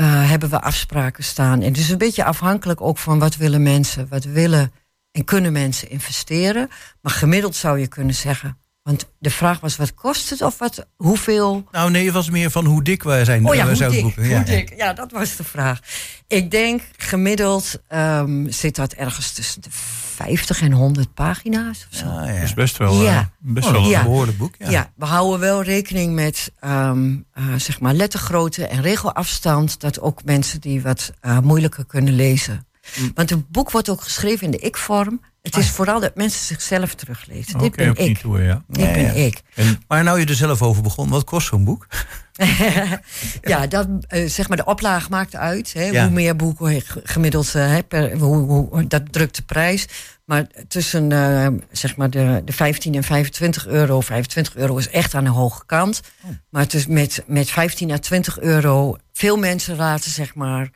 hebben 0.01 0.49
we 0.49 0.61
afspraken 0.61 1.23
staan. 1.23 1.61
En 1.61 1.73
is 1.73 1.89
een 1.89 1.97
beetje 1.97 2.23
afhankelijk 2.23 2.81
ook 2.81 2.97
van 2.97 3.19
wat 3.19 3.35
willen 3.35 3.63
mensen, 3.63 4.07
wat 4.09 4.23
willen 4.23 4.71
en 5.11 5.23
kunnen 5.23 5.51
mensen 5.51 5.89
investeren. 5.89 6.69
Maar 7.01 7.13
gemiddeld 7.13 7.55
zou 7.55 7.79
je 7.79 7.87
kunnen 7.87 8.15
zeggen. 8.15 8.57
Want 8.83 9.11
de 9.19 9.29
vraag 9.29 9.59
was, 9.59 9.75
wat 9.75 9.93
kost 9.93 10.29
het 10.29 10.41
of 10.41 10.57
wat, 10.57 10.87
hoeveel? 10.95 11.67
Nou 11.71 11.91
nee, 11.91 12.05
het 12.05 12.13
was 12.13 12.29
meer 12.29 12.51
van 12.51 12.65
hoe 12.65 12.83
dik 12.83 13.03
wij 13.03 13.25
zijn. 13.25 13.45
Oh 13.45 13.55
ja, 13.55 13.67
hoe 13.67 13.89
dik, 13.89 14.01
boeken. 14.01 14.27
Ja, 14.27 14.35
hoe 14.35 14.45
dik. 14.45 14.73
Ja, 14.77 14.93
dat 14.93 15.11
was 15.11 15.35
de 15.35 15.43
vraag. 15.43 15.79
Ik 16.27 16.51
denk 16.51 16.81
gemiddeld 16.97 17.81
um, 17.89 18.51
zit 18.51 18.75
dat 18.75 18.93
ergens 18.93 19.31
tussen 19.31 19.61
de 19.61 19.69
50 19.71 20.61
en 20.61 20.71
100 20.71 21.13
pagina's 21.13 21.87
of 21.91 21.97
zo. 21.97 22.05
Ja, 22.05 22.25
ja. 22.25 22.33
Dat 22.33 22.43
is 22.43 22.53
best 22.53 22.77
wel, 22.77 23.01
ja. 23.01 23.19
Uh, 23.19 23.53
best 23.53 23.67
oh, 23.67 23.73
wel 23.73 23.93
een 23.93 24.03
behoorlijk 24.03 24.37
boek. 24.37 24.55
Ja. 24.57 24.69
ja. 24.69 24.91
we 24.95 25.05
houden 25.05 25.39
wel 25.39 25.63
rekening 25.63 26.13
met 26.13 26.51
um, 26.65 27.25
uh, 27.35 27.55
zeg 27.57 27.79
maar 27.79 27.93
lettergrootte 27.93 28.67
en 28.67 28.81
regelafstand. 28.81 29.79
Dat 29.79 29.99
ook 29.99 30.23
mensen 30.23 30.61
die 30.61 30.81
wat 30.81 31.11
uh, 31.21 31.39
moeilijker 31.39 31.85
kunnen 31.85 32.13
lezen. 32.13 32.65
Mm. 32.97 33.11
Want 33.15 33.29
het 33.29 33.49
boek 33.49 33.71
wordt 33.71 33.89
ook 33.89 34.01
geschreven 34.01 34.45
in 34.45 34.51
de 34.51 34.57
ik-vorm. 34.57 35.21
Het 35.41 35.57
is 35.57 35.67
ah. 35.67 35.71
vooral 35.71 35.99
dat 35.99 36.15
mensen 36.15 36.45
zichzelf 36.45 36.95
teruglezen. 36.95 37.55
Okay, 37.55 37.69
Dit 37.69 37.75
ben 37.75 38.05
ik. 38.05 38.17
Toe, 38.17 38.41
ja. 38.41 38.63
Dit 38.67 38.93
ben 38.93 39.15
ik. 39.15 39.41
En, 39.55 39.81
maar 39.87 40.03
nou 40.03 40.19
je 40.19 40.25
er 40.25 40.35
zelf 40.35 40.61
over 40.61 40.83
begon, 40.83 41.09
wat 41.09 41.23
kost 41.23 41.47
zo'n 41.47 41.63
boek? 41.63 41.87
ja, 43.41 43.67
dat, 43.67 43.87
uh, 43.87 44.29
zeg 44.29 44.47
maar 44.47 44.57
de 44.57 44.65
oplage 44.65 45.09
maakt 45.09 45.35
uit. 45.35 45.73
Hè, 45.73 45.83
ja. 45.83 46.03
Hoe 46.03 46.11
meer 46.11 46.35
boeken 46.35 46.81
gemiddeld, 47.03 47.53
uh, 47.55 47.77
per, 47.87 48.17
hoe, 48.17 48.67
hoe, 48.69 48.87
dat 48.87 49.13
drukt 49.13 49.35
de 49.35 49.41
prijs. 49.41 49.87
Maar 50.25 50.47
tussen 50.67 51.11
uh, 51.11 51.47
zeg 51.71 51.95
maar 51.95 52.09
de, 52.09 52.41
de 52.45 52.53
15 52.53 52.95
en 52.95 53.03
25 53.03 53.67
euro. 53.67 54.01
25 54.01 54.55
euro 54.55 54.77
is 54.77 54.89
echt 54.89 55.13
aan 55.13 55.23
de 55.23 55.29
hoge 55.29 55.65
kant. 55.65 56.01
Oh. 56.23 56.29
Maar 56.49 56.61
het 56.61 56.73
is 56.73 56.87
met, 56.87 57.23
met 57.27 57.49
15 57.49 57.91
à 57.91 57.97
20 57.97 58.39
euro. 58.39 58.95
Veel 59.13 59.37
mensen 59.37 59.75
laten 59.75 60.11
zeg 60.11 60.35
maar 60.35 60.69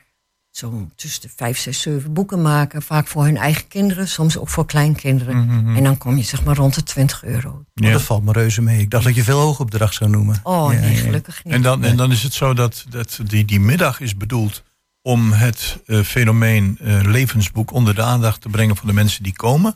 zo 0.56 0.88
tussen 0.94 1.20
de 1.20 1.28
5, 1.36 1.58
6, 1.58 1.80
7 1.80 2.12
boeken 2.12 2.42
maken. 2.42 2.82
Vaak 2.82 3.06
voor 3.06 3.24
hun 3.24 3.36
eigen 3.36 3.68
kinderen, 3.68 4.08
soms 4.08 4.38
ook 4.38 4.48
voor 4.48 4.66
kleinkinderen. 4.66 5.36
Mm 5.36 5.48
-hmm. 5.48 5.76
En 5.76 5.84
dan 5.84 5.98
kom 5.98 6.16
je 6.16 6.22
zeg 6.22 6.44
maar 6.44 6.56
rond 6.56 6.74
de 6.74 6.82
20 6.82 7.24
euro. 7.24 7.64
Ja. 7.74 7.92
Dat 7.92 8.02
valt 8.02 8.24
me 8.24 8.32
reuze 8.32 8.62
mee. 8.62 8.80
Ik 8.80 8.90
dacht 8.90 9.04
dat 9.04 9.14
je 9.14 9.22
veel 9.22 9.40
hoogopdracht 9.40 9.94
zou 9.94 10.10
noemen. 10.10 10.40
Oh 10.42 10.72
ja, 10.72 10.80
nee, 10.80 10.96
gelukkig 10.96 11.44
niet. 11.44 11.54
En 11.54 11.62
dan, 11.62 11.84
en 11.84 11.96
dan 11.96 12.12
is 12.12 12.22
het 12.22 12.32
zo 12.32 12.54
dat, 12.54 12.86
dat 12.88 13.20
die, 13.24 13.44
die 13.44 13.60
middag 13.60 14.00
is 14.00 14.16
bedoeld 14.16 14.62
om 15.02 15.32
het 15.32 15.80
uh, 15.86 16.02
fenomeen 16.02 16.78
uh, 16.82 17.02
levensboek 17.02 17.72
onder 17.72 17.94
de 17.94 18.02
aandacht 18.02 18.40
te 18.40 18.48
brengen 18.48 18.76
van 18.76 18.86
de 18.86 18.92
mensen 18.92 19.22
die 19.22 19.36
komen. 19.36 19.74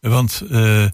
Want 0.00 0.42
uh, 0.50 0.84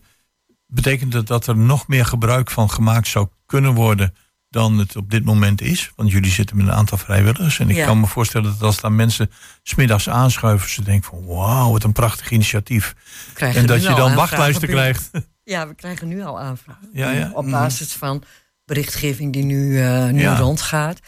betekent 0.66 1.12
dat 1.12 1.26
dat 1.26 1.46
er 1.46 1.56
nog 1.56 1.88
meer 1.88 2.06
gebruik 2.06 2.50
van 2.50 2.70
gemaakt 2.70 3.08
zou 3.08 3.28
kunnen 3.46 3.74
worden 3.74 4.14
dan 4.50 4.78
het 4.78 4.96
op 4.96 5.10
dit 5.10 5.24
moment 5.24 5.60
is. 5.60 5.92
Want 5.96 6.10
jullie 6.10 6.30
zitten 6.30 6.56
met 6.56 6.66
een 6.66 6.72
aantal 6.72 6.98
vrijwilligers. 6.98 7.58
En 7.58 7.70
ik 7.70 7.76
ja. 7.76 7.86
kan 7.86 8.00
me 8.00 8.06
voorstellen 8.06 8.50
dat 8.50 8.62
als 8.62 8.80
daar 8.80 8.92
mensen 8.92 9.30
smiddags 9.62 10.08
aanschuiven, 10.08 10.70
ze 10.70 10.82
denken 10.82 11.10
van 11.10 11.26
wauw, 11.26 11.70
wat 11.70 11.84
een 11.84 11.92
prachtig 11.92 12.30
initiatief. 12.30 12.94
En 13.34 13.66
dat 13.66 13.82
je 13.82 13.94
dan 13.94 14.14
wachtlijsten 14.14 14.68
krijgt. 14.68 15.10
Ja, 15.44 15.68
we 15.68 15.74
krijgen 15.74 16.08
nu 16.08 16.22
al 16.22 16.40
aanvragen. 16.40 16.88
Ja, 16.92 17.10
ja. 17.10 17.30
Op 17.34 17.50
basis 17.50 17.92
van 17.92 18.22
berichtgeving 18.64 19.32
die 19.32 19.44
nu, 19.44 19.70
uh, 19.70 20.06
nu 20.06 20.26
rondgaat. 20.26 21.00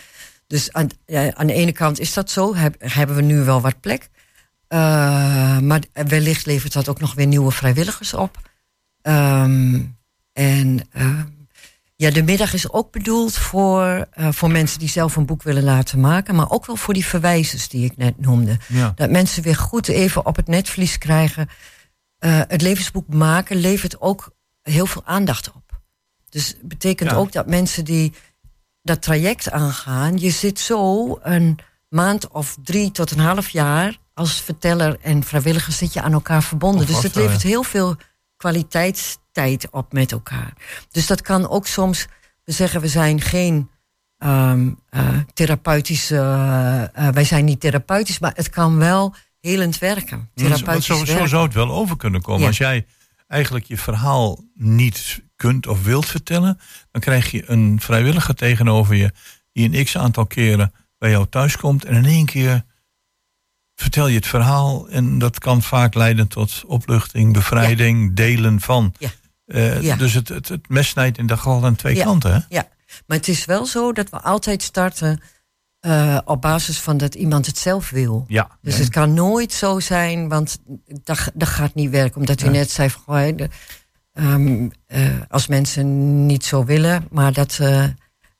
Dus 0.46 0.72
aan, 0.72 0.88
ja, 1.06 1.34
aan 1.34 1.46
de 1.46 1.52
ene 1.52 1.72
kant 1.72 2.00
is 2.00 2.12
dat 2.12 2.30
zo, 2.30 2.54
heb, 2.54 2.74
hebben 2.78 3.16
we 3.16 3.22
nu 3.22 3.44
wel 3.44 3.60
wat 3.60 3.80
plek. 3.80 4.08
Uh, 4.68 4.78
maar 5.58 5.80
wellicht 5.92 6.46
levert 6.46 6.72
dat 6.72 6.88
ook 6.88 7.00
nog 7.00 7.14
weer 7.14 7.26
nieuwe 7.26 7.50
vrijwilligers 7.50 8.14
op. 8.14 8.50
Um, 9.02 9.96
en 10.32 10.88
uh, 10.96 11.20
ja, 12.02 12.10
de 12.10 12.22
middag 12.22 12.52
is 12.52 12.72
ook 12.72 12.90
bedoeld 12.90 13.34
voor, 13.36 14.06
uh, 14.18 14.28
voor 14.30 14.50
mensen 14.50 14.78
die 14.78 14.88
zelf 14.88 15.16
een 15.16 15.26
boek 15.26 15.42
willen 15.42 15.62
laten 15.62 16.00
maken. 16.00 16.34
Maar 16.34 16.50
ook 16.50 16.66
wel 16.66 16.76
voor 16.76 16.94
die 16.94 17.06
verwijzers 17.06 17.68
die 17.68 17.84
ik 17.84 17.96
net 17.96 18.20
noemde. 18.20 18.56
Ja. 18.68 18.92
Dat 18.96 19.10
mensen 19.10 19.42
weer 19.42 19.56
goed 19.56 19.88
even 19.88 20.26
op 20.26 20.36
het 20.36 20.46
netvlies 20.46 20.98
krijgen. 20.98 21.48
Uh, 22.20 22.40
het 22.48 22.62
levensboek 22.62 23.08
maken 23.08 23.56
levert 23.56 24.00
ook 24.00 24.34
heel 24.62 24.86
veel 24.86 25.02
aandacht 25.04 25.52
op. 25.52 25.80
Dus 26.28 26.56
betekent 26.62 27.10
ja. 27.10 27.16
ook 27.16 27.32
dat 27.32 27.46
mensen 27.46 27.84
die 27.84 28.12
dat 28.82 29.02
traject 29.02 29.50
aangaan. 29.50 30.18
Je 30.18 30.30
zit 30.30 30.58
zo 30.58 31.18
een 31.22 31.58
maand 31.88 32.28
of 32.28 32.56
drie 32.62 32.90
tot 32.90 33.10
een 33.10 33.18
half 33.18 33.48
jaar 33.48 33.98
als 34.14 34.40
verteller 34.40 34.96
en 35.00 35.24
vrijwilliger 35.24 35.72
zit 35.72 35.92
je 35.92 36.02
aan 36.02 36.12
elkaar 36.12 36.42
verbonden. 36.42 36.86
dus 36.86 37.02
het 37.02 37.14
levert 37.14 37.42
heel 37.42 37.62
veel 37.62 37.96
kwaliteitstijd 38.42 39.70
op 39.70 39.92
met 39.92 40.12
elkaar. 40.12 40.52
Dus 40.90 41.06
dat 41.06 41.20
kan 41.20 41.48
ook 41.48 41.66
soms, 41.66 42.06
we 42.44 42.52
zeggen 42.52 42.80
we 42.80 42.88
zijn 42.88 43.20
geen 43.20 43.70
um, 44.18 44.78
uh, 44.90 45.08
therapeutische, 45.34 46.14
uh, 46.14 47.04
uh, 47.04 47.12
wij 47.12 47.24
zijn 47.24 47.44
niet 47.44 47.60
therapeutisch, 47.60 48.18
maar 48.18 48.32
het 48.34 48.50
kan 48.50 48.78
wel 48.78 49.14
helend 49.40 49.78
werken. 49.78 50.30
Therapeutisch 50.34 50.86
zo, 50.86 51.04
zo, 51.04 51.16
zo 51.16 51.26
zou 51.26 51.44
het 51.44 51.54
wel 51.54 51.70
over 51.70 51.96
kunnen 51.96 52.22
komen. 52.22 52.40
Ja. 52.40 52.46
Als 52.46 52.56
jij 52.56 52.86
eigenlijk 53.28 53.64
je 53.64 53.76
verhaal 53.76 54.40
niet 54.54 55.22
kunt 55.36 55.66
of 55.66 55.84
wilt 55.84 56.06
vertellen, 56.06 56.58
dan 56.90 57.00
krijg 57.00 57.30
je 57.30 57.50
een 57.50 57.80
vrijwilliger 57.80 58.34
tegenover 58.34 58.94
je 58.94 59.12
die 59.52 59.72
een 59.72 59.84
x 59.84 59.96
aantal 59.96 60.26
keren 60.26 60.72
bij 60.98 61.10
jou 61.10 61.26
thuis 61.28 61.56
komt 61.56 61.84
en 61.84 61.94
in 61.94 62.04
één 62.04 62.26
keer 62.26 62.64
vertel 63.82 64.06
je 64.06 64.16
het 64.16 64.26
verhaal 64.26 64.88
en 64.88 65.18
dat 65.18 65.38
kan 65.38 65.62
vaak 65.62 65.94
leiden 65.94 66.28
tot 66.28 66.62
opluchting, 66.66 67.32
bevrijding, 67.32 68.08
ja. 68.08 68.14
delen 68.14 68.60
van. 68.60 68.94
Ja. 68.98 69.10
Uh, 69.46 69.82
ja. 69.82 69.96
Dus 69.96 70.14
het, 70.14 70.28
het, 70.28 70.48
het 70.48 70.68
mes 70.68 70.88
snijdt 70.88 71.18
in 71.18 71.26
de 71.26 71.36
geval 71.36 71.64
aan 71.64 71.76
twee 71.76 72.02
kanten. 72.02 72.32
Hè? 72.32 72.38
Ja, 72.48 72.68
maar 73.06 73.16
het 73.16 73.28
is 73.28 73.44
wel 73.44 73.66
zo 73.66 73.92
dat 73.92 74.10
we 74.10 74.20
altijd 74.20 74.62
starten 74.62 75.20
uh, 75.80 76.18
op 76.24 76.40
basis 76.40 76.78
van 76.80 76.96
dat 76.96 77.14
iemand 77.14 77.46
het 77.46 77.58
zelf 77.58 77.90
wil. 77.90 78.24
Ja. 78.28 78.58
Dus 78.60 78.78
het 78.78 78.88
kan 78.88 79.14
nooit 79.14 79.52
zo 79.52 79.80
zijn, 79.80 80.28
want 80.28 80.58
dat, 81.02 81.30
dat 81.34 81.48
gaat 81.48 81.74
niet 81.74 81.90
werken. 81.90 82.20
Omdat 82.20 82.42
u 82.42 82.48
net 82.48 82.70
zei 82.70 82.90
van, 82.90 83.36
de, 83.36 83.48
um, 84.12 84.70
uh, 84.88 85.20
als 85.28 85.46
mensen 85.46 86.26
niet 86.26 86.44
zo 86.44 86.64
willen, 86.64 87.06
maar 87.10 87.32
dat, 87.32 87.58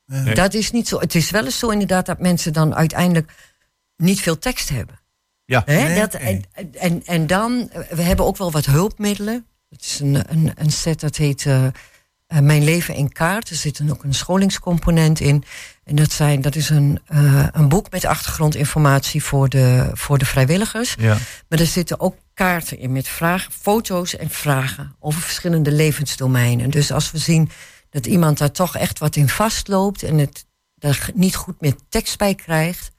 nee. 0.05 0.35
dat 0.35 0.53
is 0.53 0.71
niet 0.71 0.87
zo. 0.87 0.99
Het 0.99 1.15
is 1.15 1.31
wel 1.31 1.45
eens 1.45 1.59
zo 1.59 1.69
inderdaad 1.69 2.05
dat 2.05 2.19
mensen 2.19 2.53
dan 2.53 2.75
uiteindelijk 2.75 3.51
niet 3.97 4.21
veel 4.21 4.37
tekst 4.37 4.69
hebben. 4.69 5.01
Ja. 5.45 5.61
Hè? 5.65 5.83
Nee, 5.83 5.99
dat, 5.99 6.13
en, 6.13 6.43
en, 6.73 7.05
en 7.05 7.27
dan, 7.27 7.69
we 7.89 8.01
hebben 8.01 8.25
ook 8.25 8.37
wel 8.37 8.51
wat 8.51 8.65
hulpmiddelen. 8.65 9.45
Het 9.69 9.81
is 9.81 9.99
een, 9.99 10.31
een, 10.31 10.51
een 10.55 10.71
set 10.71 10.99
dat 10.99 11.15
heet 11.15 11.45
uh, 11.45 11.67
Mijn 12.27 12.63
leven 12.63 12.95
in 12.95 13.11
kaart. 13.11 13.49
Er 13.49 13.55
zit 13.55 13.81
ook 13.89 14.03
een 14.03 14.13
scholingscomponent 14.13 15.19
in. 15.19 15.43
En 15.83 15.95
dat, 15.95 16.11
zijn, 16.11 16.41
dat 16.41 16.55
is 16.55 16.69
een, 16.69 16.99
uh, 17.09 17.47
een 17.51 17.69
boek 17.69 17.91
met 17.91 18.05
achtergrondinformatie 18.05 19.23
voor 19.23 19.49
de, 19.49 19.89
voor 19.93 20.17
de 20.17 20.25
vrijwilligers. 20.25 20.95
Ja. 20.99 21.17
Maar 21.49 21.59
er 21.59 21.65
zitten 21.65 21.99
ook 21.99 22.15
kaarten 22.33 22.79
in 22.79 22.91
met 22.91 23.07
vragen, 23.07 23.51
foto's 23.51 24.15
en 24.15 24.29
vragen 24.29 24.95
over 24.99 25.21
verschillende 25.21 25.71
levensdomeinen. 25.71 26.69
Dus 26.69 26.91
als 26.91 27.11
we 27.11 27.17
zien 27.17 27.49
dat 27.89 28.05
iemand 28.05 28.37
daar 28.37 28.51
toch 28.51 28.77
echt 28.77 28.99
wat 28.99 29.15
in 29.15 29.29
vastloopt 29.29 30.03
en 30.03 30.17
het 30.17 30.45
daar 30.75 31.09
niet 31.13 31.35
goed 31.35 31.61
meer 31.61 31.75
tekst 31.89 32.17
bij 32.17 32.35
krijgt, 32.35 32.91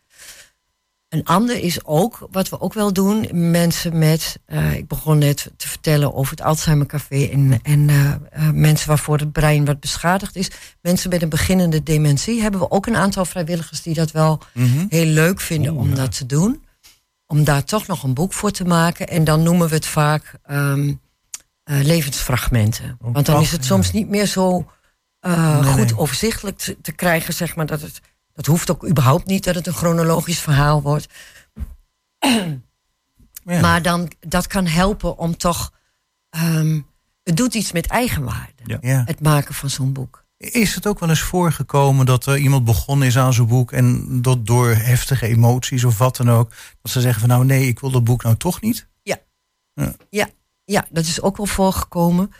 Een 1.14 1.24
ander 1.24 1.62
is 1.62 1.84
ook, 1.84 2.28
wat 2.30 2.48
we 2.48 2.60
ook 2.60 2.74
wel 2.74 2.92
doen, 2.92 3.50
mensen 3.50 3.98
met, 3.98 4.38
uh, 4.46 4.74
ik 4.74 4.88
begon 4.88 5.18
net 5.18 5.50
te 5.56 5.68
vertellen 5.68 6.14
over 6.14 6.30
het 6.30 6.44
Alzheimer 6.44 6.86
Café 6.86 7.24
en, 7.24 7.60
en 7.62 7.88
uh, 7.88 8.14
uh, 8.38 8.50
mensen 8.50 8.88
waarvoor 8.88 9.18
het 9.18 9.32
brein 9.32 9.64
wat 9.64 9.80
beschadigd 9.80 10.36
is. 10.36 10.50
Mensen 10.80 11.10
met 11.10 11.22
een 11.22 11.28
beginnende 11.28 11.82
dementie 11.82 12.42
hebben 12.42 12.60
we 12.60 12.70
ook 12.70 12.86
een 12.86 12.96
aantal 12.96 13.24
vrijwilligers 13.24 13.82
die 13.82 13.94
dat 13.94 14.10
wel 14.10 14.42
mm 14.52 14.72
-hmm. 14.72 14.86
heel 14.88 15.06
leuk 15.06 15.40
vinden 15.40 15.72
Oeh, 15.72 15.80
om 15.80 15.88
ja. 15.88 15.94
dat 15.94 16.16
te 16.16 16.26
doen. 16.26 16.64
Om 17.26 17.44
daar 17.44 17.64
toch 17.64 17.86
nog 17.86 18.02
een 18.02 18.14
boek 18.14 18.32
voor 18.32 18.50
te 18.50 18.64
maken. 18.64 19.08
En 19.08 19.24
dan 19.24 19.42
noemen 19.42 19.68
we 19.68 19.74
het 19.74 19.86
vaak 19.86 20.34
um, 20.50 21.00
levensfragmenten. 21.64 22.98
Oh, 23.00 23.12
Want 23.12 23.26
dan 23.26 23.42
is 23.42 23.52
het 23.52 23.64
soms 23.64 23.92
niet 23.92 24.08
meer 24.08 24.26
zo 24.26 24.66
nee, 25.20 25.62
goed 25.62 25.76
nee. 25.76 25.98
overzichtelijk 25.98 26.58
te, 26.58 26.76
te 26.82 26.92
krijgen, 26.92 27.34
zeg 27.34 27.56
maar, 27.56 27.66
dat 27.66 27.80
het 27.80 28.00
dat 28.34 28.46
hoeft 28.46 28.70
ook 28.70 28.88
überhaupt 28.88 29.26
niet 29.26 29.44
dat 29.44 29.54
het 29.54 29.66
een 29.66 29.72
chronologisch 29.72 30.40
verhaal 30.40 30.82
wordt. 30.82 31.06
Ja. 33.46 33.60
Maar 33.60 33.82
dan, 33.82 34.12
dat 34.20 34.46
kan 34.46 34.66
helpen 34.66 35.18
om 35.18 35.36
toch. 35.36 35.72
Um, 36.36 36.86
het 37.22 37.36
doet 37.36 37.54
iets 37.54 37.72
met 37.72 37.86
eigenwaarde. 37.86 38.78
Ja. 38.80 39.02
Het 39.06 39.20
maken 39.20 39.54
van 39.54 39.70
zo'n 39.70 39.92
boek. 39.92 40.24
Is 40.36 40.74
het 40.74 40.86
ook 40.86 40.98
wel 40.98 41.08
eens 41.08 41.20
voorgekomen 41.20 42.06
dat 42.06 42.26
er 42.26 42.36
iemand 42.38 42.64
begonnen 42.64 43.06
is 43.06 43.18
aan 43.18 43.32
zo'n 43.32 43.46
boek 43.46 43.72
en 43.72 44.06
dat 44.22 44.46
door 44.46 44.68
heftige 44.68 45.26
emoties 45.26 45.84
of 45.84 45.98
wat 45.98 46.16
dan 46.16 46.30
ook, 46.30 46.52
dat 46.82 46.92
ze 46.92 47.00
zeggen 47.00 47.20
van 47.20 47.28
nou 47.28 47.44
nee, 47.44 47.66
ik 47.66 47.80
wil 47.80 47.90
dat 47.90 48.04
boek 48.04 48.22
nou 48.22 48.36
toch 48.36 48.60
niet? 48.60 48.88
Ja. 49.02 49.18
Ja, 49.74 49.94
ja, 50.10 50.28
ja 50.64 50.86
dat 50.90 51.04
is 51.04 51.20
ook 51.20 51.36
wel 51.36 51.46
voorgekomen. 51.46 52.32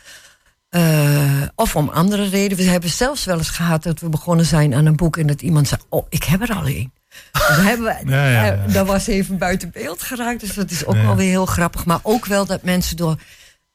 Uh, 0.75 1.41
of 1.55 1.75
om 1.75 1.89
andere 1.89 2.29
redenen. 2.29 2.65
We 2.65 2.71
hebben 2.71 2.89
zelfs 2.89 3.25
wel 3.25 3.37
eens 3.37 3.49
gehad 3.49 3.83
dat 3.83 3.99
we 3.99 4.09
begonnen 4.09 4.45
zijn 4.45 4.73
aan 4.73 4.85
een 4.85 4.95
boek 4.95 5.17
en 5.17 5.27
dat 5.27 5.41
iemand 5.41 5.67
zei: 5.67 5.81
Oh, 5.89 6.05
ik 6.09 6.23
heb 6.23 6.41
er 6.41 6.55
al 6.55 6.67
een. 6.67 6.91
Dus 7.31 7.41
hebben 7.47 7.85
we, 7.85 8.09
ja, 8.11 8.29
ja, 8.29 8.45
ja. 8.45 8.67
Dat 8.67 8.87
was 8.87 9.07
even 9.07 9.37
buiten 9.37 9.71
beeld 9.71 10.01
geraakt. 10.01 10.39
Dus 10.39 10.53
dat 10.53 10.71
is 10.71 10.85
ook 10.85 10.95
wel 10.95 11.15
weer 11.15 11.29
heel 11.29 11.45
grappig. 11.45 11.85
Maar 11.85 11.99
ook 12.01 12.25
wel 12.25 12.45
dat 12.45 12.63
mensen 12.63 12.97
door. 12.97 13.19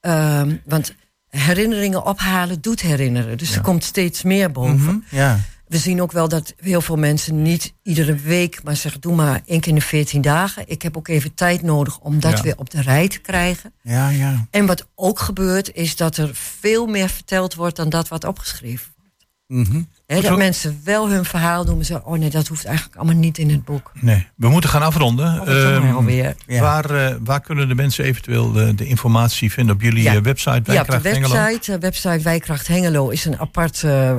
Uh, 0.01 0.43
want 0.65 0.95
herinneringen 1.29 2.05
ophalen 2.05 2.61
doet 2.61 2.81
herinneren. 2.81 3.39
Dus 3.39 3.55
er 3.55 3.61
komt 3.61 3.85
steeds 3.85 4.23
meer 4.23 4.53
boven. 4.53 4.75
Mm 4.75 4.87
-hmm, 4.87 5.05
ja 5.09 5.41
we 5.71 5.79
zien 5.79 6.03
ook 6.03 6.13
wel 6.13 6.29
dat 6.29 6.55
heel 6.57 6.81
veel 6.81 6.97
mensen 6.97 7.43
niet 7.43 7.75
iedere 7.83 8.15
week, 8.15 8.63
maar 8.63 8.77
zeggen: 8.77 9.01
doe 9.01 9.15
maar 9.15 9.43
één 9.47 9.61
keer 9.61 9.73
in 9.73 9.79
de 9.79 9.85
14 9.85 10.21
dagen. 10.21 10.65
Ik 10.67 10.83
heb 10.83 10.97
ook 10.97 11.09
even 11.09 11.35
tijd 11.35 11.63
nodig 11.63 11.99
om 12.01 12.21
dat 12.21 12.37
ja. 12.37 12.43
weer 12.43 12.59
op 12.59 12.71
de 12.71 12.81
rij 12.81 13.09
te 13.09 13.19
krijgen. 13.19 13.73
Ja, 13.83 14.09
ja. 14.09 14.47
En 14.51 14.67
wat 14.67 14.87
ook 14.95 15.19
gebeurt, 15.19 15.75
is 15.75 15.97
dat 15.97 16.17
er 16.17 16.31
veel 16.35 16.87
meer 16.87 17.09
verteld 17.09 17.55
wordt 17.55 17.77
dan 17.77 17.89
dat 17.89 18.09
wat 18.09 18.25
opgeschreven 18.25 18.93
wordt. 18.97 19.27
Mm 19.47 19.65
-hmm. 19.65 19.89
He, 20.15 20.21
dat 20.21 20.39
mensen 20.39 20.81
wel 20.85 21.11
hun 21.11 21.25
verhaal 21.25 21.65
doen, 21.65 21.77
maar 21.77 21.85
zeggen: 21.85 22.07
oh 22.07 22.19
nee, 22.19 22.31
dat 22.31 22.49
hoeft 22.49 22.65
eigenlijk 22.65 22.97
allemaal 22.97 23.15
niet 23.15 23.39
in 23.39 23.51
het 23.51 23.65
boek. 23.65 23.93
Nee, 24.01 24.27
we 24.37 24.49
moeten 24.49 24.71
gaan 24.71 24.83
afronden. 24.83 25.57
Um, 25.57 25.95
alweer. 25.95 26.35
Ja. 26.47 26.61
Waar, 26.61 26.91
uh, 26.91 27.15
waar 27.25 27.41
kunnen 27.41 27.69
de 27.69 27.75
mensen 27.75 28.05
eventueel 28.05 28.53
de, 28.53 28.75
de 28.75 28.87
informatie 28.87 29.53
vinden 29.53 29.75
op 29.75 29.83
jullie 29.83 30.03
ja. 30.03 30.21
website? 30.21 30.73
Ja, 30.73 30.81
op 30.81 30.91
de 30.91 31.01
website, 31.01 31.79
website 31.79 32.21
Wijkracht 32.23 32.67
Hengelo 32.67 33.09
is 33.09 33.25
een 33.25 33.39
apart 33.39 33.83
uh, 33.83 34.17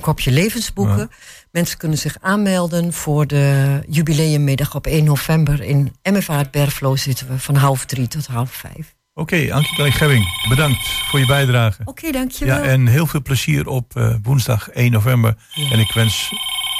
kopje 0.00 0.30
levensboeken. 0.30 0.98
Ja. 0.98 1.08
Mensen 1.50 1.78
kunnen 1.78 1.98
zich 1.98 2.16
aanmelden 2.20 2.92
voor 2.92 3.26
de 3.26 3.80
jubileummiddag 3.88 4.74
op 4.74 4.86
1 4.86 5.04
november. 5.04 5.62
In 5.62 5.92
MFA 6.02 6.44
Berflo 6.50 6.96
zitten 6.96 7.28
we 7.28 7.38
van 7.38 7.54
half 7.54 7.84
drie 7.84 8.08
tot 8.08 8.26
half 8.26 8.50
vijf. 8.52 8.94
Oké, 9.16 9.34
okay, 9.34 9.50
Ankie 9.50 9.92
Gebbing, 9.92 10.46
bedankt 10.48 10.88
voor 10.88 11.18
je 11.18 11.26
bijdrage. 11.26 11.80
Oké, 11.80 11.90
okay, 11.90 12.12
dankjewel. 12.12 12.56
Ja, 12.56 12.62
en 12.62 12.86
heel 12.86 13.06
veel 13.06 13.22
plezier 13.22 13.68
op 13.68 13.96
uh, 13.96 14.14
woensdag 14.22 14.68
1 14.70 14.92
november. 14.92 15.36
Ja. 15.52 15.70
En 15.70 15.78
ik 15.78 15.92
wens 15.92 16.30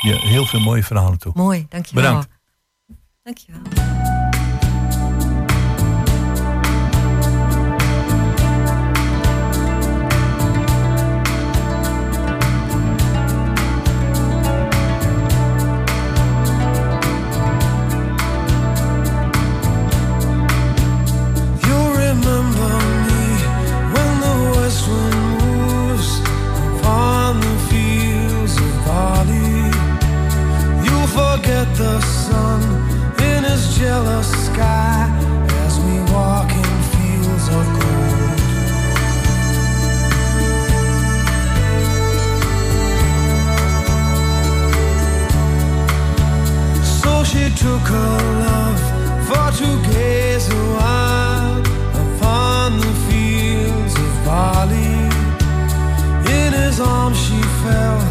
je 0.00 0.18
heel 0.20 0.46
veel 0.46 0.60
mooie 0.60 0.82
verhalen 0.82 1.18
toe. 1.18 1.32
Mooi, 1.34 1.66
dankjewel. 1.68 2.04
Bedankt. 2.04 2.28
Dankjewel. 3.22 4.23
the 31.76 32.00
sun 32.00 32.62
in 33.20 33.42
his 33.42 33.76
jealous 33.76 34.30
sky 34.46 35.10
as 35.64 35.80
we 35.80 35.98
walk 36.12 36.48
in 36.50 36.74
fields 36.92 37.48
of 37.48 37.66
gold. 37.78 38.38
So 47.02 47.24
she 47.24 47.50
took 47.56 47.84
her 47.96 48.18
love 48.46 48.80
for 49.26 49.50
to 49.58 49.68
gaze 49.90 50.48
a 50.48 50.64
while 50.76 51.58
upon 52.04 52.78
the 52.78 52.94
fields 53.08 53.94
of 53.98 54.24
Bali. 54.24 54.94
In 56.38 56.52
his 56.52 56.78
arms 56.78 57.18
she 57.18 57.40
fell. 57.62 58.03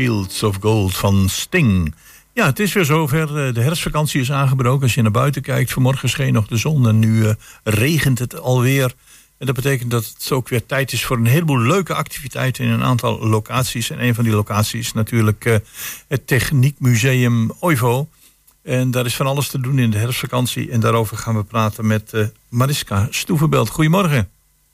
Fields 0.00 0.42
of 0.42 0.56
Gold 0.60 0.96
van 0.96 1.28
Sting. 1.28 1.94
Ja, 2.32 2.46
het 2.46 2.58
is 2.58 2.72
weer 2.72 2.84
zover. 2.84 3.46
Eh, 3.46 3.54
de 3.54 3.60
herfstvakantie 3.60 4.20
is 4.20 4.32
aangebroken. 4.32 4.82
Als 4.82 4.94
je 4.94 5.02
naar 5.02 5.10
buiten 5.10 5.42
kijkt, 5.42 5.72
vanmorgen 5.72 6.08
scheen 6.08 6.32
nog 6.32 6.46
de 6.46 6.56
zon 6.56 6.88
en 6.88 6.98
nu 6.98 7.22
uh, 7.22 7.30
regent 7.64 8.18
het 8.18 8.40
alweer. 8.40 8.94
En 9.38 9.46
dat 9.46 9.54
betekent 9.54 9.90
dat 9.90 10.14
het 10.18 10.32
ook 10.32 10.48
weer 10.48 10.66
tijd 10.66 10.92
is 10.92 11.04
voor 11.04 11.16
een 11.16 11.26
heleboel 11.26 11.58
leuke 11.58 11.94
activiteiten 11.94 12.64
in 12.64 12.70
een 12.70 12.82
aantal 12.82 13.26
locaties. 13.26 13.90
En 13.90 14.04
een 14.04 14.14
van 14.14 14.24
die 14.24 14.32
locaties 14.32 14.86
is 14.86 14.92
natuurlijk 14.92 15.44
uh, 15.44 15.56
het 16.08 16.26
Techniekmuseum 16.26 17.52
Oivo. 17.58 18.08
En 18.62 18.90
daar 18.90 19.06
is 19.06 19.16
van 19.16 19.26
alles 19.26 19.48
te 19.48 19.60
doen 19.60 19.78
in 19.78 19.90
de 19.90 19.98
herfstvakantie. 19.98 20.70
En 20.70 20.80
daarover 20.80 21.16
gaan 21.16 21.36
we 21.36 21.44
praten 21.44 21.86
met 21.86 22.10
uh, 22.14 22.26
Mariska 22.48 23.06
Stoevenbelt. 23.10 23.68
Goedemorgen. 23.68 24.28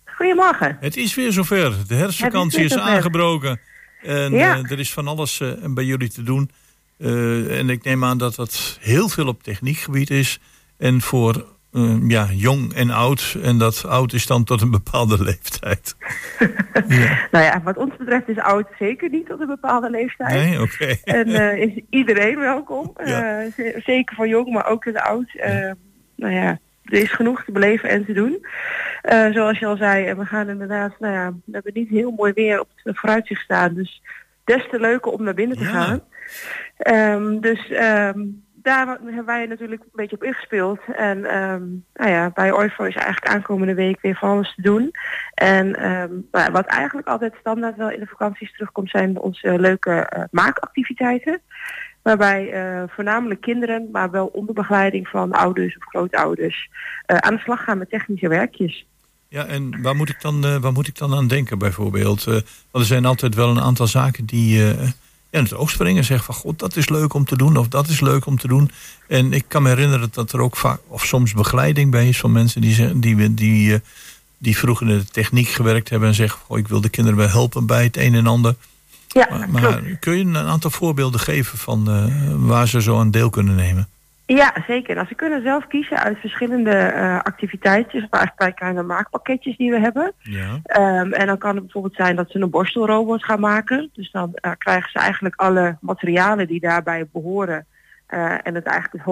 Goedemorgen. 0.05 0.77
Het 0.81 0.97
is 0.97 1.15
weer 1.15 1.33
zover. 1.33 1.75
De 1.87 1.95
herfstvakantie 1.95 2.65
is, 2.65 2.73
is 2.73 2.79
aangebroken. 2.79 3.61
En 4.07 4.33
ja. 4.33 4.57
uh, 4.57 4.71
er 4.71 4.79
is 4.79 4.93
van 4.93 5.09
alles 5.09 5.41
uh, 5.41 5.53
bij 5.65 5.85
jullie 5.85 6.11
te 6.11 6.23
doen. 6.23 6.51
Uh, 6.99 7.59
en 7.59 7.71
ik 7.71 7.85
neem 7.85 8.05
aan 8.05 8.19
dat 8.19 8.35
dat 8.35 8.79
heel 8.81 9.09
veel 9.09 9.27
op 9.27 9.43
techniekgebied 9.43 10.11
is. 10.11 10.39
En 10.79 11.01
voor 11.01 11.55
ja, 12.09 12.29
jong 12.33 12.75
en 12.75 12.91
oud. 12.91 13.37
En 13.43 13.59
dat 13.59 13.85
oud 13.85 14.13
is 14.13 14.27
dan 14.27 14.45
tot 14.45 14.61
een 14.61 14.71
bepaalde 14.71 15.23
leeftijd. 15.31 15.97
ja. 16.89 17.29
Nou 17.31 17.45
ja, 17.45 17.63
wat 17.65 17.77
ons 17.77 17.97
betreft 17.97 18.29
is 18.29 18.39
oud 18.39 18.67
zeker 18.79 19.11
niet 19.11 19.27
tot 19.27 19.41
een 19.41 19.47
bepaalde 19.47 19.91
leeftijd. 19.91 20.33
Nee, 20.33 20.61
oké. 20.61 20.73
Okay. 20.73 21.01
En 21.05 21.59
is 21.69 21.81
iedereen 21.91 22.39
welkom. 22.39 22.93
Ja. 23.05 23.47
zeker 23.85 24.17
voor 24.17 24.29
jong, 24.29 24.53
maar 24.53 24.67
ook 24.67 24.85
in 24.85 24.99
oud. 24.99 25.33
nou 26.17 26.33
ja, 26.33 26.59
er 26.87 27.01
is 27.01 27.13
genoeg 27.13 27.45
te 27.45 27.53
beleven 27.53 27.89
en 27.89 28.05
te 28.05 28.13
doen. 28.13 28.47
Uh, 29.13 29.33
zoals 29.33 29.59
je 29.59 29.67
al 29.67 29.77
zei, 29.77 30.07
en 30.07 30.19
we 30.19 30.25
gaan 30.25 30.49
inderdaad, 30.49 30.93
nou 30.99 31.15
ja, 31.15 31.33
we 31.45 31.53
hebben 31.53 31.73
niet 31.75 31.89
heel 31.89 32.11
mooi 32.11 32.33
weer 32.33 32.61
op 32.61 32.69
het 32.75 32.99
vooruitzicht 32.99 33.43
staan. 33.43 33.75
Dus 33.75 34.03
des 34.45 34.69
te 34.71 34.81
leuker 34.81 35.13
om 35.13 35.23
naar 35.23 35.35
binnen 35.35 35.57
te 35.57 35.65
ja. 35.65 35.71
gaan. 35.71 36.01
Um, 37.17 37.41
dus 37.41 37.71
um, 37.71 38.45
daar 38.55 38.87
hebben 38.87 39.25
wij 39.25 39.47
natuurlijk 39.47 39.83
een 39.83 39.91
beetje 39.93 40.17
op 40.17 40.25
ingespeeld. 40.25 40.81
En 40.97 41.37
um, 41.37 41.85
nou 41.95 42.11
ja, 42.11 42.31
bij 42.35 42.53
Oifo 42.53 42.85
is 42.85 42.95
eigenlijk 42.95 43.35
aankomende 43.35 43.75
week 43.75 43.99
weer 44.01 44.15
van 44.15 44.31
alles 44.31 44.55
te 44.55 44.63
doen. 44.63 44.91
En 45.35 45.71
nou, 46.31 46.53
wat 46.53 46.67
eigenlijk 46.67 47.09
altijd 47.09 47.35
standaard 47.41 47.77
wel 47.77 47.91
in 47.91 48.01
de 48.01 48.07
vakanties 48.07 48.53
terugkomt 48.53 48.91
zijn 48.91 49.19
onze 49.19 49.61
leuke 49.61 50.13
uh, 50.17 50.25
maakactiviteiten. 50.31 51.41
Waarbij 52.07 52.53
uh, 52.53 52.83
voornamelijk 52.89 53.41
kinderen, 53.41 53.89
maar 53.93 54.11
wel 54.11 54.27
onder 54.27 54.55
begeleiding 54.55 55.09
van 55.09 55.33
ouders 55.33 55.77
of 55.77 55.85
grootouders, 55.85 56.69
uh, 57.07 57.17
aan 57.17 57.35
de 57.35 57.41
slag 57.41 57.65
gaan 57.65 57.79
met 57.79 57.91
technische 57.91 58.29
werkjes. 58.29 58.87
Ja, 59.29 59.47
en 59.47 59.83
waar 59.83 59.97
moet 59.97 60.09
ik 60.09 60.21
dan, 60.21 60.47
uh, 60.47 60.57
waar 60.57 60.73
moet 60.73 60.87
ik 60.87 60.99
dan 60.99 61.15
aan 61.15 61.29
denken 61.29 61.59
bijvoorbeeld? 61.59 62.25
want 62.25 62.45
er 62.73 62.85
zijn 62.85 63.05
altijd 63.05 63.35
wel 63.35 63.51
een 63.51 63.61
aantal 63.61 63.87
zaken 63.87 64.25
die 64.25 64.63
in 65.31 65.43
het 65.43 65.55
oog 65.55 65.71
springen. 65.71 66.05
Zeggen 66.05 66.35
van, 66.35 66.43
god, 66.43 66.59
dat 66.59 66.77
is 66.77 66.89
leuk 66.89 67.15
om 67.15 67.25
te 67.25 67.37
doen 67.37 67.57
of 67.57 67.69
dat 67.69 67.89
is 67.89 68.01
leuk 68.01 68.27
om 68.27 68.39
te 68.39 68.49
doen. 68.49 68.71
En 69.09 69.33
ik 69.33 69.45
kan 69.49 69.63
me 69.63 69.69
herinneren 69.69 70.09
dat 70.13 70.33
er 70.33 70.41
ook 70.41 70.57
vaak, 70.57 70.81
of 70.87 71.05
soms 71.05 71.33
begeleiding 71.33 71.91
bij 71.91 72.09
is 72.09 72.21
van 72.21 72.33
mensen 72.33 72.61
die, 72.61 72.99
die, 72.99 73.35
die, 73.35 73.81
die 74.39 74.57
vroeger 74.57 74.89
in 74.89 74.99
de 74.99 75.05
techniek 75.05 75.49
gewerkt 75.49 75.89
hebben 75.89 76.09
en 76.09 76.15
zeggen, 76.15 76.41
oh, 76.47 76.59
ik 76.59 76.69
wil 76.69 76.81
de 76.81 76.89
kinderen 76.89 77.19
wel 77.19 77.29
helpen 77.29 77.67
bij 77.67 77.85
het 77.85 77.97
een 77.97 78.15
en 78.15 78.27
ander. 78.27 78.55
Ja, 79.17 79.27
maar, 79.31 79.51
maar 79.51 79.81
kun 80.01 80.19
je 80.19 80.25
een 80.25 80.37
aantal 80.37 80.71
voorbeelden 80.71 81.21
geven 81.21 81.59
van 81.59 81.85
uh, 81.89 82.05
waar 82.49 82.69
ze 82.69 82.83
zo 82.83 82.99
aan 82.99 83.11
deel 83.11 83.31
kunnen 83.31 83.55
nemen? 83.55 83.89
Ja, 84.27 84.55
zeker. 84.67 84.95
Nou, 84.95 85.07
ze 85.07 85.15
kunnen 85.15 85.43
zelf 85.43 85.67
kiezen 85.67 85.99
uit 85.99 86.19
verschillende 86.19 86.93
uh, 86.95 87.19
activiteitjes, 87.19 88.05
of 88.05 88.11
eigenlijk 88.11 88.57
kleine 88.57 88.83
maakpakketjes 88.83 89.57
die 89.57 89.71
we 89.71 89.81
hebben. 89.81 90.13
Ja. 90.19 90.61
Um, 91.01 91.13
en 91.13 91.27
dan 91.27 91.39
kan 91.39 91.55
het 91.55 91.63
bijvoorbeeld 91.63 91.95
zijn 91.95 92.17
dat 92.17 92.31
ze 92.31 92.41
een 92.41 92.51
borstelrobot 92.51 93.25
gaan 93.25 93.41
maken. 93.41 93.91
Dus 93.93 94.11
dan 94.11 94.33
uh, 94.43 94.53
krijgen 94.59 94.91
ze 94.91 94.99
eigenlijk 94.99 95.35
alle 95.37 95.77
materialen 95.81 96.47
die 96.47 96.61
daarbij 96.61 97.07
behoren. 97.13 97.67
en 98.07 98.55
het 98.55 98.65
eigenlijk 98.65 98.93
het 98.93 99.03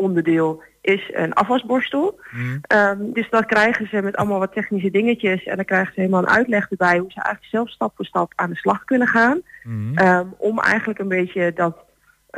hoofdonderdeel 0.00 0.62
is 0.80 1.10
een 1.12 1.32
afwasborstel. 1.32 2.20
Mm. 2.30 2.60
Um, 2.68 3.12
dus 3.12 3.30
dat 3.30 3.46
krijgen 3.46 3.88
ze 3.88 4.02
met 4.02 4.16
allemaal 4.16 4.38
wat 4.38 4.52
technische 4.52 4.90
dingetjes. 4.90 5.44
En 5.44 5.56
dan 5.56 5.64
krijgen 5.64 5.94
ze 5.94 6.00
helemaal 6.00 6.22
een 6.22 6.36
uitleg 6.36 6.70
erbij 6.70 6.98
hoe 6.98 7.10
ze 7.10 7.22
eigenlijk 7.22 7.52
zelf 7.52 7.70
stap 7.70 7.92
voor 7.96 8.04
stap 8.04 8.32
aan 8.36 8.50
de 8.50 8.56
slag 8.56 8.84
kunnen 8.84 9.08
gaan. 9.08 9.40
Mm. 9.62 9.98
Um, 9.98 10.34
om 10.38 10.58
eigenlijk 10.58 10.98
een 10.98 11.08
beetje 11.08 11.52
dat, 11.54 11.76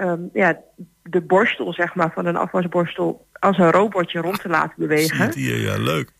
um, 0.00 0.30
ja, 0.32 0.60
de 1.02 1.20
borstel 1.20 1.72
zeg 1.72 1.94
maar 1.94 2.12
van 2.12 2.26
een 2.26 2.36
afwasborstel 2.36 3.26
als 3.32 3.58
een 3.58 3.70
robotje 3.70 4.20
rond 4.20 4.40
te 4.40 4.48
laten 4.48 4.74
bewegen. 4.76 5.40
Je, 5.40 5.60
ja, 5.60 5.76
leuk. 5.76 6.10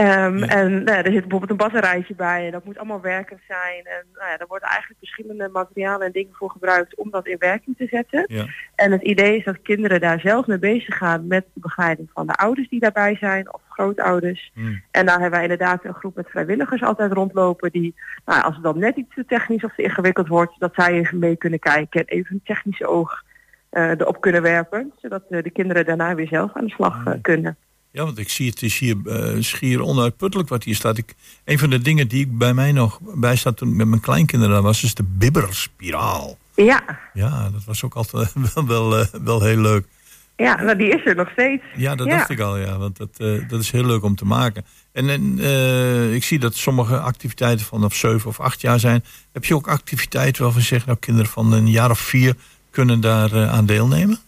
Um, 0.00 0.38
ja. 0.38 0.46
En 0.46 0.84
nou, 0.84 0.98
er 0.98 1.12
zit 1.12 1.20
bijvoorbeeld 1.20 1.50
een 1.50 1.56
batterijtje 1.56 2.14
bij 2.14 2.46
en 2.46 2.52
dat 2.52 2.64
moet 2.64 2.78
allemaal 2.78 3.00
werkend 3.00 3.40
zijn. 3.46 3.84
En 3.84 4.06
nou 4.14 4.30
ja, 4.30 4.38
er 4.38 4.46
worden 4.46 4.68
eigenlijk 4.68 4.98
verschillende 4.98 5.48
materialen 5.48 6.06
en 6.06 6.12
dingen 6.12 6.34
voor 6.34 6.50
gebruikt 6.50 6.96
om 6.96 7.10
dat 7.10 7.26
in 7.26 7.38
werking 7.38 7.76
te 7.76 7.86
zetten. 7.86 8.24
Ja. 8.26 8.46
En 8.74 8.92
het 8.92 9.02
idee 9.02 9.36
is 9.36 9.44
dat 9.44 9.62
kinderen 9.62 10.00
daar 10.00 10.20
zelf 10.20 10.46
mee 10.46 10.58
bezig 10.58 10.96
gaan 10.96 11.26
met 11.26 11.44
de 11.54 11.60
begeleiding 11.60 12.10
van 12.12 12.26
de 12.26 12.34
ouders 12.34 12.68
die 12.68 12.80
daarbij 12.80 13.16
zijn 13.16 13.54
of 13.54 13.60
grootouders. 13.68 14.52
Mm. 14.54 14.82
En 14.90 15.06
daar 15.06 15.20
hebben 15.20 15.40
wij 15.40 15.42
inderdaad 15.42 15.84
een 15.84 15.94
groep 15.94 16.16
met 16.16 16.30
vrijwilligers 16.30 16.82
altijd 16.82 17.12
rondlopen 17.12 17.70
die, 17.70 17.94
nou, 18.24 18.42
als 18.42 18.54
het 18.54 18.64
dan 18.64 18.78
net 18.78 18.96
iets 18.96 19.14
te 19.14 19.24
technisch 19.24 19.64
of 19.64 19.74
te 19.74 19.82
ingewikkeld 19.82 20.28
wordt, 20.28 20.54
dat 20.58 20.74
zij 20.74 20.92
even 20.92 21.18
mee 21.18 21.36
kunnen 21.36 21.58
kijken 21.58 22.00
en 22.00 22.06
even 22.06 22.34
een 22.34 22.42
technische 22.44 22.86
oog 22.86 23.22
uh, 23.72 23.90
erop 23.90 24.20
kunnen 24.20 24.42
werpen. 24.42 24.92
Zodat 24.96 25.22
uh, 25.28 25.42
de 25.42 25.50
kinderen 25.50 25.84
daarna 25.84 26.14
weer 26.14 26.28
zelf 26.28 26.50
aan 26.54 26.64
de 26.64 26.70
slag 26.70 27.06
uh, 27.06 27.14
kunnen. 27.22 27.56
Ja, 27.92 28.04
want 28.04 28.18
ik 28.18 28.28
zie 28.28 28.50
het 28.50 28.62
is 28.62 28.78
hier 28.78 28.96
uh, 29.04 29.42
schier 29.42 29.82
onuitputtelijk 29.82 30.48
wat 30.48 30.64
hier 30.64 30.74
staat. 30.74 30.98
Ik, 30.98 31.14
een 31.44 31.58
van 31.58 31.70
de 31.70 31.78
dingen 31.78 32.08
die 32.08 32.24
ik 32.24 32.38
bij 32.38 32.54
mij 32.54 32.72
nog 32.72 32.98
bij 33.02 33.36
staat 33.36 33.56
toen 33.56 33.68
ik 33.68 33.74
met 33.74 33.86
mijn 33.86 34.00
kleinkinderen 34.00 34.62
was, 34.62 34.82
is 34.82 34.94
de 34.94 35.02
bibberspiraal. 35.02 36.38
Ja. 36.54 36.98
Ja, 37.12 37.50
dat 37.50 37.64
was 37.64 37.84
ook 37.84 37.94
altijd 37.94 38.32
wel, 38.54 38.66
wel, 38.66 39.00
uh, 39.00 39.06
wel 39.24 39.42
heel 39.42 39.60
leuk. 39.60 39.86
Ja, 40.36 40.62
nou 40.62 40.76
die 40.76 40.88
is 40.88 41.06
er 41.06 41.14
nog 41.14 41.30
steeds. 41.30 41.62
Ja, 41.76 41.94
dat 41.94 42.06
ja. 42.06 42.16
dacht 42.16 42.30
ik 42.30 42.40
al, 42.40 42.58
ja. 42.58 42.78
Want 42.78 42.96
dat, 42.96 43.08
uh, 43.18 43.48
dat 43.48 43.60
is 43.60 43.70
heel 43.70 43.86
leuk 43.86 44.02
om 44.02 44.16
te 44.16 44.24
maken. 44.24 44.64
En, 44.92 45.08
en 45.08 45.38
ik 46.14 46.24
zie 46.24 46.38
dat 46.38 46.54
sommige 46.54 46.98
activiteiten 46.98 47.66
vanaf 47.66 47.94
zeven 47.94 48.28
of 48.28 48.40
acht 48.40 48.60
jaar 48.60 48.80
zijn. 48.80 49.04
Heb 49.32 49.44
je 49.44 49.54
ook 49.54 49.68
activiteiten 49.68 50.42
waarvan 50.42 50.60
je 50.60 50.66
zegt, 50.66 50.86
nou 50.86 50.98
kinderen 50.98 51.30
van 51.30 51.52
een 51.52 51.70
jaar 51.70 51.90
of 51.90 51.98
vier 51.98 52.34
kunnen 52.70 53.00
daar 53.00 53.48
aan 53.48 53.66
deelnemen? 53.66 54.18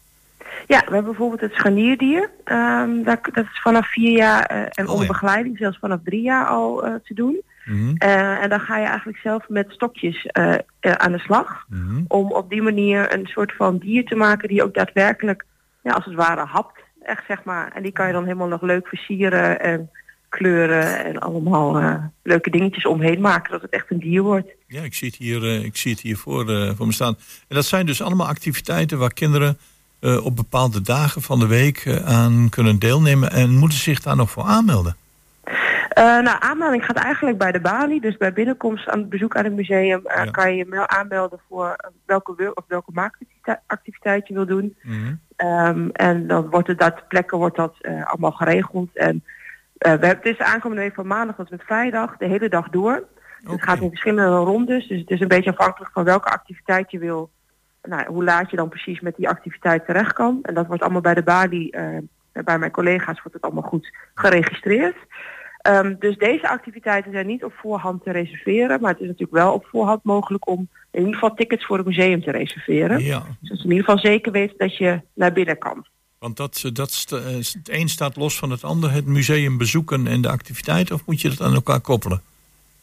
Ja, 0.73 0.79
we 0.79 0.95
hebben 0.95 1.05
bijvoorbeeld 1.05 1.41
het 1.41 1.53
scharnierdier. 1.53 2.31
Um, 2.45 3.05
dat, 3.05 3.18
dat, 3.33 3.45
is 3.45 3.61
vanaf 3.61 3.93
vier 3.93 4.16
jaar 4.16 4.51
uh, 4.53 4.62
en 4.70 4.87
Oh, 4.87 4.93
onder 4.93 5.07
begeleiding 5.07 5.59
zelfs 5.59 5.79
vanaf 5.79 6.01
drie 6.05 6.23
jaar 6.23 6.47
al 6.47 6.87
uh, 6.87 6.95
te 7.05 7.14
doen. 7.14 7.43
Mm 7.64 7.75
-hmm. 7.75 7.95
uh, 7.99 8.43
en 8.43 8.49
dan 8.49 8.61
ga 8.61 8.79
je 8.79 8.87
eigenlijk 8.87 9.18
zelf 9.18 9.49
met 9.49 9.70
stokjes 9.70 10.33
aan 10.81 11.12
de 11.12 11.18
slag. 11.18 11.64
Mm 11.68 11.89
-hmm. 11.89 12.05
Om 12.09 12.33
op 12.33 12.51
die 12.51 12.62
manier 12.62 13.14
een 13.14 13.27
soort 13.27 13.53
van 13.57 13.79
dier 13.79 14.05
te 14.05 14.14
maken 14.14 14.49
die 14.49 14.62
ook 14.62 14.75
daadwerkelijk, 14.75 15.45
ja, 15.83 15.93
als 15.93 16.05
het 16.05 16.14
ware, 16.14 16.45
hapt. 16.45 16.81
Echt 17.03 17.25
zeg 17.29 17.45
maar. 17.45 17.73
En 17.73 17.83
die 17.83 17.93
kan 17.93 18.07
je 18.07 18.12
dan 18.12 18.25
helemaal 18.25 18.49
nog 18.49 18.62
leuk 18.62 18.89
versieren 18.89 19.61
en 19.61 19.91
kleuren 20.29 21.05
en 21.05 21.18
allemaal 21.18 22.01
leuke 22.23 22.51
dingetjes 22.51 22.87
omheen 22.87 23.20
maken. 23.20 23.53
Dat 23.53 23.62
het 23.62 23.70
echt 23.70 23.91
een 23.91 24.01
dier 24.01 24.23
wordt. 24.23 24.49
Ja, 24.66 24.83
ik 24.83 24.95
zie 24.95 25.09
het 25.09 25.16
hier, 25.16 25.64
ik 25.64 25.77
zie 25.77 25.93
het 25.93 26.01
hier 26.01 26.16
voor, 26.16 26.75
voor 26.77 26.87
me 26.87 26.93
staan. 26.93 27.16
En 27.49 27.57
dat 27.57 27.64
zijn 27.64 27.87
dus 27.87 28.03
allemaal 28.03 28.27
activiteiten 28.27 28.99
waar 28.99 29.12
kinderen 29.12 29.59
uh, 30.03 30.25
op 30.25 30.37
bepaalde 30.37 30.81
dagen 30.81 31.23
van 31.23 31.39
de 31.39 31.47
week 31.47 31.85
uh, 31.85 31.97
aan 31.97 32.47
kunnen 32.51 32.79
deelnemen. 32.79 33.31
En 33.31 33.55
moeten 33.55 33.79
zich 33.79 34.01
daar 34.01 34.17
nog 34.17 34.31
voor 34.31 34.45
aanmelden? 34.45 34.97
Uh, 35.99 36.05
nou, 36.05 36.37
aanmelding 36.39 36.85
gaat 36.85 36.97
eigenlijk 36.97 37.39
bij 37.39 37.53
de 37.53 37.61
balie. 37.61 38.01
Dus 38.01 38.17
bij 38.17 38.33
binnenkomst 38.33 38.89
aan 38.89 38.99
het 38.99 39.09
bezoek 39.09 39.37
aan 39.37 39.45
het 39.45 39.55
museum 39.55 40.01
ja. 40.05 40.25
kan 40.25 40.57
je 40.57 40.67
je 40.67 40.89
aanmelden 40.89 41.41
voor 41.49 41.77
welke, 42.07 42.55
of 42.55 42.65
welke 42.67 42.91
maakactiviteit 42.93 44.29
je 44.29 44.35
wil 44.35 44.47
doen. 44.47 44.77
Mm 44.83 44.93
-hmm. 44.93 45.49
um, 45.49 45.91
en 45.91 46.27
dan 46.27 46.51
wordt 46.51 46.69
het 46.69 46.79
dat 46.79 47.09
plekken 47.09 47.39
wordt 47.39 47.57
dat 47.57 47.75
allemaal 48.05 48.33
geregeld. 48.33 48.97
En 48.97 49.25
we 49.75 49.89
hebben, 49.89 50.21
de 50.23 50.45
aankomende 50.45 50.83
week 50.83 50.95
van 50.95 51.07
maandag 51.07 51.37
tot 51.37 51.51
met 51.51 51.63
vrijdag 51.63 52.17
de 52.17 52.27
hele 52.27 52.49
dag 52.49 52.69
door. 52.69 53.05
Okay. 53.43 53.55
Het 53.55 53.63
gaat 53.63 53.81
in 53.81 53.89
verschillende 53.89 54.37
rondes. 54.37 54.89
Dus 54.89 55.01
het 55.01 55.11
is 55.11 55.21
een 55.21 55.29
beetje 55.29 55.51
afhankelijk 55.51 55.93
van 55.93 56.05
welke 56.05 56.29
activiteit 56.29 56.91
je 56.91 56.99
wil 56.99 57.31
nou, 57.83 58.07
hoe 58.07 58.24
laat 58.24 58.51
je 58.51 58.57
dan 58.57 58.68
precies 58.68 59.01
met 59.01 59.16
die 59.16 59.28
activiteit 59.28 59.87
terecht 59.87 60.12
kan. 60.12 60.39
En 60.43 60.55
dat 60.55 60.66
wordt 60.66 60.83
allemaal 60.83 61.01
bij 61.01 61.14
de 61.14 61.22
balie, 61.22 61.76
uh, 61.76 61.99
bij 62.45 62.59
mijn 62.59 62.70
collega's 62.70 63.16
wordt 63.16 63.33
het 63.33 63.43
allemaal 63.43 63.62
goed 63.62 63.95
geregistreerd. 64.14 64.97
Um, 65.68 65.97
dus 65.99 66.16
deze 66.16 66.49
activiteiten 66.49 67.12
zijn 67.12 67.26
niet 67.26 67.45
op 67.45 67.53
voorhand 67.53 68.05
te 68.05 68.11
reserveren, 68.11 68.80
maar 68.80 68.91
het 68.91 69.01
is 69.01 69.07
natuurlijk 69.07 69.33
wel 69.33 69.53
op 69.53 69.66
voorhand 69.66 70.05
mogelijk 70.05 70.49
om 70.49 70.68
in 70.91 70.99
ieder 70.99 71.14
geval 71.14 71.35
tickets 71.35 71.66
voor 71.66 71.76
het 71.76 71.87
museum 71.87 72.22
te 72.22 72.30
reserveren. 72.30 73.03
Ja. 73.03 73.22
Dus 73.41 73.49
dat 73.49 73.59
je 73.59 73.64
in 73.64 73.70
ieder 73.70 73.85
geval 73.85 73.99
zeker 73.99 74.33
weet 74.33 74.55
dat 74.57 74.76
je 74.76 75.01
naar 75.14 75.33
binnen 75.33 75.59
kan. 75.59 75.87
Want 76.18 76.37
dat, 76.37 76.70
dat 76.72 76.91
sta, 76.91 77.16
het 77.16 77.61
een 77.64 77.89
staat 77.89 78.16
los 78.16 78.39
van 78.39 78.51
het 78.51 78.64
ander, 78.64 78.93
het 78.93 79.07
museum 79.07 79.59
bezoeken 79.59 80.07
en 80.07 80.20
de 80.20 80.28
activiteit, 80.28 80.91
of 80.91 81.07
moet 81.07 81.20
je 81.20 81.28
dat 81.28 81.41
aan 81.41 81.55
elkaar 81.55 81.80
koppelen? 81.80 82.22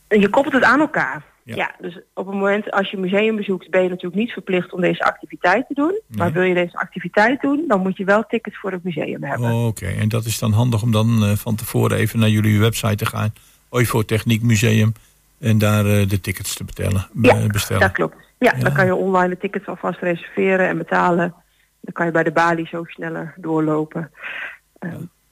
En 0.07 0.19
je 0.19 0.29
koppelt 0.29 0.53
het 0.53 0.63
aan 0.63 0.79
elkaar. 0.79 1.23
Ja. 1.43 1.55
ja. 1.55 1.75
dus 1.79 1.99
op 2.13 2.25
het 2.25 2.35
moment 2.35 2.71
als 2.71 2.89
je 2.89 2.95
een 2.95 3.03
museum 3.03 3.35
bezoekt 3.35 3.69
ben 3.69 3.83
je 3.83 3.89
natuurlijk 3.89 4.21
niet 4.21 4.31
verplicht 4.31 4.73
om 4.73 4.81
deze 4.81 5.03
activiteit 5.03 5.67
te 5.67 5.73
doen. 5.73 5.99
Nee. 6.07 6.17
Maar 6.17 6.31
wil 6.31 6.43
je 6.43 6.53
deze 6.53 6.77
activiteit 6.77 7.41
doen, 7.41 7.63
dan 7.67 7.81
moet 7.81 7.97
je 7.97 8.03
wel 8.03 8.23
tickets 8.27 8.57
voor 8.57 8.71
het 8.71 8.83
museum 8.83 9.23
hebben. 9.23 9.51
Oh, 9.51 9.65
Oké, 9.65 9.83
okay. 9.85 9.97
en 9.97 10.09
dat 10.09 10.25
is 10.25 10.39
dan 10.39 10.51
handig 10.51 10.81
om 10.81 10.91
dan 10.91 11.23
uh, 11.23 11.31
van 11.31 11.55
tevoren 11.55 11.97
even 11.97 12.19
naar 12.19 12.29
jullie 12.29 12.59
website 12.59 12.95
te 12.95 13.05
gaan. 13.05 13.33
Oivo 13.69 14.03
Techniek 14.03 14.41
Museum. 14.41 14.93
En 15.39 15.57
daar 15.57 15.85
uh, 15.85 16.07
de 16.07 16.21
tickets 16.21 16.55
te 16.55 16.63
betellen, 16.63 17.07
ja, 17.21 17.47
bestellen. 17.47 17.81
dat 17.81 17.91
klopt. 17.91 18.15
Ja, 18.37 18.51
dan 18.51 18.73
kan 18.73 18.85
je 18.85 18.95
online 18.95 19.29
de 19.29 19.37
tickets 19.37 19.67
alvast 19.67 19.99
reserveren 19.99 20.67
en 20.67 20.77
betalen. 20.77 21.33
Dan 21.81 21.93
kan 21.93 22.05
je 22.05 22.11
bij 22.11 22.23
de 22.23 22.31
balie 22.31 22.67
zo 22.67 22.83
sneller 22.83 23.33
doorlopen. 23.37 24.11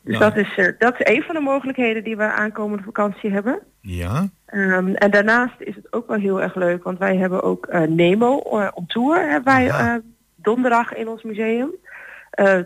dus 0.02 0.18
dat, 0.18 0.38
is, 0.38 0.56
dat 0.78 1.00
is 1.00 1.16
een 1.16 1.24
van 1.24 1.36
de 1.36 1.42
mogelijkheden 1.42 2.04
die 2.04 2.18
we 2.18 2.32
aankomende 2.32 2.84
vakantie 2.84 3.32
hebben. 3.32 3.60
Ja. 3.82 4.30
Um, 4.54 4.96
en 4.96 5.12
daarnaast 5.12 5.56
is 5.60 5.76
het 5.76 5.94
ook 5.94 6.08
wel 6.08 6.18
heel 6.18 6.42
erg 6.42 6.56
leuk, 6.56 6.84
want 6.84 7.00
wij 7.00 7.18
hebben 7.18 7.44
ook 7.44 7.68
uh, 7.72 7.82
Nemo 7.82 8.42
uh, 8.46 8.68
on 8.74 8.86
tour 8.86 9.30
hebben 9.30 9.54
wij 9.54 9.66
uh, 9.68 9.96
donderdag 10.36 10.94
in 10.94 11.08
ons 11.08 11.24
museum. 11.24 11.72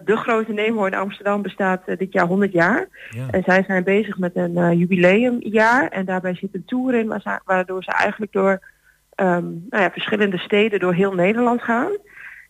de 0.05 0.15
grote 0.15 0.51
Nemo 0.51 0.85
in 0.85 0.93
Amsterdam 0.93 1.41
bestaat 1.41 1.81
dit 1.85 2.13
jaar 2.13 2.25
100 2.25 2.51
jaar. 2.51 2.87
Ja. 3.09 3.27
En 3.31 3.43
zij 3.43 3.63
zijn 3.67 3.83
bezig 3.83 4.17
met 4.17 4.35
een 4.35 4.77
jubileumjaar. 4.77 5.87
En 5.87 6.05
daarbij 6.05 6.35
zit 6.35 6.49
een 6.55 6.65
tour 6.65 6.93
in 6.93 7.21
waardoor 7.45 7.83
ze 7.83 7.91
eigenlijk 7.91 8.31
door 8.31 8.51
um, 9.15 9.65
nou 9.69 9.83
ja, 9.83 9.91
verschillende 9.91 10.37
steden 10.37 10.79
door 10.79 10.93
heel 10.93 11.13
Nederland 11.13 11.61
gaan. 11.61 11.91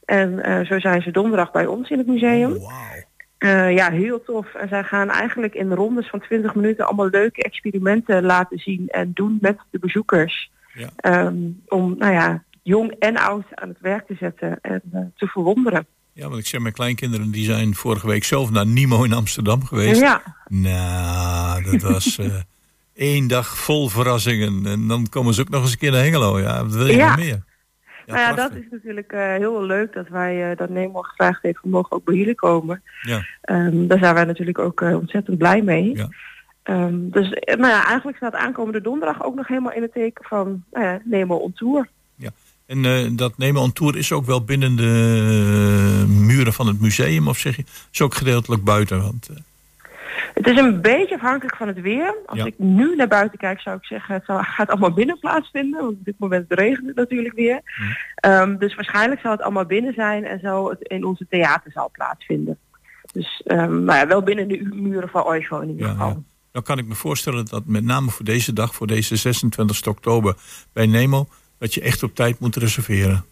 En 0.06 0.66
zo 0.66 0.80
zijn 0.80 1.02
ze 1.02 1.12
donderdag 1.12 1.52
bij 1.52 1.66
ons 1.66 1.90
in 1.90 1.98
het 1.98 2.08
museum. 2.08 2.52
Oh, 2.52 2.58
wow. 2.58 3.11
Uh, 3.44 3.74
ja, 3.74 3.92
heel 3.92 4.24
tof. 4.24 4.54
En 4.54 4.68
zij 4.68 4.84
gaan 4.84 5.10
eigenlijk 5.10 5.54
in 5.54 5.74
rondes 5.74 6.10
van 6.10 6.20
20 6.20 6.56
minuten 6.56 6.86
allemaal 6.86 7.10
leuke 7.10 7.44
experimenten 7.44 8.24
laten 8.24 8.60
zien 8.60 8.88
en 8.88 9.12
doen 9.14 9.38
met 9.42 9.58
de 9.70 9.80
bezoekers. 9.80 10.52
Ja. 10.74 11.26
Um, 11.26 11.62
om, 11.68 11.96
nou 11.98 12.14
ja, 12.14 12.44
jong 12.62 12.92
en 13.00 13.18
oud 13.18 13.46
aan 13.56 13.70
het 13.70 13.80
werk 13.80 14.08
te 14.08 14.16
zetten 14.20 14.60
en 14.62 14.82
uh, 14.94 15.02
te 15.16 15.28
verwonderen. 15.28 15.86
Ja, 16.14 16.28
want 16.28 16.39
ik 16.39 16.48
zeg, 16.48 16.62
mijn 16.62 16.74
kleinkinderen 16.74 17.32
die 17.32 17.46
zijn 17.46 17.76
vorige 17.76 18.08
week 18.08 18.24
zelf 18.24 18.52
naar 18.52 18.68
Nimo 18.68 19.04
in 19.04 19.14
Amsterdam 19.14 19.66
geweest. 19.66 20.02
Ja. 20.02 20.22
Nou, 20.48 21.64
dat 21.64 21.82
was 21.82 22.18
uh, 22.18 22.36
één 22.94 23.28
dag 23.28 23.58
vol 23.58 23.89
verrassingen. 23.89 24.66
En 24.66 24.88
dan 24.88 25.10
komen 25.10 25.34
ze 25.34 25.42
ook 25.42 25.50
nog 25.50 25.62
eens 25.62 25.72
een 25.72 25.78
keer 25.78 25.92
naar 25.92 26.04
Hengelo. 26.04 26.39
Ja, 26.39 26.64
wat 26.64 26.74
wil 26.74 26.88
je 26.88 26.96
ja. 26.96 27.08
nog 27.08 27.26
meer? 27.26 27.44
Ja, 28.12 28.18
nou 28.18 28.36
ja, 28.36 28.47
dat 28.47 28.55
is 28.55 28.66
natuurlijk 28.72 29.14
uh, 29.14 29.20
heel 29.20 29.64
leuk 29.64 29.93
dat 29.93 30.07
wij 30.07 30.51
uh, 30.51 30.57
dat 30.57 30.70
Nemo 30.70 31.01
gevraagd 31.01 31.41
heeft. 31.41 31.59
We 31.62 31.70
mogen 31.70 31.91
ook 31.91 32.03
bij 32.03 32.16
jullie 32.16 32.36
komen. 32.36 32.82
Ja. 33.01 33.26
Um, 33.49 33.88
daar 33.88 33.99
zijn 33.99 34.14
wij 34.14 34.26
natuurlijk 34.26 34.59
ook 34.59 34.82
uh, 34.82 34.95
ontzettend 34.95 35.38
blij 35.38 35.62
mee. 35.62 35.95
Ja. 35.95 36.09
Um, 36.64 37.09
dus 37.12 37.30
nou 37.30 37.68
ja, 37.68 37.86
eigenlijk 37.86 38.18
staat 38.18 38.36
aankomende 38.36 38.82
donderdag 38.82 39.24
ook 39.24 39.36
nog 39.36 39.47
helemaal 39.47 39.74
in 39.74 39.82
het 39.82 39.93
teken 39.93 40.26
van 40.28 40.64
nou 40.72 40.86
ja, 40.86 41.01
Nemo 41.03 41.36
on 41.36 41.53
Tour. 41.53 41.88
Ja. 42.16 42.30
En 42.66 43.16
dat 43.16 43.38
Nemo 43.38 43.62
on 43.62 43.74
Tour 43.74 43.97
is 43.97 44.12
ook 44.12 44.26
wel 44.26 44.43
binnen 44.43 44.76
de 44.76 46.05
muren 46.07 46.53
van 46.53 46.68
het 46.68 46.82
museum, 46.82 47.28
of 47.28 47.38
zeg 47.38 47.55
je? 47.55 47.64
Is 47.91 48.01
ook 48.01 48.14
gedeeltelijk 48.14 48.64
buiten. 48.64 49.01
Want, 49.01 49.30
het 50.34 50.48
is 50.48 50.58
een 50.58 50.82
beetje 50.82 51.16
afhankelijk 51.16 51.56
van 51.58 51.68
het 51.68 51.82
weer. 51.82 52.16
Als 52.26 52.38
Ja. 52.40 52.46
ik 52.46 52.54
nu 52.58 52.96
naar 52.96 53.08
buiten 53.08 53.38
kijk 53.40 53.60
zou 53.62 53.78
ik 53.78 53.86
zeggen 53.86 54.14
het 54.14 54.26
zal- 54.26 54.42
gaat 54.44 54.70
allemaal 54.70 54.94
binnen 54.94 55.20
plaatsvinden. 55.20 55.80
Want 55.82 55.94
op 55.98 56.06
dit 56.06 56.16
moment 56.18 56.46
regent 56.50 56.88
het 56.88 56.96
natuurlijk 56.96 57.36
weer. 57.36 57.60
Ehm, 58.16 58.58
dus 58.58 58.76
waarschijnlijk 58.76 59.22
zal 59.22 59.32
het 59.32 59.42
allemaal 59.42 59.66
binnen 59.66 59.94
zijn 59.94 60.26
en 60.26 60.40
zal 60.40 60.70
het 60.70 60.82
in 60.82 61.04
onze 61.06 61.26
theaterzaal 61.30 61.90
plaatsvinden. 61.92 62.58
Dus 63.14 63.42
ehm, 63.46 63.84
nou 63.84 64.00
ja, 64.00 64.08
wel 64.08 64.22
binnen 64.24 64.48
de 64.48 64.70
muren 64.74 65.10
van 65.10 65.24
Oigo 65.24 65.60
in 65.60 65.70
ieder 65.70 65.88
geval. 65.90 66.08
ja. 66.10 66.18
Dan 66.52 66.64
kan 66.64 66.78
ik 66.78 66.86
me 66.88 66.94
voorstellen 66.96 67.46
dat 67.46 67.66
met 67.66 67.84
name 67.84 68.10
voor 68.10 68.26
deze 68.26 68.54
dag, 68.54 68.76
voor 68.76 68.88
deze 68.88 69.16
26 69.16 69.88
oktober 69.88 70.36
bij 70.74 70.86
Nemo, 70.86 71.28
dat 71.60 71.74
je 71.74 71.82
echt 71.82 72.04
op 72.04 72.16
tijd 72.16 72.40
moet 72.40 72.56
reserveren. 72.56 73.26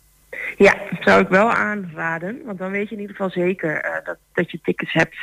Ja, 0.58 0.76
zou 1.00 1.22
ik 1.22 1.28
wel 1.28 1.52
aanraden. 1.52 2.41
Want 2.45 2.58
dan 2.58 2.72
weet 2.72 2.89
je 2.89 2.95
in 2.95 3.02
ieder 3.02 3.16
geval 3.16 3.32
zeker 3.32 3.76
eh, 3.82 4.06
dat, 4.06 4.18
dat 4.34 4.52
je 4.52 4.60
tickets 4.64 4.93
hebt. 4.93 5.16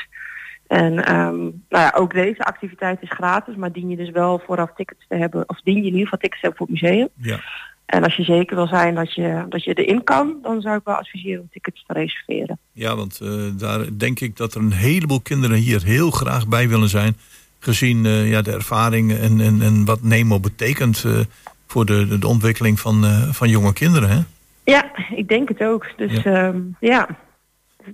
En 0.66 1.04
ehm, 1.04 1.36
nou 1.42 1.52
ja, 1.68 1.92
ook 1.96 2.12
deze 2.12 2.44
activiteit 2.44 3.02
is 3.02 3.10
gratis, 3.10 3.56
maar 3.56 3.72
dien 3.72 3.88
je 3.88 3.96
dus 3.96 4.10
wel 4.10 4.42
vooraf 4.46 4.70
tickets 4.76 5.04
te 5.08 5.16
hebben, 5.16 5.48
of 5.48 5.60
dien 5.60 5.74
je 5.74 5.80
in 5.80 5.86
ieder 5.86 6.02
geval 6.02 6.18
tickets 6.18 6.40
te 6.40 6.46
hebben 6.46 6.66
voor 6.66 6.74
het 6.74 6.82
museum. 6.82 7.08
Ja. 7.16 7.40
En 7.86 8.04
als 8.04 8.16
je 8.16 8.22
zeker 8.22 8.56
wil 8.56 8.66
zijn 8.66 8.94
dat 8.94 9.14
je, 9.14 9.46
dat 9.48 9.64
je 9.64 9.74
erin 9.74 10.04
kan, 10.04 10.38
dan 10.42 10.60
zou 10.60 10.76
ik 10.76 10.84
wel 10.84 10.94
adviseren 10.94 11.40
om 11.40 11.48
tickets 11.52 11.84
te 11.86 11.92
reserveren. 11.92 12.58
Ja, 12.72 12.96
want 12.96 13.20
eh, 13.20 13.28
daar 13.58 13.98
denk 13.98 14.20
ik 14.20 14.36
dat 14.36 14.54
er 14.54 14.60
een 14.60 14.72
heleboel 14.72 15.20
kinderen 15.20 15.56
hier 15.56 15.82
heel 15.82 16.10
graag 16.10 16.48
bij 16.48 16.68
willen 16.68 16.88
zijn. 16.88 17.16
Gezien 17.58 18.06
eh, 18.06 18.30
ja, 18.30 18.42
de 18.42 18.52
ervaring 18.52 19.12
en, 19.12 19.40
en, 19.40 19.62
en 19.62 19.84
wat 19.84 20.02
Nemo 20.02 20.40
betekent 20.40 21.04
eh, 21.04 21.18
voor 21.66 21.86
de, 21.86 22.18
de, 22.18 22.26
ontwikkeling 22.26 22.80
van, 22.80 23.04
van 23.32 23.48
jonge 23.48 23.72
kinderen. 23.72 24.08
Hè? 24.08 24.20
Ja, 24.64 24.90
ik 25.14 25.28
denk 25.28 25.48
het 25.48 25.62
ook. 25.62 25.86
Dus 25.96 26.22
Ja. 26.22 26.30
ja, 26.30 26.52
ja. 26.80 27.08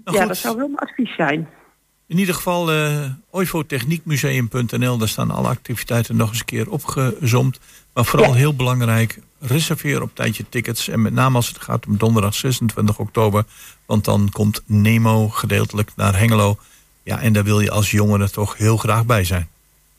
Nou, 0.05 0.17
ja 0.17 0.27
dat 0.27 0.37
zou 0.37 0.57
wel 0.57 0.69
mijn 0.69 0.79
advies 0.79 1.15
zijn. 1.15 1.49
In 2.07 2.19
ieder 2.19 2.35
geval 2.35 2.73
eh 2.73 3.05
oivotechniekmuseum.nl, 3.31 4.97
daar 4.99 5.09
staan 5.09 5.31
alle 5.31 5.49
activiteiten 5.49 6.17
nog 6.17 6.29
eens 6.29 6.39
een 6.39 6.45
keer 6.45 6.71
opgezomd. 6.71 7.61
Maar 7.95 8.05
vooral 8.05 8.29
Ja. 8.31 8.35
heel 8.37 8.55
belangrijk, 8.57 9.19
reserveer 9.41 10.03
op 10.03 10.15
tijd 10.15 10.37
je 10.37 10.45
tickets. 10.49 10.89
En 10.89 11.03
met 11.03 11.13
name 11.13 11.37
als 11.37 11.49
het 11.49 11.63
gaat 11.63 11.87
om 11.87 11.97
donderdag 11.97 12.35
26 12.35 12.99
oktober. 12.99 13.45
Want 13.87 14.05
dan 14.05 14.29
komt 14.33 14.63
Nemo 14.67 15.29
gedeeltelijk 15.29 15.91
naar 15.97 16.19
Hengelo. 16.19 16.57
Ja, 17.03 17.21
en 17.21 17.33
daar 17.33 17.45
wil 17.45 17.61
je 17.61 17.71
als 17.71 17.91
jongere 17.91 18.31
toch 18.31 18.57
heel 18.57 18.77
graag 18.77 19.07
bij 19.07 19.25
zijn. 19.25 19.49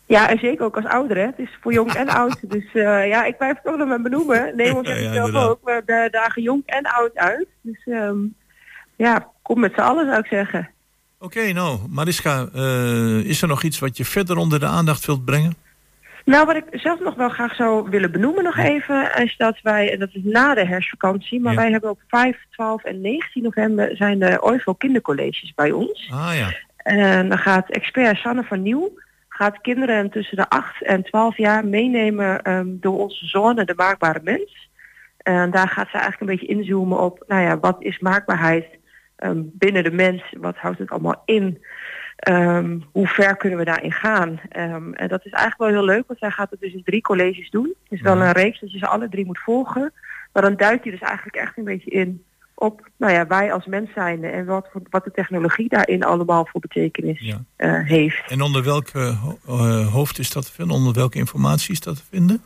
Ja, 0.06 0.30
en 0.30 0.38
zeker 0.39 0.66
ook 0.66 0.76
als 0.76 0.86
ouder, 0.86 1.18
hè. 1.18 1.24
Het 1.26 1.39
is 1.39 1.58
voor 1.62 1.74
jong 1.74 1.93
en 1.93 2.10
oud. 2.10 2.38
Dus 2.54 2.66
eh, 2.74 3.08
ja, 3.08 3.26
ik 3.26 3.38
blijf 3.38 3.54
het 3.56 3.64
toch 3.64 3.78
nog 3.78 3.88
maar 3.88 4.01
benoemen. 4.01 4.54
Ja, 4.58 4.66
zegt 4.84 4.86
ja, 4.86 4.93
het 4.93 5.14
zelf 5.14 5.34
ook. 5.34 5.60
We 5.64 5.82
da- 5.86 6.10
dagen 6.10 6.41
jong 6.41 6.62
en 6.66 6.84
oud 6.86 7.16
uit. 7.16 7.47
Dus 7.62 7.82
ehm, 7.86 8.18
ja, 8.95 9.28
kom 9.41 9.60
met 9.60 9.74
z'n 9.74 9.80
allen 9.82 10.06
zou 10.06 10.20
ik 10.20 10.26
zeggen. 10.26 10.70
Oké, 11.24 11.52
nou, 11.52 11.80
Mariska, 11.90 12.48
eh, 12.54 13.18
is 13.18 13.42
er 13.42 13.48
nog 13.48 13.64
iets 13.64 13.80
wat 13.80 13.98
je 13.98 14.06
verder 14.06 14.38
onder 14.38 14.60
de 14.60 14.66
aandacht 14.66 15.06
wilt 15.06 15.26
brengen? 15.26 15.56
Nou, 16.26 16.46
wat 16.46 16.56
ik 16.56 16.66
zelf 16.72 17.00
nog 17.00 17.16
wel 17.16 17.30
graag 17.30 17.56
zou 17.56 17.90
willen 17.90 18.12
benoemen 18.12 18.44
nog 18.44 18.58
even, 18.58 19.12
is 19.16 19.38
dat 19.38 19.60
wij, 19.62 19.92
en 19.92 20.00
dat 20.00 20.10
is 20.14 20.22
na 20.24 20.54
de 20.54 20.66
herfstvakantie, 20.66 21.42
maar 21.42 21.54
Ja. 21.54 21.60
wij 21.60 21.72
hebben 21.72 21.90
op 21.90 22.00
5, 22.08 22.38
12 22.50 22.84
en 22.84 23.02
19 23.02 23.44
november 23.44 23.96
zijn 23.96 24.20
de 24.20 24.44
OIVO 24.44 24.74
kindercolleges 24.74 25.54
bij 25.56 25.72
ons. 25.72 26.10
Ah 26.14 26.36
ja, 26.36 26.54
En 26.78 27.30
dan 27.30 27.38
gaat 27.38 27.70
expert 27.70 28.18
Sanne 28.18 28.44
van 28.44 28.62
Nieuw 28.62 28.92
gaat 29.30 29.62
kinderen 29.62 30.10
tussen 30.10 30.38
de 30.38 30.50
8 30.50 30.84
en 30.84 31.04
12 31.04 31.38
jaar 31.38 31.66
meenemen 31.66 32.42
ehm, 32.42 32.68
door 32.70 33.00
onze 33.00 33.26
zone 33.26 33.66
de 33.66 33.74
maakbare 33.76 34.20
mens. 34.24 34.70
En 35.18 35.52
daar 35.52 35.68
gaat 35.68 35.90
ze 35.90 35.98
eigenlijk 35.98 36.22
een 36.22 36.38
beetje 36.38 36.56
inzoomen 36.56 37.00
op, 37.00 37.24
nou 37.28 37.42
ja, 37.42 37.60
wat 37.60 37.76
is 37.80 38.00
maakbaarheid 38.00 38.66
ehm, 39.24 39.42
binnen 39.54 39.84
de 39.84 39.92
mens? 39.92 40.24
Wat 40.40 40.58
houdt 40.58 40.80
het 40.80 40.90
allemaal 40.90 41.22
in? 41.26 41.64
Ehm, 42.16 42.80
hoe 42.92 43.08
ver 43.08 43.36
kunnen 43.38 43.60
we 43.60 43.66
daarin 43.66 43.92
gaan? 43.92 44.40
Ehm, 44.50 44.94
en 44.94 45.08
dat 45.08 45.26
is 45.26 45.32
eigenlijk 45.32 45.62
wel 45.72 45.80
heel 45.82 45.96
leuk, 45.96 46.08
want 46.08 46.20
zij 46.20 46.30
gaat 46.32 46.50
het 46.50 46.60
dus 46.60 46.74
in 46.74 46.84
drie 46.84 47.02
colleges 47.02 47.50
doen. 47.50 47.74
Het 47.84 47.92
is 47.92 48.02
wel 48.02 48.16
Mhm. 48.16 48.26
een 48.26 48.32
reeks 48.32 48.60
dat 48.60 48.72
je 48.72 48.78
ze 48.78 48.88
alle 48.88 49.10
drie 49.10 49.26
moet 49.26 49.40
volgen. 49.40 49.94
Maar 50.34 50.44
dan 50.44 50.56
duikt 50.56 50.84
je 50.84 50.92
dus 50.92 51.00
eigenlijk 51.00 51.36
echt 51.36 51.58
een 51.58 51.64
beetje 51.64 51.90
in 51.92 52.24
op 52.56 52.90
nou 52.98 53.14
ja, 53.14 53.28
wij 53.28 53.54
als 53.54 53.66
mens 53.66 53.90
zijnde 53.94 54.28
en 54.28 54.46
wat, 54.46 54.70
wat 54.90 55.04
de 55.04 55.12
technologie 55.12 55.70
daarin 55.70 56.04
allemaal 56.04 56.46
voor 56.52 56.62
betekenis 56.62 57.20
ja. 57.20 57.44
eh, 57.56 57.80
heeft. 57.88 58.32
En 58.32 58.42
onder 58.42 58.64
welk 58.64 58.88
eh, 58.88 59.24
ho- 59.24 59.58
hoofd 59.84 60.20
is 60.20 60.32
dat 60.32 60.46
te 60.46 60.52
vinden? 60.52 60.76
Onder 60.76 60.94
welke 60.94 61.18
informatie 61.18 61.72
is 61.72 61.80
dat 61.80 61.96
te 61.96 62.04
vinden? 62.10 62.42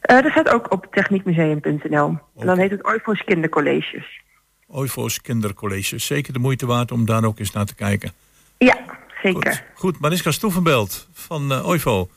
Eh 0.00 0.22
dat 0.22 0.30
staat 0.30 0.48
ook 0.48 0.72
op 0.72 0.86
techniekmuseum.nl. 0.90 2.18
En 2.38 2.46
dan 2.46 2.58
heet 2.58 2.70
het 2.70 2.84
Oivo's 2.84 3.24
Kindercolleges. 3.24 4.20
Oivo's 4.70 5.20
kindercolleges. 5.20 6.06
Zeker 6.06 6.32
de 6.32 6.38
moeite 6.38 6.66
waard 6.66 6.92
om 6.92 7.04
daar 7.06 7.24
ook 7.24 7.38
eens 7.38 7.52
naar 7.52 7.66
te 7.66 7.74
kijken. 7.74 8.12
Ja, 8.58 8.78
zeker. 9.22 9.52
Goed, 9.52 9.62
Goed 9.74 10.00
Mariska 10.00 10.30
Stoevenbelt 10.30 11.08
van 11.12 11.52
eh 11.52 11.66
Oivo. 11.68 12.08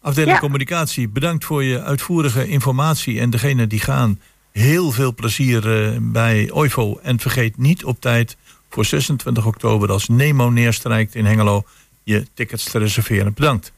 Afdeling 0.00 0.32
Ja. 0.32 0.38
Communicatie, 0.38 1.08
bedankt 1.08 1.44
voor 1.44 1.64
je 1.64 1.82
uitvoerige 1.82 2.48
informatie. 2.48 3.20
En 3.20 3.30
degene 3.30 3.66
die 3.66 3.80
gaan, 3.80 4.20
heel 4.52 4.90
veel 4.90 5.14
plezier 5.14 5.84
eh, 5.84 5.96
bij 6.00 6.50
Oivo. 6.50 6.98
En 7.02 7.20
vergeet 7.20 7.58
niet 7.58 7.84
op 7.84 8.00
tijd 8.00 8.36
voor 8.68 8.84
26 8.84 9.46
oktober 9.46 9.90
als 9.90 10.08
Nemo 10.08 10.50
neerstrijkt 10.50 11.14
in 11.14 11.24
Hengelo... 11.24 11.64
je 12.02 12.26
tickets 12.34 12.64
te 12.70 12.78
reserveren. 12.78 13.34
Bedankt. 13.34 13.72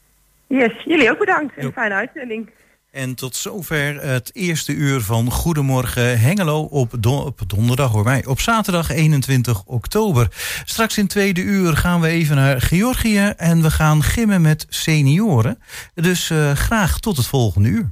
Yes, 0.47 0.83
jullie 0.85 1.09
ook 1.11 1.19
bedankt. 1.19 1.55
En 1.55 1.65
een 1.65 1.71
fijne 1.71 1.93
uitzending. 1.93 2.49
En 2.93 3.15
tot 3.15 3.35
zover 3.35 4.01
het 4.01 4.29
eerste 4.33 4.73
uur 4.73 5.01
van 5.01 5.31
Goedemorgen 5.31 6.19
Hengelo 6.19 6.61
op, 6.61 6.93
op 7.05 7.41
donderdag, 7.47 7.91
hoor 7.91 8.03
mij, 8.03 8.25
op 8.25 8.39
zaterdag 8.39 8.89
21 8.89 9.63
oktober. 9.63 10.27
Straks 10.65 10.97
in 10.97 11.07
tweede 11.07 11.41
uur 11.41 11.77
gaan 11.77 12.01
we 12.01 12.07
even 12.07 12.35
naar 12.35 12.61
Georgië 12.61 13.33
en 13.37 13.61
we 13.61 13.71
gaan 13.71 14.03
gimmen 14.03 14.41
met 14.41 14.65
senioren. 14.69 15.59
Dus 15.93 16.29
eh, 16.29 16.51
graag 16.51 16.99
tot 16.99 17.17
het 17.17 17.25
volgende 17.25 17.69
uur. 17.69 17.91